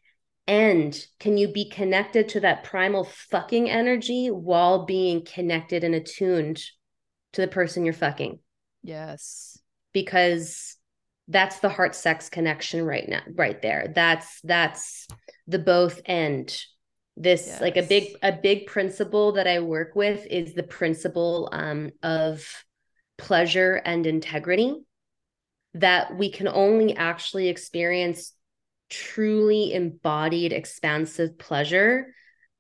And 0.47 0.97
can 1.19 1.37
you 1.37 1.47
be 1.47 1.69
connected 1.69 2.29
to 2.29 2.41
that 2.41 2.63
primal 2.63 3.05
fucking 3.05 3.69
energy 3.69 4.27
while 4.27 4.85
being 4.85 5.23
connected 5.23 5.83
and 5.83 5.95
attuned 5.95 6.61
to 7.33 7.41
the 7.41 7.47
person 7.47 7.85
you're 7.85 7.93
fucking? 7.93 8.39
Yes. 8.81 9.57
Because 9.93 10.75
that's 11.29 11.59
the 11.59 11.69
heart 11.69 11.95
sex 11.95 12.29
connection 12.29 12.85
right 12.85 13.07
now, 13.07 13.21
right 13.35 13.61
there. 13.61 13.91
That's 13.95 14.41
that's 14.41 15.07
the 15.47 15.59
both 15.59 16.01
end. 16.05 16.57
This 17.15 17.47
yes. 17.47 17.61
like 17.61 17.77
a 17.77 17.83
big 17.83 18.15
a 18.21 18.33
big 18.33 18.65
principle 18.65 19.33
that 19.33 19.47
I 19.47 19.59
work 19.59 19.95
with 19.95 20.25
is 20.25 20.53
the 20.53 20.63
principle 20.63 21.47
um, 21.53 21.91
of 22.01 22.45
pleasure 23.17 23.75
and 23.85 24.05
integrity 24.05 24.75
that 25.73 26.17
we 26.17 26.29
can 26.29 26.47
only 26.47 26.95
actually 26.95 27.49
experience 27.49 28.33
truly 28.89 29.73
embodied 29.73 30.53
expansive 30.53 31.37
pleasure 31.37 32.13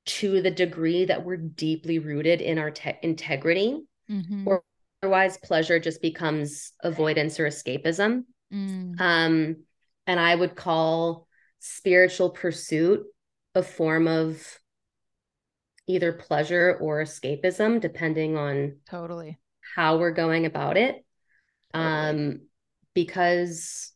to 0.05 0.41
the 0.41 0.51
degree 0.51 1.05
that 1.05 1.23
we're 1.23 1.37
deeply 1.37 1.99
rooted 1.99 2.41
in 2.41 2.57
our 2.57 2.71
te- 2.71 2.97
integrity 3.03 3.79
mm-hmm. 4.09 4.47
or 4.47 4.63
otherwise 5.01 5.37
pleasure 5.37 5.79
just 5.79 6.01
becomes 6.01 6.73
avoidance 6.81 7.39
or 7.39 7.47
escapism 7.47 8.23
mm. 8.51 8.99
um, 8.99 9.57
and 10.07 10.19
i 10.19 10.33
would 10.33 10.55
call 10.55 11.27
spiritual 11.59 12.29
pursuit 12.29 13.03
a 13.55 13.63
form 13.63 14.07
of 14.07 14.59
either 15.87 16.13
pleasure 16.13 16.77
or 16.81 17.03
escapism 17.03 17.79
depending 17.79 18.37
on 18.37 18.77
totally 18.89 19.37
how 19.75 19.97
we're 19.97 20.11
going 20.11 20.45
about 20.45 20.77
it 20.77 21.05
totally. 21.73 21.89
um 21.91 22.41
because 22.93 23.91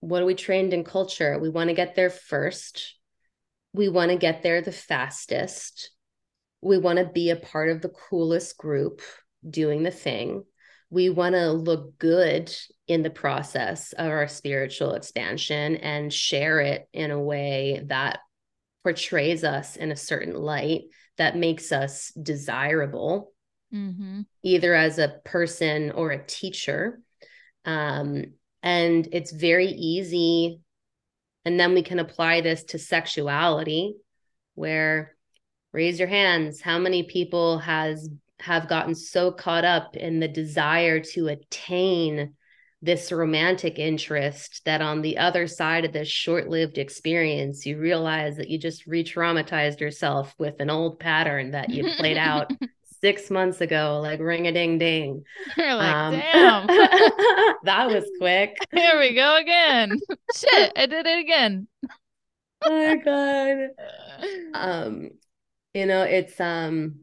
what 0.00 0.22
are 0.22 0.26
we 0.26 0.34
trained 0.34 0.72
in 0.72 0.84
culture? 0.84 1.38
We 1.38 1.48
want 1.48 1.68
to 1.68 1.74
get 1.74 1.94
there 1.94 2.10
first. 2.10 2.94
We 3.72 3.88
want 3.88 4.10
to 4.10 4.16
get 4.16 4.42
there 4.42 4.62
the 4.62 4.72
fastest. 4.72 5.90
We 6.60 6.78
want 6.78 6.98
to 6.98 7.04
be 7.04 7.30
a 7.30 7.36
part 7.36 7.70
of 7.70 7.82
the 7.82 7.88
coolest 7.88 8.56
group 8.56 9.02
doing 9.48 9.82
the 9.82 9.90
thing. 9.90 10.44
We 10.90 11.10
want 11.10 11.34
to 11.34 11.52
look 11.52 11.98
good 11.98 12.54
in 12.86 13.02
the 13.02 13.10
process 13.10 13.92
of 13.92 14.06
our 14.06 14.26
spiritual 14.28 14.94
expansion 14.94 15.76
and 15.76 16.12
share 16.12 16.60
it 16.60 16.88
in 16.92 17.10
a 17.10 17.20
way 17.20 17.82
that 17.86 18.20
portrays 18.82 19.44
us 19.44 19.76
in 19.76 19.92
a 19.92 19.96
certain 19.96 20.34
light 20.34 20.82
that 21.18 21.36
makes 21.36 21.72
us 21.72 22.10
desirable, 22.12 23.32
mm-hmm. 23.74 24.22
either 24.42 24.74
as 24.74 24.98
a 24.98 25.20
person 25.24 25.90
or 25.90 26.10
a 26.10 26.24
teacher 26.24 27.00
um, 27.68 28.24
and 28.62 29.08
it's 29.12 29.30
very 29.30 29.66
easy. 29.66 30.62
And 31.44 31.60
then 31.60 31.74
we 31.74 31.82
can 31.82 31.98
apply 31.98 32.40
this 32.40 32.64
to 32.64 32.78
sexuality, 32.78 33.96
where 34.54 35.14
raise 35.72 35.98
your 35.98 36.08
hands. 36.08 36.62
How 36.62 36.78
many 36.78 37.02
people 37.02 37.58
has 37.58 38.08
have 38.40 38.68
gotten 38.68 38.94
so 38.94 39.32
caught 39.32 39.64
up 39.64 39.96
in 39.96 40.18
the 40.18 40.28
desire 40.28 41.00
to 41.00 41.28
attain 41.28 42.34
this 42.80 43.10
romantic 43.10 43.78
interest 43.78 44.62
that 44.64 44.80
on 44.80 45.02
the 45.02 45.18
other 45.18 45.48
side 45.48 45.84
of 45.84 45.92
this 45.92 46.06
short-lived 46.06 46.78
experience 46.78 47.66
you 47.66 47.76
realize 47.76 48.36
that 48.36 48.48
you 48.48 48.56
just 48.56 48.86
re-traumatized 48.86 49.80
yourself 49.80 50.32
with 50.38 50.60
an 50.60 50.70
old 50.70 51.00
pattern 51.00 51.50
that 51.50 51.70
you 51.70 51.82
played 51.98 52.16
out 52.16 52.52
six 53.00 53.30
months 53.30 53.60
ago, 53.60 54.00
like 54.02 54.20
ring 54.20 54.46
a 54.46 54.52
ding 54.52 54.78
ding. 54.78 55.24
You're 55.56 55.74
like, 55.74 55.94
um, 55.94 56.12
damn. 56.14 56.66
that 57.64 57.88
was 57.88 58.04
quick. 58.18 58.56
Here 58.72 58.98
we 58.98 59.14
go 59.14 59.36
again. 59.36 59.98
Shit, 60.34 60.72
I 60.76 60.86
did 60.86 61.06
it 61.06 61.18
again. 61.18 61.68
oh 62.62 62.70
my 62.70 62.96
god. 62.96 63.58
Um, 64.54 65.10
you 65.74 65.86
know, 65.86 66.02
it's 66.02 66.40
um 66.40 67.00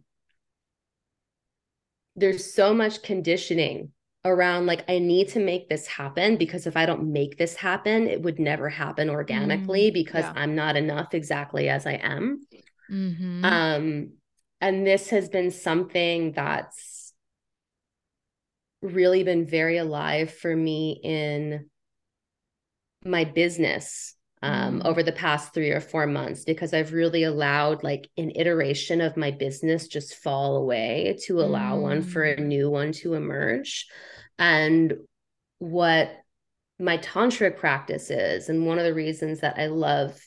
there's 2.16 2.54
so 2.54 2.74
much 2.74 3.02
conditioning 3.04 3.91
around 4.24 4.66
like 4.66 4.84
I 4.89 5.00
need 5.00 5.28
to 5.30 5.39
make 5.39 5.70
this 5.70 5.86
happen 5.86 6.38
because 6.38 6.66
if 6.66 6.76
I 6.76 6.86
don't 6.86 7.12
make 7.12 7.38
this 7.38 7.56
happen, 7.56 8.08
it 8.08 8.22
would 8.22 8.39
never 8.39 8.70
happen 8.70 9.10
organically 9.10 9.91
mm, 9.91 9.93
because 9.93 10.24
yeah. 10.24 10.34
I'm 10.36 10.56
not 10.56 10.76
enough 10.76 11.14
exactly 11.14 11.70
as 11.70 11.86
I 11.86 11.93
am. 11.93 12.41
Mm-hmm. 12.91 13.46
Um 13.46 14.10
and 14.66 14.86
this 14.86 15.11
has 15.11 15.30
been 15.30 15.51
something 15.51 16.32
that's 16.32 17.13
really 18.82 19.22
been 19.24 19.45
very 19.45 19.78
alive 19.78 20.34
for 20.34 20.55
me 20.55 20.99
in 21.03 21.70
my 23.05 23.26
business 23.26 24.16
um, 24.41 24.82
mm. 24.82 24.86
over 24.86 25.03
the 25.03 25.11
past 25.11 25.53
three 25.53 25.70
or 25.70 25.82
four 25.82 26.07
months 26.07 26.45
because 26.45 26.74
I've 26.74 26.93
really 26.93 27.26
allowed 27.26 27.84
like 27.84 28.09
an 28.18 28.32
iteration 28.36 29.01
of 29.01 29.16
my 29.16 29.30
business 29.30 29.88
just 29.88 30.16
fall 30.16 30.55
away 30.55 31.16
to 31.26 31.41
allow 31.41 31.78
mm. 31.78 31.82
one 31.82 32.01
for 32.01 32.24
a 32.24 32.36
mm. 32.36 32.45
new 32.47 32.68
one 32.68 32.91
to 32.93 33.13
emerge. 33.13 33.86
And 34.39 34.95
what 35.59 36.09
my 36.80 36.97
tantra 36.97 37.51
practice 37.51 38.09
is, 38.09 38.49
and 38.49 38.66
one 38.66 38.80
of 38.80 38.86
the 38.86 38.95
reasons 38.95 39.41
that 39.41 39.59
I 39.59 39.68
love 39.68 40.20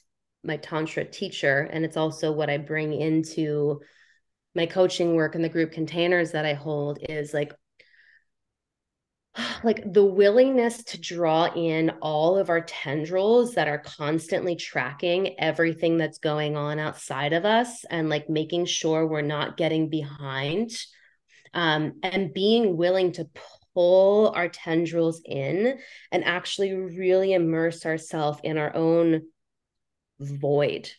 my 0.45 0.59
tantra 0.59 1.05
teacher, 1.05 1.68
and 1.72 1.84
it's 1.84 1.97
also 1.97 2.30
what 2.30 2.49
I 2.49 2.59
bring 2.59 2.93
into 2.93 3.80
my 4.59 4.67
coaching 4.67 5.15
work 5.15 5.37
and 5.37 5.45
the 5.45 5.49
group 5.49 5.71
containers 5.71 6.33
that 6.33 6.45
I 6.45 6.55
hold 6.55 6.99
is 7.09 7.33
like 7.33 7.55
like 9.65 9.81
the 9.91 10.05
willingness 10.05 10.83
to 10.83 11.01
draw 11.01 11.47
in 11.55 11.91
all 12.03 12.37
of 12.37 12.51
our 12.51 12.63
tendrils 12.63 13.55
that 13.55 13.69
are 13.69 13.79
constantly 13.79 14.57
tracking 14.57 15.39
everything 15.39 15.97
that's 15.97 16.19
going 16.19 16.57
on 16.57 16.81
outside 16.81 17.33
of 17.33 17.45
us 17.45 17.85
and 17.85 18.09
like 18.09 18.29
making 18.29 18.67
sure 18.67 19.07
we're 19.07 19.21
not 19.23 19.57
getting 19.57 19.89
behind 19.89 20.71
um, 21.55 21.95
and 22.03 22.35
being 22.35 22.77
willing 22.77 23.13
to 23.13 23.29
pull 23.75 24.33
our 24.35 24.49
tendrils 24.49 25.23
in 25.25 25.79
and 26.11 26.25
actually 26.25 26.75
really 26.75 27.33
immerse 27.33 27.87
ourselves 27.87 28.41
in 28.43 28.59
our 28.59 28.75
own 28.75 29.23
void 30.19 30.91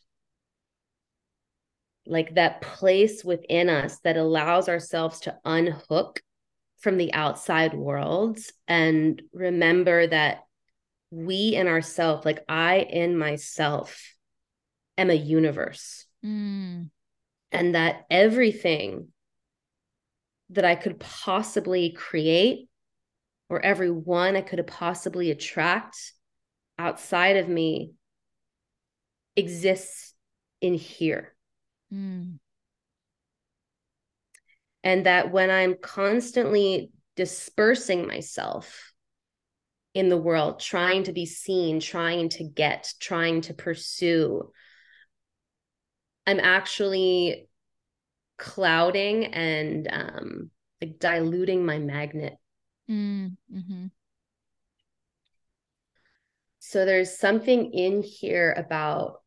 like 2.10 2.36
that 2.36 2.62
place 2.62 3.24
within 3.24 3.70
us 3.70 4.00
that 4.00 4.18
allows 4.18 4.68
ourselves 4.68 5.22
to 5.22 5.38
unhook 5.46 6.22
from 6.80 6.98
the 6.98 7.14
outside 7.14 7.74
world 7.74 8.40
and 8.68 9.22
remember 9.32 10.08
that 10.08 10.40
we 11.12 11.56
in 11.56 11.68
ourself 11.68 12.26
like 12.26 12.44
i 12.48 12.80
in 12.80 13.18
myself 13.18 14.16
am 14.98 15.10
a 15.10 15.16
universe 15.16 16.06
mm. 16.26 16.90
and 17.52 17.76
that 17.76 18.06
everything 18.10 19.08
that 20.50 20.66
i 20.66 20.76
could 20.76 21.00
possibly 21.00 21.92
create 21.92 22.70
or 23.50 23.64
everyone 23.64 24.36
i 24.36 24.42
could 24.42 24.66
possibly 24.66 25.32
attract 25.32 26.14
outside 26.78 27.38
of 27.38 27.50
me 27.50 27.92
exists 29.36 30.14
in 30.62 30.74
here 30.74 31.34
mm 31.94 32.40
and 34.84 35.06
that 35.06 35.32
when 35.32 35.50
i'm 35.50 35.76
constantly 35.76 36.92
dispersing 37.16 38.08
myself 38.08 38.94
in 39.94 40.10
the 40.10 40.18
world 40.18 40.60
trying 40.60 41.04
to 41.04 41.12
be 41.12 41.26
seen 41.26 41.80
trying 41.80 42.30
to 42.30 42.44
get 42.44 42.94
trying 43.00 43.42
to 43.42 43.54
pursue 43.54 44.50
i'm 46.28 46.40
actually 46.40 47.48
clouding 48.38 49.26
and 49.26 49.88
um 49.92 50.50
like 50.82 50.98
diluting 51.00 51.66
my 51.66 51.78
magnet 51.78 52.38
mm, 52.90 53.36
mm-hmm. 53.54 53.86
so 56.60 56.86
there's 56.86 57.18
something 57.18 57.74
in 57.74 58.02
here 58.02 58.54
about 58.56 59.22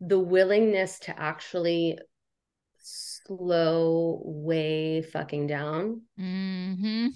the 0.00 0.18
willingness 0.18 0.98
to 1.00 1.18
actually 1.18 1.98
slow 2.78 4.20
way 4.24 5.02
fucking 5.02 5.46
down. 5.46 6.02
Mm-hmm. 6.18 7.08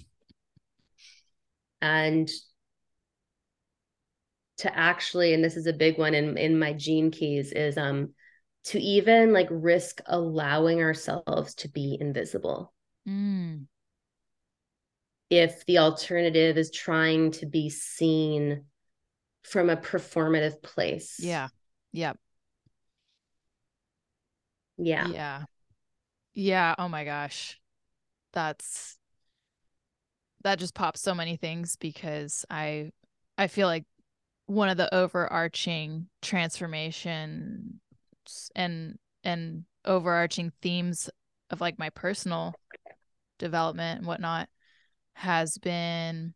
and 1.81 2.29
to 4.57 4.77
actually 4.77 5.33
and 5.33 5.43
this 5.43 5.57
is 5.57 5.65
a 5.65 5.73
big 5.73 5.97
one 5.97 6.13
in 6.13 6.37
in 6.37 6.59
my 6.59 6.73
gene 6.73 7.09
keys 7.09 7.51
is 7.51 7.77
um 7.77 8.13
to 8.63 8.79
even 8.79 9.33
like 9.33 9.47
risk 9.49 10.01
allowing 10.05 10.81
ourselves 10.81 11.55
to 11.55 11.69
be 11.69 11.97
invisible. 11.99 12.73
Mm. 13.07 13.65
if 15.31 15.65
the 15.65 15.79
alternative 15.79 16.57
is 16.57 16.69
trying 16.69 17.31
to 17.31 17.47
be 17.47 17.71
seen 17.71 18.65
from 19.43 19.71
a 19.71 19.77
performative 19.77 20.61
place. 20.61 21.15
Yeah. 21.19 21.47
Yep 21.93 22.19
yeah. 24.77 25.07
Yeah. 25.07 25.43
Yeah. 26.33 26.75
Oh 26.77 26.87
my 26.87 27.03
gosh. 27.03 27.59
That's 28.33 28.97
that 30.43 30.59
just 30.59 30.73
pops 30.73 31.01
so 31.01 31.13
many 31.13 31.37
things 31.37 31.75
because 31.75 32.45
I 32.49 32.91
I 33.37 33.47
feel 33.47 33.67
like 33.67 33.85
one 34.45 34.69
of 34.69 34.77
the 34.77 34.93
overarching 34.93 36.07
transformation 36.21 37.79
and 38.55 38.97
and 39.23 39.65
overarching 39.85 40.51
themes 40.61 41.09
of 41.49 41.61
like 41.61 41.77
my 41.77 41.89
personal 41.89 42.53
development 43.39 43.99
and 43.99 44.07
whatnot 44.07 44.49
has 45.13 45.57
been 45.57 46.33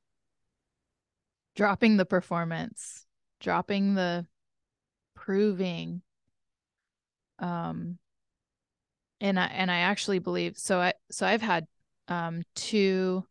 dropping 1.55 1.97
the 1.97 2.05
performance, 2.05 3.05
dropping 3.39 3.95
the 3.95 4.25
proving, 5.15 6.01
um, 7.39 7.97
and 9.21 9.39
I 9.39 9.45
and 9.45 9.71
I 9.71 9.79
actually 9.79 10.19
believe 10.19 10.57
so. 10.57 10.79
I 10.79 10.93
so 11.11 11.25
I've 11.25 11.41
had 11.41 11.67
um, 12.07 12.43
two 12.55 13.25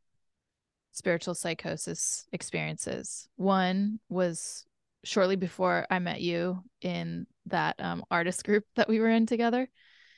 spiritual 0.92 1.34
psychosis 1.34 2.26
experiences. 2.32 3.28
One 3.36 3.98
was 4.08 4.64
shortly 5.04 5.36
before 5.36 5.86
I 5.90 5.98
met 5.98 6.20
you 6.20 6.62
in 6.80 7.26
that 7.46 7.76
um, 7.78 8.04
artist 8.10 8.44
group 8.44 8.64
that 8.76 8.88
we 8.88 9.00
were 9.00 9.10
in 9.10 9.26
together. 9.26 9.68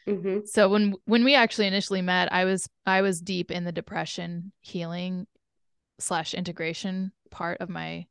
Mm-hmm. 0.07 0.41
So 0.45 0.69
when 0.69 0.95
when 1.05 1.25
we 1.25 1.35
actually 1.35 1.67
initially 1.67 2.03
met, 2.03 2.33
I 2.33 2.45
was 2.45 2.69
I 2.85 3.03
was 3.03 3.21
deep 3.21 3.51
in 3.51 3.65
the 3.65 3.73
depression 3.73 4.53
healing 4.61 5.27
slash 5.99 6.35
integration 6.35 7.13
part 7.31 7.61
of 7.61 7.69
my 7.69 8.07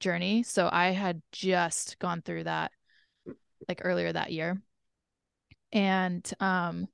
journey. 0.00 0.42
So 0.42 0.68
I 0.70 0.90
had 0.90 1.22
just 1.32 1.98
gone 1.98 2.22
through 2.22 2.44
that 2.44 2.70
like 3.66 3.80
earlier 3.82 4.12
that 4.12 4.32
year. 4.32 4.60
And 5.72 6.30
um 6.40 6.88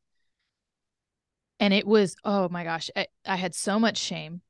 and 1.64 1.72
it 1.72 1.86
was 1.86 2.14
oh 2.24 2.46
my 2.50 2.62
gosh 2.62 2.90
I, 2.94 3.06
I 3.24 3.36
had 3.36 3.54
so 3.54 3.78
much 3.78 3.96
shame. 3.96 4.42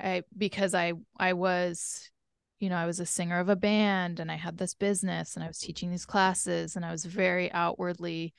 I 0.00 0.22
because 0.36 0.74
i 0.74 0.94
i 1.18 1.34
was 1.34 2.10
you 2.60 2.70
know 2.70 2.76
i 2.76 2.86
was 2.86 2.98
a 2.98 3.04
singer 3.04 3.38
of 3.38 3.50
a 3.50 3.56
band 3.56 4.20
and 4.20 4.32
i 4.32 4.36
had 4.36 4.56
this 4.56 4.72
business 4.72 5.34
and 5.34 5.44
i 5.44 5.46
was 5.46 5.58
teaching 5.58 5.90
these 5.90 6.06
classes 6.06 6.76
and 6.76 6.84
i 6.86 6.90
was 6.90 7.04
very 7.04 7.52
outwardly 7.52 8.32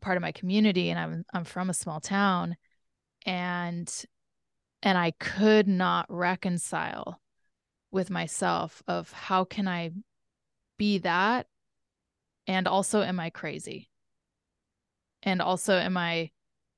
part 0.00 0.16
of 0.16 0.22
my 0.22 0.32
community 0.32 0.88
and 0.88 0.98
i'm 0.98 1.24
i'm 1.34 1.44
from 1.44 1.68
a 1.68 1.74
small 1.74 2.00
town. 2.00 2.56
And 3.26 3.92
and 4.82 4.96
i 4.96 5.10
could 5.10 5.68
not 5.68 6.06
reconcile 6.08 7.20
with 7.90 8.08
myself 8.08 8.82
of 8.88 9.12
how 9.12 9.44
can 9.44 9.68
i 9.68 9.90
be 10.78 10.96
that? 10.98 11.46
And 12.46 12.66
also 12.66 13.02
am 13.02 13.20
i 13.20 13.28
crazy? 13.28 13.90
And 15.22 15.42
also 15.42 15.74
am 15.74 15.98
i 15.98 16.30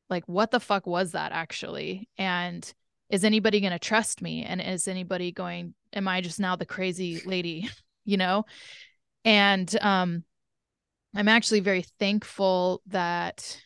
like 0.09 0.25
what 0.27 0.51
the 0.51 0.61
fuck 0.61 0.87
was 0.87 1.13
that 1.13 1.33
actually? 1.33 2.09
And 2.19 2.73
is 3.11 3.25
anybody 3.25 3.61
going 3.61 3.73
to 3.73 3.79
trust 3.79 4.23
me? 4.23 4.45
And 4.45 4.61
is 4.61 4.89
anybody 4.89 5.33
going 5.33 5.75
am 5.93 6.09
i 6.09 6.21
just 6.21 6.41
now 6.41 6.57
the 6.57 6.67
crazy 6.67 7.21
lady 7.25 7.69
you 8.05 8.17
know? 8.17 8.45
And 9.25 9.75
um 9.81 10.25
i'm 11.15 11.29
actually 11.29 11.61
very 11.61 11.83
thankful 11.99 12.83
that 12.89 13.61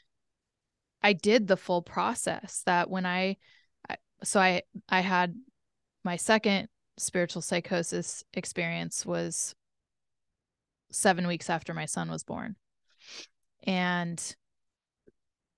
i 1.03 1.12
did 1.12 1.47
the 1.47 1.57
full 1.57 1.82
process 1.82 2.62
that 2.66 2.88
when 2.88 3.05
i 3.05 3.36
so 4.22 4.38
i 4.41 4.62
i 4.88 5.01
had 5.01 5.34
my 6.05 6.16
second 6.16 6.68
spiritual 6.97 7.43
psychosis 7.43 8.22
experience 8.34 9.05
was 9.05 9.55
7 10.93 11.26
weeks 11.26 11.51
after 11.51 11.74
my 11.74 11.86
son 11.86 12.11
was 12.11 12.24
born. 12.24 12.57
And 13.64 14.36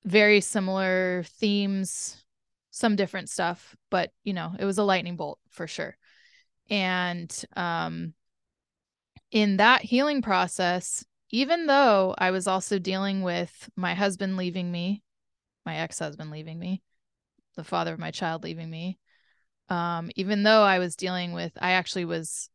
very 0.04 0.40
similar 0.40 1.24
themes, 1.26 2.24
some 2.70 2.96
different 2.96 3.28
stuff, 3.28 3.76
but 3.90 4.10
you 4.24 4.32
know, 4.32 4.52
it 4.58 4.64
was 4.64 4.78
a 4.78 4.84
lightning 4.84 5.16
bolt 5.16 5.38
for 5.50 5.66
sure. 5.66 5.96
And 6.70 7.32
um 7.56 8.14
in 9.30 9.56
that 9.56 9.82
healing 9.82 10.20
process, 10.22 11.04
even 11.30 11.66
though 11.66 12.14
I 12.18 12.30
was 12.30 12.46
also 12.46 12.78
dealing 12.78 13.22
with 13.22 13.70
my 13.76 13.94
husband 13.94 14.36
leaving 14.36 14.70
me, 14.70 15.02
my 15.64 15.76
ex-husband 15.76 16.30
leaving 16.30 16.58
me, 16.58 16.82
the 17.56 17.64
father 17.64 17.94
of 17.94 17.98
my 17.98 18.10
child 18.10 18.44
leaving 18.44 18.70
me, 18.70 18.98
um 19.68 20.10
even 20.16 20.42
though 20.42 20.62
I 20.62 20.78
was 20.78 20.96
dealing 20.96 21.32
with 21.32 21.52
I 21.60 21.72
actually 21.72 22.04
was 22.04 22.48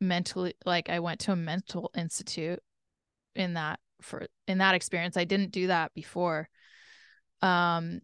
mentally 0.00 0.54
like 0.64 0.88
I 0.88 1.00
went 1.00 1.20
to 1.20 1.32
a 1.32 1.36
mental 1.36 1.90
institute 1.96 2.60
in 3.34 3.54
that 3.54 3.80
for 4.00 4.26
in 4.46 4.58
that 4.58 4.74
experience. 4.74 5.16
I 5.16 5.24
didn't 5.24 5.50
do 5.50 5.66
that 5.68 5.94
before 5.94 6.48
um 7.42 8.00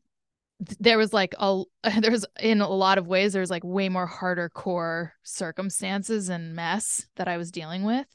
there 0.79 0.99
was 0.99 1.13
like 1.13 1.35
a 1.39 1.63
there 2.01 2.11
was 2.11 2.27
in 2.41 2.61
a 2.61 2.69
lot 2.69 2.99
of 2.99 3.07
ways 3.07 3.33
there's 3.33 3.51
like 3.51 3.65
way 3.65 3.89
more 3.89 4.07
harder 4.07 4.49
core 4.49 5.15
circumstances 5.23 6.29
and 6.29 6.55
mess 6.55 7.07
that 7.17 7.29
I 7.29 7.37
was 7.37 7.51
dealing 7.51 7.85
with. 7.85 8.09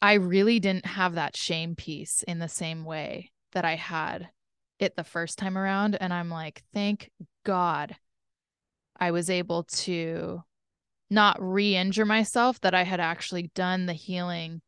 I 0.00 0.14
really 0.14 0.60
didn't 0.60 0.86
have 0.86 1.14
that 1.14 1.36
shame 1.36 1.76
piece 1.76 2.22
in 2.24 2.38
the 2.38 2.48
same 2.48 2.84
way 2.84 3.30
that 3.52 3.64
I 3.64 3.76
had 3.76 4.30
it 4.78 4.96
the 4.96 5.04
first 5.04 5.38
time 5.38 5.56
around 5.56 5.96
and 6.00 6.12
I'm 6.12 6.30
like 6.30 6.62
thank 6.72 7.10
God 7.44 7.96
I 8.98 9.10
was 9.12 9.30
able 9.30 9.64
to 9.64 10.42
not 11.10 11.36
re-injure 11.40 12.04
myself 12.04 12.60
that 12.62 12.74
I 12.74 12.82
had 12.82 13.00
actually 13.00 13.50
done 13.54 13.86
the 13.86 13.92
healing 13.92 14.62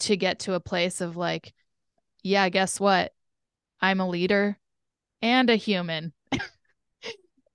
to 0.00 0.16
get 0.16 0.40
to 0.40 0.54
a 0.54 0.60
place 0.60 1.00
of 1.00 1.16
like 1.16 1.54
yeah 2.22 2.48
guess 2.48 2.80
what 2.80 3.12
I'm 3.84 4.00
a 4.00 4.08
leader 4.08 4.58
and 5.20 5.50
a 5.50 5.56
human. 5.56 6.12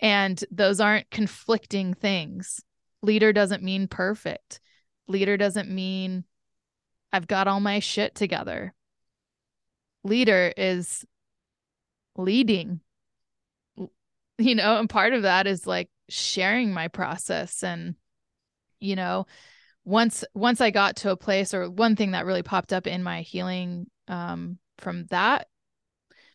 And 0.02 0.42
those 0.50 0.80
aren't 0.80 1.12
conflicting 1.12 1.94
things. 1.94 2.62
Leader 3.02 3.34
doesn't 3.34 3.64
mean 3.64 3.90
perfect. 3.90 4.62
Leader 5.10 5.36
doesn't 5.36 5.70
mean 5.70 6.24
I've 7.12 7.28
got 7.28 7.50
all 7.50 7.60
my 7.60 7.80
shit 7.80 8.16
together. 8.16 8.74
Leader 10.06 10.54
is 10.56 11.04
leading, 12.16 12.80
you 14.38 14.56
know, 14.56 14.80
and 14.80 14.90
part 14.90 15.14
of 15.14 15.24
that 15.24 15.48
is 15.48 15.68
like 15.68 15.90
sharing 16.08 16.72
my 16.74 16.88
process 16.88 17.62
and, 17.62 17.96
you 18.80 18.96
know, 18.96 19.26
once 19.84 20.24
once 20.34 20.62
I 20.62 20.70
got 20.70 20.98
to 20.98 21.12
a 21.12 21.18
place 21.18 21.54
or 21.54 21.70
one 21.70 21.98
thing 21.98 22.12
that 22.12 22.26
really 22.26 22.44
popped 22.44 22.72
up 22.72 22.88
in 22.88 23.04
my 23.04 23.22
healing 23.22 23.88
um, 24.08 24.60
from 24.78 25.08
that 25.08 25.48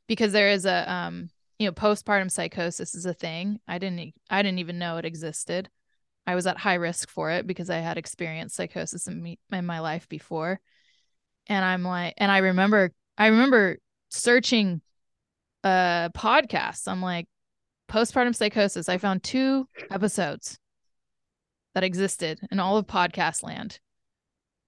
because 0.06 0.32
there 0.32 0.50
is 0.50 0.66
a 0.66 0.92
um, 0.92 1.30
you 1.58 1.66
know 1.66 1.72
postpartum 1.72 2.30
psychosis 2.30 2.94
is 2.94 3.06
a 3.06 3.14
thing. 3.14 3.60
I 3.66 3.78
didn't 3.78 4.14
I 4.30 4.42
didn't 4.42 4.58
even 4.58 4.78
know 4.78 4.96
it 4.96 5.04
existed. 5.04 5.68
I 6.26 6.34
was 6.34 6.46
at 6.46 6.58
high 6.58 6.74
risk 6.74 7.10
for 7.10 7.30
it 7.30 7.46
because 7.46 7.68
I 7.70 7.76
had 7.76 7.98
experienced 7.98 8.56
psychosis 8.56 9.06
in 9.06 9.22
me 9.22 9.38
in 9.52 9.66
my 9.66 9.80
life 9.80 10.08
before. 10.08 10.60
And 11.46 11.64
I'm 11.64 11.82
like 11.82 12.14
and 12.16 12.32
I 12.32 12.38
remember 12.38 12.90
I 13.18 13.28
remember 13.28 13.78
searching 14.10 14.80
uh 15.62 16.08
podcasts 16.10 16.88
I'm 16.88 17.02
like 17.02 17.26
postpartum 17.90 18.34
psychosis. 18.34 18.88
I 18.88 18.98
found 18.98 19.22
two 19.22 19.68
episodes 19.90 20.58
that 21.74 21.84
existed 21.84 22.40
in 22.50 22.60
all 22.60 22.76
of 22.76 22.86
podcast 22.86 23.42
land. 23.42 23.78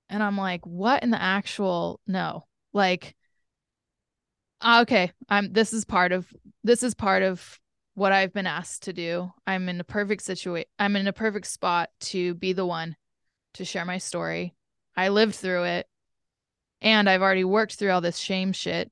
And 0.08 0.22
I'm 0.22 0.36
like, 0.36 0.64
what 0.64 1.02
in 1.02 1.10
the 1.10 1.20
actual 1.20 2.00
no? 2.06 2.46
Like 2.72 3.15
okay, 4.64 5.12
I'm 5.28 5.52
this 5.52 5.72
is 5.72 5.84
part 5.84 6.12
of 6.12 6.26
this 6.64 6.82
is 6.82 6.94
part 6.94 7.22
of 7.22 7.58
what 7.94 8.12
I've 8.12 8.32
been 8.32 8.46
asked 8.46 8.82
to 8.84 8.92
do. 8.92 9.32
I'm 9.46 9.68
in 9.68 9.80
a 9.80 9.84
perfect 9.84 10.22
situation. 10.22 10.68
I'm 10.78 10.96
in 10.96 11.06
a 11.06 11.12
perfect 11.12 11.46
spot 11.46 11.90
to 12.00 12.34
be 12.34 12.52
the 12.52 12.66
one 12.66 12.96
to 13.54 13.64
share 13.64 13.84
my 13.84 13.98
story. 13.98 14.54
I 14.96 15.08
lived 15.08 15.34
through 15.34 15.64
it 15.64 15.86
and 16.82 17.08
I've 17.08 17.22
already 17.22 17.44
worked 17.44 17.74
through 17.74 17.90
all 17.90 18.00
this 18.00 18.18
shame 18.18 18.52
shit. 18.52 18.90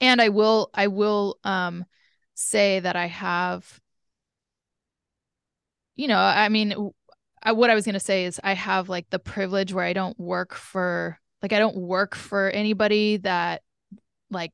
And 0.00 0.20
I 0.20 0.30
will 0.30 0.70
I 0.74 0.88
will 0.88 1.38
um 1.44 1.84
say 2.34 2.80
that 2.80 2.96
I 2.96 3.06
have 3.06 3.80
you 5.94 6.08
know, 6.08 6.18
I 6.18 6.48
mean, 6.48 6.90
I, 7.42 7.52
what 7.52 7.70
I 7.70 7.74
was 7.74 7.84
going 7.84 7.94
to 7.94 8.00
say 8.00 8.24
is 8.24 8.40
I 8.42 8.54
have 8.54 8.88
like 8.88 9.10
the 9.10 9.18
privilege 9.18 9.72
where 9.72 9.84
I 9.84 9.92
don't 9.92 10.18
work 10.18 10.54
for, 10.54 11.18
like, 11.42 11.52
I 11.52 11.58
don't 11.58 11.76
work 11.76 12.14
for 12.14 12.48
anybody 12.50 13.18
that 13.18 13.62
like 14.32 14.52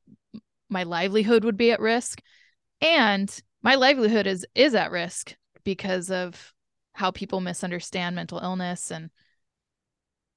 my 0.69 0.83
livelihood 0.83 1.43
would 1.43 1.57
be 1.57 1.71
at 1.71 1.79
risk. 1.79 2.21
And 2.81 3.29
my 3.61 3.75
livelihood 3.75 4.27
is, 4.27 4.45
is 4.55 4.75
at 4.75 4.91
risk 4.91 5.35
because 5.63 6.11
of 6.11 6.53
how 6.93 7.11
people 7.11 7.41
misunderstand 7.41 8.15
mental 8.15 8.39
illness 8.39 8.91
and, 8.91 9.09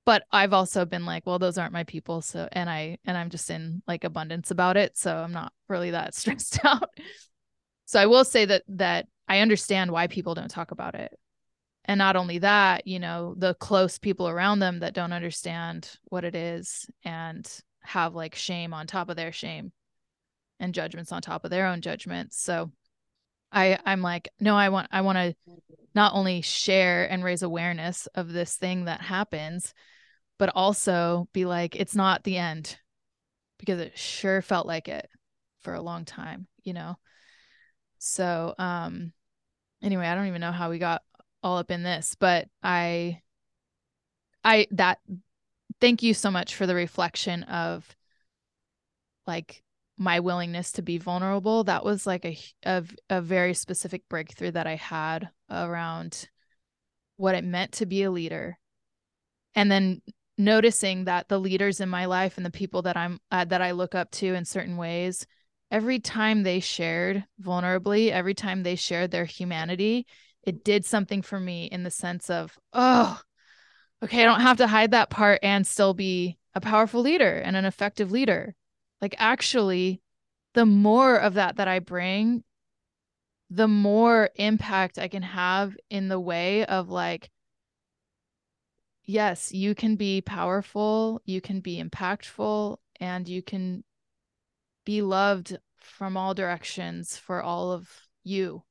but 0.05 0.25
I've 0.33 0.53
also 0.53 0.85
been 0.85 1.07
like, 1.07 1.27
well, 1.27 1.39
those 1.39 1.59
aren't 1.59 1.73
my 1.73 1.85
people. 1.85 2.23
So, 2.23 2.49
and 2.51 2.69
I, 2.69 2.99
and 3.05 3.17
I'm 3.17 3.31
just 3.31 3.49
in 3.51 3.83
like 3.87 4.03
abundance 4.03 4.51
about 4.51 4.77
it. 4.77 4.99
So 4.99 5.15
I'm 5.17 5.33
not 5.33 5.53
really 5.69 5.93
that 5.93 6.15
stressed 6.17 6.65
out. 6.65 6.91
So 7.85 8.01
I 8.01 8.07
will 8.07 8.25
say 8.25 8.45
that, 8.47 8.65
that 8.69 9.07
I 9.29 9.41
understand 9.41 9.93
why 9.93 10.09
people 10.09 10.35
don't 10.35 10.51
talk 10.51 10.73
about 10.73 10.95
it. 10.95 11.17
And 11.85 11.99
not 11.99 12.17
only 12.17 12.39
that, 12.39 12.87
you 12.87 12.99
know, 12.99 13.35
the 13.37 13.55
close 13.55 13.99
people 13.99 14.29
around 14.29 14.61
them 14.61 14.81
that 14.81 14.95
don't 14.95 15.13
understand 15.13 15.91
what 16.05 16.25
it 16.25 16.35
is 16.35 16.87
and 17.05 17.49
have 17.85 18.15
like 18.15 18.35
shame 18.35 18.73
on 18.75 18.87
top 18.87 19.09
of 19.09 19.17
their 19.17 19.33
shame 19.33 19.73
and 20.61 20.75
judgments 20.75 21.13
on 21.13 21.23
top 21.23 21.45
of 21.45 21.51
their 21.51 21.67
own 21.67 21.81
judgments. 21.81 22.41
So 22.41 22.71
I 23.51 23.79
I'm 23.85 24.03
like, 24.03 24.29
no, 24.41 24.57
I 24.57 24.69
want 24.71 24.89
I 24.91 25.03
want 25.03 25.19
to 25.19 25.35
not 25.95 26.15
only 26.15 26.41
share 26.41 27.11
and 27.11 27.23
raise 27.23 27.43
awareness 27.43 28.07
of 28.15 28.33
this 28.33 28.57
thing 28.57 28.87
that 28.87 29.03
happens, 29.03 29.75
but 30.39 30.51
also 30.55 31.29
be 31.33 31.45
like, 31.45 31.77
it's 31.77 31.95
not 31.95 32.25
the 32.25 32.39
end 32.39 32.79
because 33.59 33.79
it 33.79 33.99
sure 33.99 34.43
felt 34.43 34.67
like 34.67 34.89
it 34.89 35.09
for 35.61 35.75
a 35.75 35.83
long 35.83 36.05
time, 36.05 36.47
you 36.65 36.73
know? 36.73 36.97
So, 37.99 38.55
um, 38.59 39.13
anyway, 39.83 40.07
I 40.07 40.15
don't 40.15 40.27
even 40.27 40.41
know 40.41 40.51
how 40.51 40.71
we 40.71 40.79
got 40.79 41.03
all 41.43 41.59
up 41.59 41.71
in 41.71 41.83
this, 41.83 42.17
but 42.19 42.49
I 42.63 43.21
I 44.45 44.67
that 44.73 44.99
thank 45.83 46.03
you 46.03 46.15
so 46.15 46.31
much 46.31 46.55
for 46.55 46.65
the 46.65 46.77
reflection 46.77 47.43
of 47.43 47.97
like 49.27 49.63
my 49.99 50.21
willingness 50.21 50.73
to 50.73 50.83
be 50.83 50.97
vulnerable. 50.97 51.65
That 51.65 51.85
was 51.85 52.07
like 52.07 52.25
a 52.25 52.39
a, 52.65 52.85
a 53.11 53.21
very 53.21 53.53
specific 53.53 54.09
breakthrough 54.09 54.53
that 54.53 54.67
I 54.67 54.77
had 54.77 55.29
around 55.51 56.29
what 57.17 57.35
it 57.35 57.45
meant 57.45 57.73
to 57.73 57.87
be 57.87 58.05
a 58.05 58.11
leader. 58.11 58.59
And 59.55 59.71
then 59.71 60.01
noticing 60.39 61.05
that 61.05 61.29
the 61.29 61.39
leaders 61.39 61.81
in 61.81 61.89
my 61.89 62.07
life 62.07 62.37
and 62.37 62.47
the 62.47 62.51
people 62.51 62.83
that 62.83 62.97
I'm 62.97 63.19
uh, 63.33 63.45
that 63.47 63.61
I 63.61 63.73
look 63.73 63.97
up 63.97 64.13
to 64.13 64.35
in 64.35 64.45
certain 64.45 64.77
ways 64.77 65.27
every 65.73 65.99
time 65.99 66.45
they 66.45 66.61
shared 66.61 67.25
vulnerably, 67.43 68.11
every 68.11 68.35
time 68.35 68.63
they 68.63 68.77
shared 68.77 69.11
their 69.11 69.25
humanity, 69.25 70.07
it 70.45 70.63
did 70.63 70.85
something 70.85 71.23
for 71.23 71.41
me 71.41 71.65
in 71.65 71.83
the 71.83 71.91
sense 71.91 72.31
of, 72.31 72.57
oh, 72.73 73.21
okay, 74.03 74.23
I 74.23 74.25
don't 74.25 74.41
have 74.41 74.57
to 74.59 74.67
hide 74.67 74.91
that 74.91 75.11
part 75.11 75.39
and 75.43 75.67
still 75.67 75.95
be 75.95 76.39
a 76.55 76.61
powerful 76.61 77.01
leader 77.01 77.39
and 77.39 77.57
an 77.57 77.65
effective 77.65 78.11
leader. 78.11 78.55
Like, 79.01 79.15
actually, 79.19 80.01
the 80.55 80.67
more 80.67 81.17
of 81.17 81.35
that 81.35 81.57
that 81.57 81.69
I 81.69 81.79
bring, 81.79 82.45
the 83.49 83.69
more 83.69 84.31
impact 84.37 84.99
I 84.99 85.09
can 85.09 85.23
have 85.23 85.77
in 85.91 86.09
the 86.09 86.21
way 86.21 86.65
of 86.65 86.89
like, 86.89 87.31
yes, 89.05 89.53
you 89.53 89.75
can 89.75 89.97
be 89.97 90.21
powerful, 90.21 91.21
you 91.25 91.41
can 91.41 91.61
be 91.61 91.83
impactful, 91.83 92.79
and 93.01 93.29
you 93.29 93.43
can 93.43 93.85
be 94.85 95.03
loved 95.03 95.59
from 95.77 96.17
all 96.17 96.35
directions 96.35 97.17
for 97.17 97.43
all 97.43 97.73
of 97.73 97.89
you. 98.25 98.63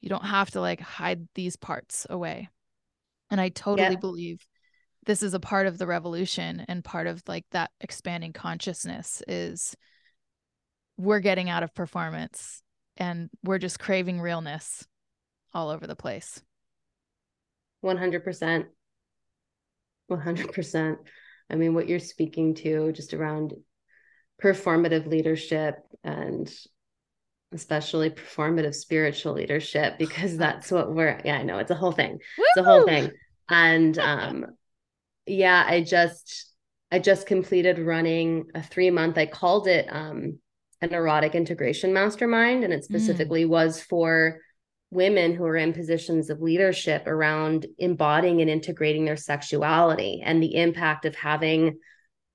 You 0.00 0.08
don't 0.08 0.24
have 0.24 0.50
to 0.52 0.60
like 0.60 0.80
hide 0.80 1.28
these 1.34 1.56
parts 1.56 2.06
away. 2.08 2.48
And 3.30 3.40
I 3.40 3.50
totally 3.50 3.90
yeah. 3.90 3.96
believe 3.96 4.46
this 5.06 5.22
is 5.22 5.34
a 5.34 5.40
part 5.40 5.66
of 5.66 5.78
the 5.78 5.86
revolution 5.86 6.64
and 6.68 6.84
part 6.84 7.06
of 7.06 7.22
like 7.26 7.44
that 7.52 7.70
expanding 7.80 8.32
consciousness 8.32 9.22
is 9.26 9.74
we're 10.96 11.20
getting 11.20 11.48
out 11.48 11.62
of 11.62 11.74
performance 11.74 12.62
and 12.96 13.30
we're 13.44 13.58
just 13.58 13.78
craving 13.78 14.20
realness 14.20 14.86
all 15.54 15.70
over 15.70 15.86
the 15.86 15.96
place. 15.96 16.42
100%. 17.84 18.64
100%. 20.10 20.96
I 21.50 21.54
mean, 21.54 21.74
what 21.74 21.88
you're 21.88 21.98
speaking 21.98 22.54
to 22.56 22.92
just 22.92 23.14
around 23.14 23.54
performative 24.42 25.06
leadership 25.06 25.76
and 26.04 26.52
especially 27.52 28.10
performative 28.10 28.74
spiritual 28.74 29.32
leadership 29.32 29.98
because 29.98 30.36
that's 30.38 30.70
what 30.70 30.92
we're 30.92 31.20
yeah 31.24 31.38
i 31.38 31.42
know 31.42 31.58
it's 31.58 31.70
a 31.70 31.76
whole 31.76 31.92
thing 31.92 32.12
Woo! 32.12 32.44
it's 32.48 32.56
a 32.58 32.64
whole 32.64 32.84
thing 32.84 33.10
and 33.48 33.98
um 33.98 34.46
yeah 35.26 35.64
i 35.66 35.82
just 35.82 36.52
i 36.90 36.98
just 36.98 37.26
completed 37.26 37.78
running 37.78 38.46
a 38.54 38.62
three 38.62 38.90
month 38.90 39.18
i 39.18 39.26
called 39.26 39.66
it 39.66 39.86
um 39.90 40.38
an 40.80 40.94
erotic 40.94 41.34
integration 41.34 41.92
mastermind 41.92 42.64
and 42.64 42.72
it 42.72 42.80
mm. 42.80 42.84
specifically 42.84 43.44
mm. 43.44 43.48
was 43.48 43.80
for 43.80 44.40
women 44.90 45.34
who 45.34 45.44
are 45.44 45.56
in 45.56 45.72
positions 45.72 46.30
of 46.30 46.40
leadership 46.40 47.06
around 47.06 47.66
embodying 47.78 48.40
and 48.40 48.48
integrating 48.48 49.04
their 49.04 49.16
sexuality 49.16 50.22
and 50.24 50.42
the 50.42 50.54
impact 50.56 51.04
of 51.04 51.14
having 51.14 51.78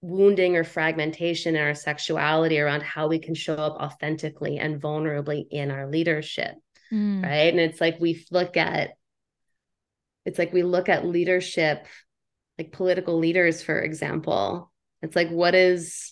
wounding 0.04 0.58
or 0.58 0.66
fragmentation 0.66 1.56
in 1.56 1.62
our 1.62 1.74
sexuality 1.74 2.60
around 2.60 2.84
how 2.84 3.08
we 3.08 3.20
can 3.20 3.34
show 3.34 3.56
up 3.56 3.78
authentically 3.82 4.58
and 4.58 4.82
vulnerably 4.82 5.46
in 5.50 5.72
our 5.72 5.90
leadership 5.90 6.56
mm. 6.92 7.24
right 7.24 7.54
and 7.54 7.60
it's 7.62 7.80
like 7.80 7.96
we 8.02 8.26
look 8.30 8.58
at 8.58 8.92
it's 10.26 10.38
like 10.38 10.52
we 10.52 10.62
look 10.62 10.90
at 10.90 11.06
leadership 11.06 11.88
like 12.58 12.74
political 12.74 13.18
leaders 13.18 13.64
for 13.64 13.80
example 13.80 14.70
it's 15.02 15.16
like 15.16 15.30
what 15.30 15.56
is 15.56 16.12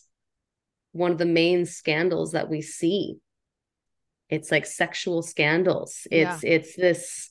one 0.93 1.11
of 1.11 1.17
the 1.17 1.25
main 1.25 1.65
scandals 1.65 2.31
that 2.31 2.49
we 2.49 2.61
see 2.61 3.17
it's 4.29 4.51
like 4.51 4.65
sexual 4.65 5.21
scandals 5.21 6.07
it's 6.09 6.43
yeah. 6.45 6.49
it's 6.49 6.77
this 6.77 7.29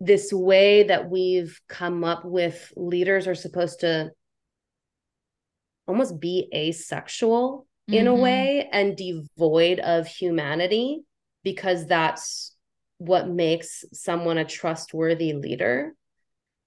this 0.00 0.32
way 0.32 0.82
that 0.82 1.08
we've 1.08 1.60
come 1.68 2.02
up 2.02 2.24
with 2.24 2.72
leaders 2.76 3.28
are 3.28 3.36
supposed 3.36 3.80
to 3.80 4.10
almost 5.88 6.20
be 6.20 6.48
asexual 6.54 7.66
mm-hmm. 7.90 7.98
in 7.98 8.06
a 8.06 8.12
mm-hmm. 8.12 8.22
way 8.22 8.68
and 8.70 8.96
devoid 8.96 9.80
of 9.80 10.06
humanity 10.06 11.00
because 11.42 11.86
that's 11.86 12.54
what 12.98 13.28
makes 13.28 13.84
someone 13.92 14.38
a 14.38 14.44
trustworthy 14.44 15.32
leader 15.32 15.94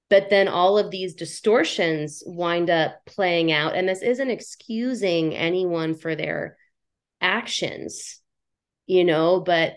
but 0.10 0.30
then 0.30 0.50
all 0.50 0.78
of 0.78 0.92
these 0.92 1.14
distortions 1.14 2.22
wind 2.26 2.70
up 2.70 2.96
playing 3.06 3.52
out 3.52 3.76
and 3.76 3.88
this 3.88 4.02
isn't 4.02 4.30
excusing 4.30 5.36
anyone 5.36 5.94
for 5.94 6.16
their 6.16 6.58
actions 7.22 8.22
you 8.88 9.04
know 9.04 9.40
but 9.40 9.76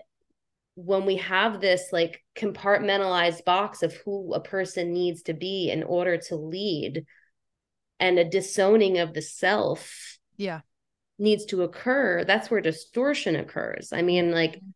when 0.77 1.05
we 1.07 1.17
have 1.17 1.61
this 1.61 1.89
like 1.93 2.23
compartmentalized 2.37 3.45
box 3.45 3.83
of 3.83 3.95
who 4.05 4.33
a 4.35 4.41
person 4.41 4.93
needs 4.93 5.23
to 5.23 5.35
be 5.35 5.71
in 5.71 5.83
order 5.83 6.17
to 6.17 6.37
lead 6.37 7.05
and 8.01 8.19
a 8.19 8.25
disowning 8.25 8.99
of 8.99 9.15
the 9.15 9.23
self 9.23 10.19
yeah 10.37 10.61
needs 11.19 11.45
to 11.45 11.63
occur 11.63 12.25
that's 12.25 12.51
where 12.51 12.61
distortion 12.61 13.37
occurs 13.37 13.93
i 13.93 14.03
mean 14.03 14.33
like 14.33 14.57
mm-hmm. 14.57 14.71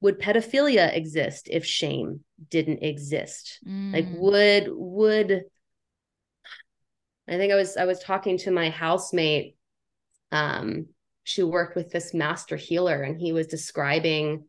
would 0.00 0.20
pedophilia 0.20 0.94
exist 0.94 1.48
if 1.50 1.64
shame 1.64 2.20
didn't 2.48 2.82
exist 2.82 3.58
mm. 3.66 3.92
like 3.92 4.06
would 4.10 4.68
would 4.68 5.42
i 7.28 7.36
think 7.36 7.52
i 7.52 7.56
was 7.56 7.76
i 7.76 7.84
was 7.84 7.98
talking 7.98 8.38
to 8.38 8.50
my 8.50 8.70
housemate 8.70 9.56
um 10.30 10.86
she 11.24 11.42
worked 11.42 11.76
with 11.76 11.90
this 11.90 12.14
master 12.14 12.56
healer 12.56 13.02
and 13.02 13.20
he 13.20 13.32
was 13.32 13.48
describing 13.48 14.44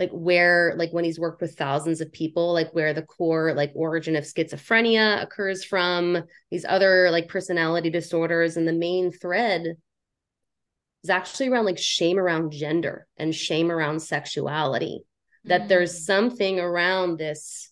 like 0.00 0.10
where 0.10 0.74
like 0.76 0.90
when 0.92 1.04
he's 1.04 1.20
worked 1.20 1.42
with 1.42 1.56
thousands 1.56 2.00
of 2.00 2.10
people 2.10 2.54
like 2.54 2.70
where 2.72 2.94
the 2.94 3.02
core 3.02 3.52
like 3.54 3.70
origin 3.74 4.16
of 4.16 4.24
schizophrenia 4.24 5.22
occurs 5.22 5.62
from 5.62 6.24
these 6.50 6.64
other 6.66 7.10
like 7.10 7.28
personality 7.28 7.90
disorders 7.90 8.56
and 8.56 8.66
the 8.66 8.72
main 8.72 9.12
thread 9.12 9.76
is 11.04 11.10
actually 11.10 11.48
around 11.48 11.66
like 11.66 11.78
shame 11.78 12.18
around 12.18 12.50
gender 12.50 13.06
and 13.18 13.34
shame 13.34 13.70
around 13.70 14.00
sexuality 14.00 15.02
that 15.44 15.62
mm. 15.62 15.68
there's 15.68 16.04
something 16.04 16.58
around 16.58 17.18
this 17.18 17.70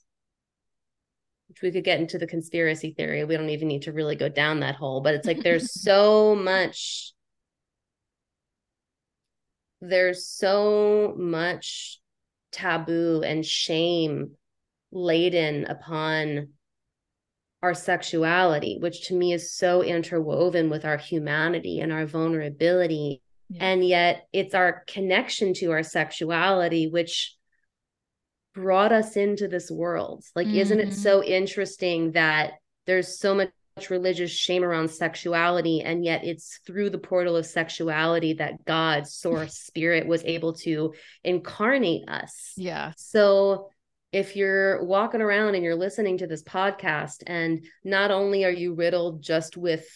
which 1.48 1.62
we 1.62 1.70
could 1.70 1.84
get 1.84 1.98
into 1.98 2.18
the 2.18 2.26
conspiracy 2.26 2.92
theory 2.92 3.24
we 3.24 3.38
don't 3.38 3.48
even 3.48 3.68
need 3.68 3.82
to 3.82 3.92
really 3.92 4.16
go 4.16 4.28
down 4.28 4.60
that 4.60 4.76
hole 4.76 5.00
but 5.00 5.14
it's 5.14 5.26
like 5.26 5.42
there's 5.42 5.72
so 5.82 6.34
much 6.34 7.14
there's 9.80 10.26
so 10.26 11.14
much 11.16 12.00
taboo 12.52 13.22
and 13.24 13.44
shame 13.44 14.32
laden 14.90 15.64
upon 15.66 16.48
our 17.62 17.74
sexuality, 17.74 18.78
which 18.80 19.08
to 19.08 19.14
me 19.14 19.32
is 19.32 19.52
so 19.52 19.82
interwoven 19.82 20.70
with 20.70 20.84
our 20.84 20.96
humanity 20.96 21.80
and 21.80 21.92
our 21.92 22.06
vulnerability. 22.06 23.20
Yeah. 23.48 23.64
And 23.64 23.84
yet 23.84 24.26
it's 24.32 24.54
our 24.54 24.84
connection 24.86 25.54
to 25.54 25.72
our 25.72 25.82
sexuality, 25.82 26.88
which 26.88 27.34
brought 28.54 28.92
us 28.92 29.16
into 29.16 29.48
this 29.48 29.70
world. 29.70 30.24
Like, 30.36 30.46
mm-hmm. 30.46 30.56
isn't 30.56 30.80
it 30.80 30.94
so 30.94 31.20
mm-hmm. 31.20 31.32
interesting 31.32 32.12
that 32.12 32.52
there's 32.86 33.18
so 33.18 33.34
much 33.34 33.50
religious 33.90 34.30
shame 34.30 34.64
around 34.64 34.90
sexuality 34.90 35.82
and 35.82 36.04
yet 36.04 36.24
it's 36.24 36.60
through 36.66 36.90
the 36.90 36.98
portal 36.98 37.36
of 37.36 37.46
sexuality 37.46 38.34
that 38.34 38.64
god 38.64 39.06
source 39.06 39.54
spirit 39.66 40.06
was 40.06 40.24
able 40.24 40.52
to 40.52 40.92
incarnate 41.24 42.08
us 42.08 42.52
yeah 42.56 42.92
so 42.96 43.68
if 44.12 44.36
you're 44.36 44.82
walking 44.84 45.20
around 45.20 45.54
and 45.54 45.62
you're 45.62 45.74
listening 45.74 46.18
to 46.18 46.26
this 46.26 46.42
podcast 46.42 47.22
and 47.26 47.64
not 47.84 48.10
only 48.10 48.44
are 48.44 48.50
you 48.50 48.74
riddled 48.74 49.22
just 49.22 49.56
with 49.56 49.86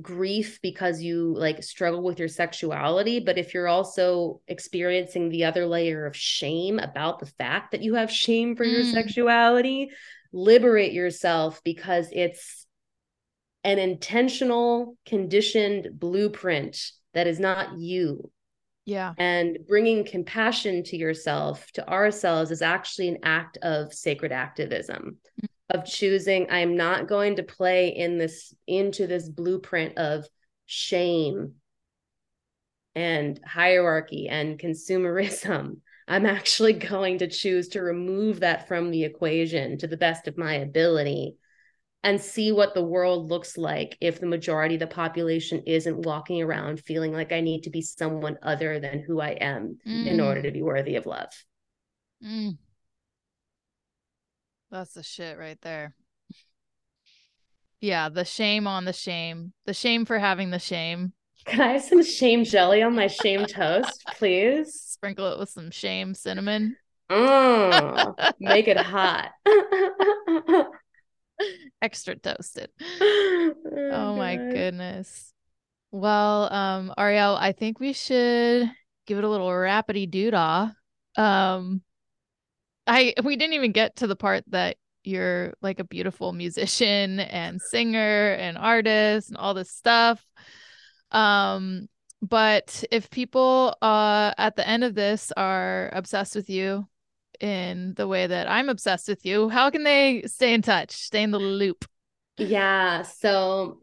grief 0.00 0.60
because 0.62 1.02
you 1.02 1.34
like 1.36 1.64
struggle 1.64 2.02
with 2.02 2.20
your 2.20 2.28
sexuality 2.28 3.18
but 3.18 3.38
if 3.38 3.54
you're 3.54 3.66
also 3.66 4.40
experiencing 4.46 5.30
the 5.30 5.44
other 5.44 5.66
layer 5.66 6.06
of 6.06 6.16
shame 6.16 6.78
about 6.78 7.18
the 7.18 7.26
fact 7.26 7.72
that 7.72 7.82
you 7.82 7.94
have 7.94 8.10
shame 8.10 8.54
for 8.54 8.64
mm. 8.64 8.70
your 8.70 8.84
sexuality 8.84 9.90
liberate 10.32 10.92
yourself 10.92 11.60
because 11.64 12.08
it's 12.12 12.66
an 13.64 13.78
intentional 13.78 14.96
conditioned 15.06 15.88
blueprint 15.92 16.92
that 17.14 17.26
is 17.26 17.38
not 17.38 17.78
you. 17.78 18.30
Yeah. 18.86 19.12
And 19.18 19.58
bringing 19.68 20.04
compassion 20.04 20.82
to 20.84 20.96
yourself 20.96 21.70
to 21.72 21.88
ourselves 21.88 22.50
is 22.50 22.62
actually 22.62 23.08
an 23.08 23.18
act 23.22 23.58
of 23.62 23.92
sacred 23.92 24.32
activism 24.32 25.18
mm-hmm. 25.40 25.78
of 25.78 25.84
choosing 25.84 26.48
i'm 26.50 26.76
not 26.76 27.06
going 27.06 27.36
to 27.36 27.42
play 27.44 27.90
in 27.90 28.18
this 28.18 28.52
into 28.66 29.06
this 29.06 29.28
blueprint 29.28 29.96
of 29.98 30.26
shame 30.66 31.54
and 32.96 33.38
hierarchy 33.46 34.28
and 34.28 34.58
consumerism 34.58 35.76
I'm 36.10 36.26
actually 36.26 36.72
going 36.92 37.18
to 37.18 37.28
choose 37.28 37.68
to 37.68 37.80
remove 37.80 38.40
that 38.40 38.68
from 38.68 38.90
the 38.90 39.04
equation 39.04 39.78
to 39.78 39.86
the 39.86 39.96
best 39.96 40.28
of 40.28 40.36
my 40.36 40.54
ability 40.54 41.36
and 42.02 42.20
see 42.20 42.50
what 42.50 42.74
the 42.74 42.84
world 42.84 43.28
looks 43.28 43.56
like 43.56 43.96
if 44.00 44.20
the 44.20 44.26
majority 44.26 44.74
of 44.74 44.80
the 44.80 44.86
population 44.86 45.62
isn't 45.66 46.06
walking 46.06 46.42
around 46.42 46.80
feeling 46.80 47.12
like 47.12 47.30
I 47.30 47.40
need 47.40 47.62
to 47.62 47.70
be 47.70 47.82
someone 47.82 48.38
other 48.42 48.80
than 48.80 49.04
who 49.06 49.20
I 49.20 49.30
am 49.30 49.78
mm. 49.86 50.06
in 50.06 50.20
order 50.20 50.42
to 50.42 50.50
be 50.50 50.62
worthy 50.62 50.96
of 50.96 51.06
love. 51.06 51.28
Mm. 52.24 52.58
That's 54.70 54.94
the 54.94 55.02
shit 55.02 55.38
right 55.38 55.60
there. 55.60 55.94
Yeah, 57.80 58.08
the 58.08 58.24
shame 58.24 58.66
on 58.66 58.84
the 58.84 58.92
shame, 58.92 59.52
the 59.64 59.74
shame 59.74 60.04
for 60.04 60.18
having 60.18 60.50
the 60.50 60.58
shame. 60.58 61.12
Can 61.46 61.60
I 61.60 61.72
have 61.72 61.82
some 61.82 62.02
shame 62.04 62.44
jelly 62.44 62.82
on 62.82 62.94
my 62.94 63.06
shame 63.06 63.46
toast, 63.46 64.04
please? 64.18 64.90
sprinkle 65.00 65.32
it 65.32 65.38
with 65.38 65.48
some 65.48 65.70
shame 65.70 66.12
cinnamon. 66.12 66.76
Oh, 67.08 68.14
make 68.38 68.68
it 68.68 68.76
hot. 68.76 69.30
Extra 71.82 72.16
toasted. 72.16 72.68
Oh, 73.00 73.54
oh 73.92 74.16
my 74.16 74.36
goodness. 74.36 75.32
Well, 75.90 76.52
um, 76.52 76.92
Arielle, 76.98 77.38
I 77.38 77.52
think 77.52 77.80
we 77.80 77.94
should 77.94 78.70
give 79.06 79.16
it 79.16 79.24
a 79.24 79.28
little 79.28 79.48
rapidy 79.48 80.08
doodah. 80.08 80.74
Um, 81.16 81.80
I 82.86 83.14
we 83.24 83.36
didn't 83.36 83.54
even 83.54 83.72
get 83.72 83.96
to 83.96 84.06
the 84.06 84.16
part 84.16 84.44
that 84.48 84.76
you're 85.02 85.54
like 85.62 85.80
a 85.80 85.84
beautiful 85.84 86.32
musician 86.32 87.20
and 87.20 87.60
singer 87.60 88.34
and 88.34 88.58
artist 88.58 89.30
and 89.30 89.38
all 89.38 89.54
this 89.54 89.70
stuff. 89.70 90.22
Um, 91.10 91.88
but 92.22 92.84
if 92.90 93.10
people 93.10 93.74
uh 93.80 94.32
at 94.36 94.56
the 94.56 94.68
end 94.68 94.84
of 94.84 94.94
this 94.94 95.32
are 95.36 95.88
obsessed 95.92 96.36
with 96.36 96.50
you 96.50 96.86
in 97.40 97.94
the 97.94 98.06
way 98.06 98.26
that 98.26 98.50
I'm 98.50 98.68
obsessed 98.68 99.08
with 99.08 99.24
you, 99.24 99.48
how 99.48 99.70
can 99.70 99.84
they 99.84 100.24
stay 100.26 100.52
in 100.52 100.60
touch, 100.62 100.92
stay 100.92 101.22
in 101.22 101.30
the 101.30 101.38
loop? 101.38 101.86
Yeah. 102.36 103.02
So 103.02 103.78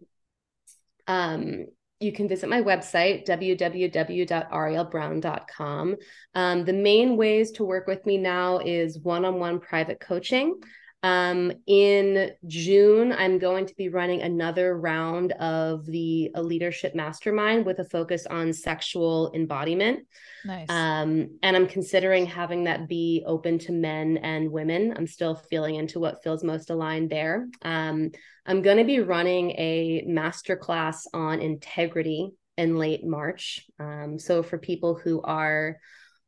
um 1.08 1.66
you 2.00 2.12
can 2.12 2.28
visit 2.28 2.48
my 2.48 2.62
website 2.62 3.26
www.ariellebrown.com. 3.26 5.96
Um, 6.36 6.66
the 6.66 6.74
main 6.74 7.18
ways 7.18 7.50
to 7.54 7.64
work 7.64 7.88
with 7.88 8.06
me 8.06 8.20
now 8.20 8.60
is 8.60 9.00
one-on-one 9.00 9.62
private 9.62 10.00
coaching. 10.00 10.60
Um, 11.04 11.52
in 11.68 12.32
June, 12.48 13.12
I'm 13.14 13.38
going 13.38 13.68
to 13.68 13.76
be 13.76 13.90
running 13.90 14.22
another 14.22 14.78
round 14.78 15.32
of 15.34 15.86
the 15.86 16.32
a 16.34 16.42
leadership 16.42 16.96
mastermind 16.96 17.66
with 17.66 17.80
a 17.80 17.86
focus 17.86 18.26
on 18.26 18.52
sexual 18.52 19.32
embodiment. 19.36 20.08
Nice. 20.44 20.70
Um, 20.70 21.38
and 21.44 21.56
I'm 21.56 21.68
considering 21.68 22.26
having 22.26 22.64
that 22.64 22.88
be 22.88 23.24
open 23.28 23.60
to 23.60 23.72
men 23.72 24.18
and 24.18 24.52
women. 24.52 24.94
I'm 24.98 25.08
still 25.08 25.36
feeling 25.36 25.76
into 25.76 26.00
what 26.00 26.24
feels 26.24 26.44
most 26.44 26.72
aligned 26.72 27.10
there. 27.10 27.48
Um, 27.62 28.12
I'm 28.46 28.62
going 28.62 28.78
to 28.78 28.84
be 28.84 29.00
running 29.00 29.52
a 29.52 30.04
masterclass 30.08 31.02
on 31.14 31.42
integrity 31.42 32.32
in 32.58 32.76
late 32.76 33.06
March. 33.06 33.66
Um, 33.80 34.18
so 34.18 34.42
for 34.42 34.58
people 34.58 34.96
who 34.96 35.22
are 35.22 35.78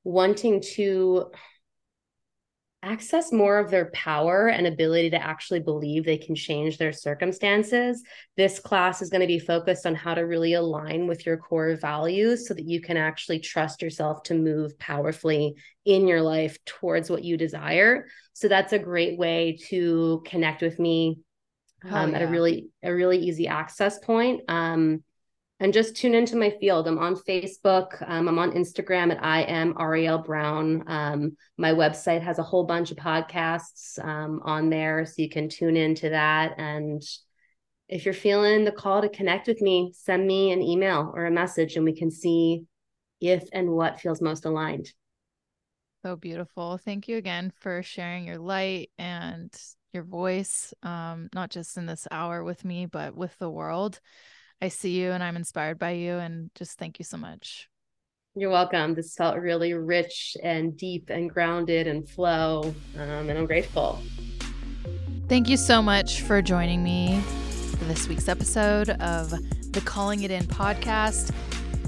wanting 0.04 0.62
to 0.76 1.32
access 2.82 3.32
more 3.32 3.60
of 3.60 3.70
their 3.70 3.92
power 3.92 4.48
and 4.48 4.66
ability 4.66 5.10
to 5.10 5.22
actually 5.22 5.60
believe 5.60 6.06
they 6.06 6.18
can 6.18 6.34
change 6.34 6.78
their 6.78 6.94
circumstances. 6.94 8.04
This 8.38 8.60
class 8.60 9.02
is 9.02 9.10
going 9.10 9.22
to 9.22 9.28
be 9.28 9.40
focused 9.40 9.86
on 9.86 9.96
how 9.96 10.14
to 10.14 10.22
really 10.22 10.54
align 10.54 11.06
with 11.06 11.26
your 11.26 11.38
core 11.38 11.76
values 11.76 12.48
so 12.48 12.54
that 12.54 12.66
you 12.66 12.80
can 12.82 12.96
actually 12.96 13.40
trust 13.40 13.82
yourself 13.82 14.24
to 14.24 14.34
move 14.34 14.80
powerfully 14.80 15.56
in 15.84 16.08
your 16.08 16.22
life 16.22 16.58
towards 16.66 17.10
what 17.10 17.24
you 17.24 17.36
desire. 17.36 18.08
So 18.34 18.48
that's 18.48 18.72
a 18.72 18.80
great 18.80 19.18
way 19.18 19.58
to 19.68 20.24
connect 20.26 20.62
with 20.62 20.80
me 20.80 21.20
um, 21.90 22.12
yeah. 22.12 22.18
at 22.18 22.22
a 22.22 22.28
really 22.28 22.70
a 22.84 22.94
really 22.94 23.20
easy 23.20 23.48
access 23.48 24.00
point. 24.00 24.42
Um, 24.48 25.04
and 25.60 25.74
just 25.74 25.95
tune 25.95 26.16
into 26.16 26.38
my 26.38 26.51
field. 26.60 26.88
I'm 26.88 26.97
on 26.99 27.16
Facebook. 27.16 28.01
Um, 28.07 28.28
I'm 28.28 28.39
on 28.39 28.53
Instagram 28.53 29.12
at 29.12 29.24
I 29.24 29.41
am 29.41 29.74
Arielle 29.74 30.26
Brown. 30.26 30.84
Um, 30.88 31.38
my 31.57 31.72
website 31.72 32.22
has 32.22 32.39
a 32.39 32.43
whole 32.43 32.64
bunch 32.64 32.91
of 32.91 32.97
podcasts 32.97 34.03
um, 34.03 34.41
on 34.43 34.70
there, 34.70 35.05
so 35.05 35.16
you 35.18 35.30
can 35.30 35.49
tune 35.49 35.76
into 35.76 36.10
that. 36.10 36.53
And 36.57 37.03
if 37.89 38.05
you're 38.05 38.14
feeling 38.14 38.64
the 38.64 38.72
call 38.72 39.01
to 39.01 39.10
connect 39.10 39.47
with 39.47 39.62
me, 39.62 39.91
send 39.95 40.26
me 40.26 40.51
an 40.51 40.62
email 40.62 41.12
or 41.14 41.26
a 41.26 41.32
message, 41.32 41.76
and 41.76 41.84
we 41.84 41.95
can 41.95 42.10
see 42.10 42.64
if 43.20 43.43
and 43.51 43.70
what 43.70 43.99
feels 43.99 44.22
most 44.22 44.45
aligned. 44.45 44.91
So 46.05 46.16
beautiful. 46.16 46.78
Thank 46.78 47.10
you 47.10 47.18
again 47.18 47.51
for 47.60 47.84
sharing 47.84 48.26
your 48.26 48.38
light 48.38 48.91
and 48.97 49.53
your 49.91 50.03
voice, 50.03 50.74
um, 50.84 51.30
not 51.34 51.49
just 51.49 51.76
in 51.76 51.86
this 51.86 52.07
hour 52.10 52.43
with 52.45 52.64
me, 52.64 52.86
but 52.86 53.16
with 53.16 53.38
the 53.39 53.49
world. 53.49 53.99
I 54.62 54.68
see 54.68 54.99
you 54.99 55.12
and 55.12 55.24
I'm 55.24 55.36
inspired 55.36 55.80
by 55.80 55.91
you. 55.91 56.14
And 56.14 56.51
just 56.55 56.78
thank 56.78 56.99
you 56.99 57.05
so 57.05 57.18
much. 57.18 57.70
You're 58.36 58.51
welcome. 58.51 58.93
This 58.93 59.16
felt 59.16 59.38
really 59.38 59.74
rich 59.74 60.38
and 60.43 60.78
deep 60.78 61.10
and 61.10 61.30
grounded 61.30 61.88
and 61.88 62.07
flow, 62.07 62.74
um, 62.95 63.30
and 63.30 63.32
I'm 63.32 63.45
grateful. 63.47 63.99
Thank 65.28 65.49
you 65.49 65.57
so 65.57 65.82
much 65.82 66.22
for 66.22 66.41
joining 66.41 66.84
me 66.84 67.20
for 67.22 67.86
this 67.86 68.07
week's 68.07 68.30
episode 68.30 68.91
of 68.91 69.32
the 69.72 69.82
Calling 69.84 70.24
It 70.24 70.32
In 70.32 70.45
podcast. 70.45 71.34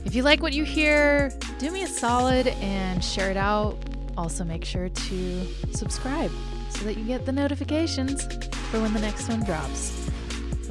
If 0.04 0.16
you 0.16 0.24
like 0.24 0.42
what 0.42 0.54
you 0.54 0.64
hear, 0.64 1.32
do 1.60 1.72
me 1.72 1.84
a 1.84 1.88
solid 1.88 2.48
and 2.48 3.04
share 3.04 3.30
it 3.30 3.38
out. 3.38 3.78
Also, 4.18 4.44
make 4.44 4.66
sure 4.66 4.90
to 4.90 5.48
subscribe 5.74 6.32
so 6.70 6.84
that 6.86 6.98
you 6.98 7.06
get 7.06 7.26
the 7.26 7.32
notifications 7.32 8.26
for 8.72 8.82
when 8.82 8.94
the 8.94 9.00
next 9.00 9.30
one 9.30 9.44
drops. 9.44 10.01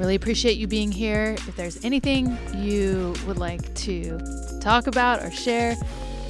Really 0.01 0.15
appreciate 0.15 0.57
you 0.57 0.67
being 0.67 0.91
here. 0.91 1.35
If 1.47 1.57
there's 1.57 1.85
anything 1.85 2.39
you 2.57 3.15
would 3.27 3.37
like 3.37 3.75
to 3.75 4.19
talk 4.59 4.87
about 4.87 5.23
or 5.23 5.31
share, 5.31 5.77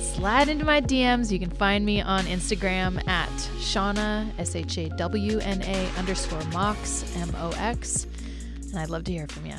slide 0.01 0.49
into 0.49 0.65
my 0.65 0.81
DMs. 0.81 1.31
You 1.31 1.39
can 1.39 1.51
find 1.51 1.87
me 1.87 2.03
on 2.03 2.25
Instagram 2.25 3.07
at 3.07 3.31
Shawna, 3.61 4.29
S 4.41 4.57
H 4.57 4.77
A 4.77 4.89
W 4.89 5.39
N 5.39 5.63
A 5.63 5.89
underscore 5.97 6.43
Mox, 6.47 7.05
M 7.17 7.33
O 7.37 7.53
X. 7.59 8.09
And 8.71 8.81
I'd 8.81 8.91
love 8.91 9.05
to 9.05 9.13
hear 9.13 9.29
from 9.29 9.47
you. 9.47 9.55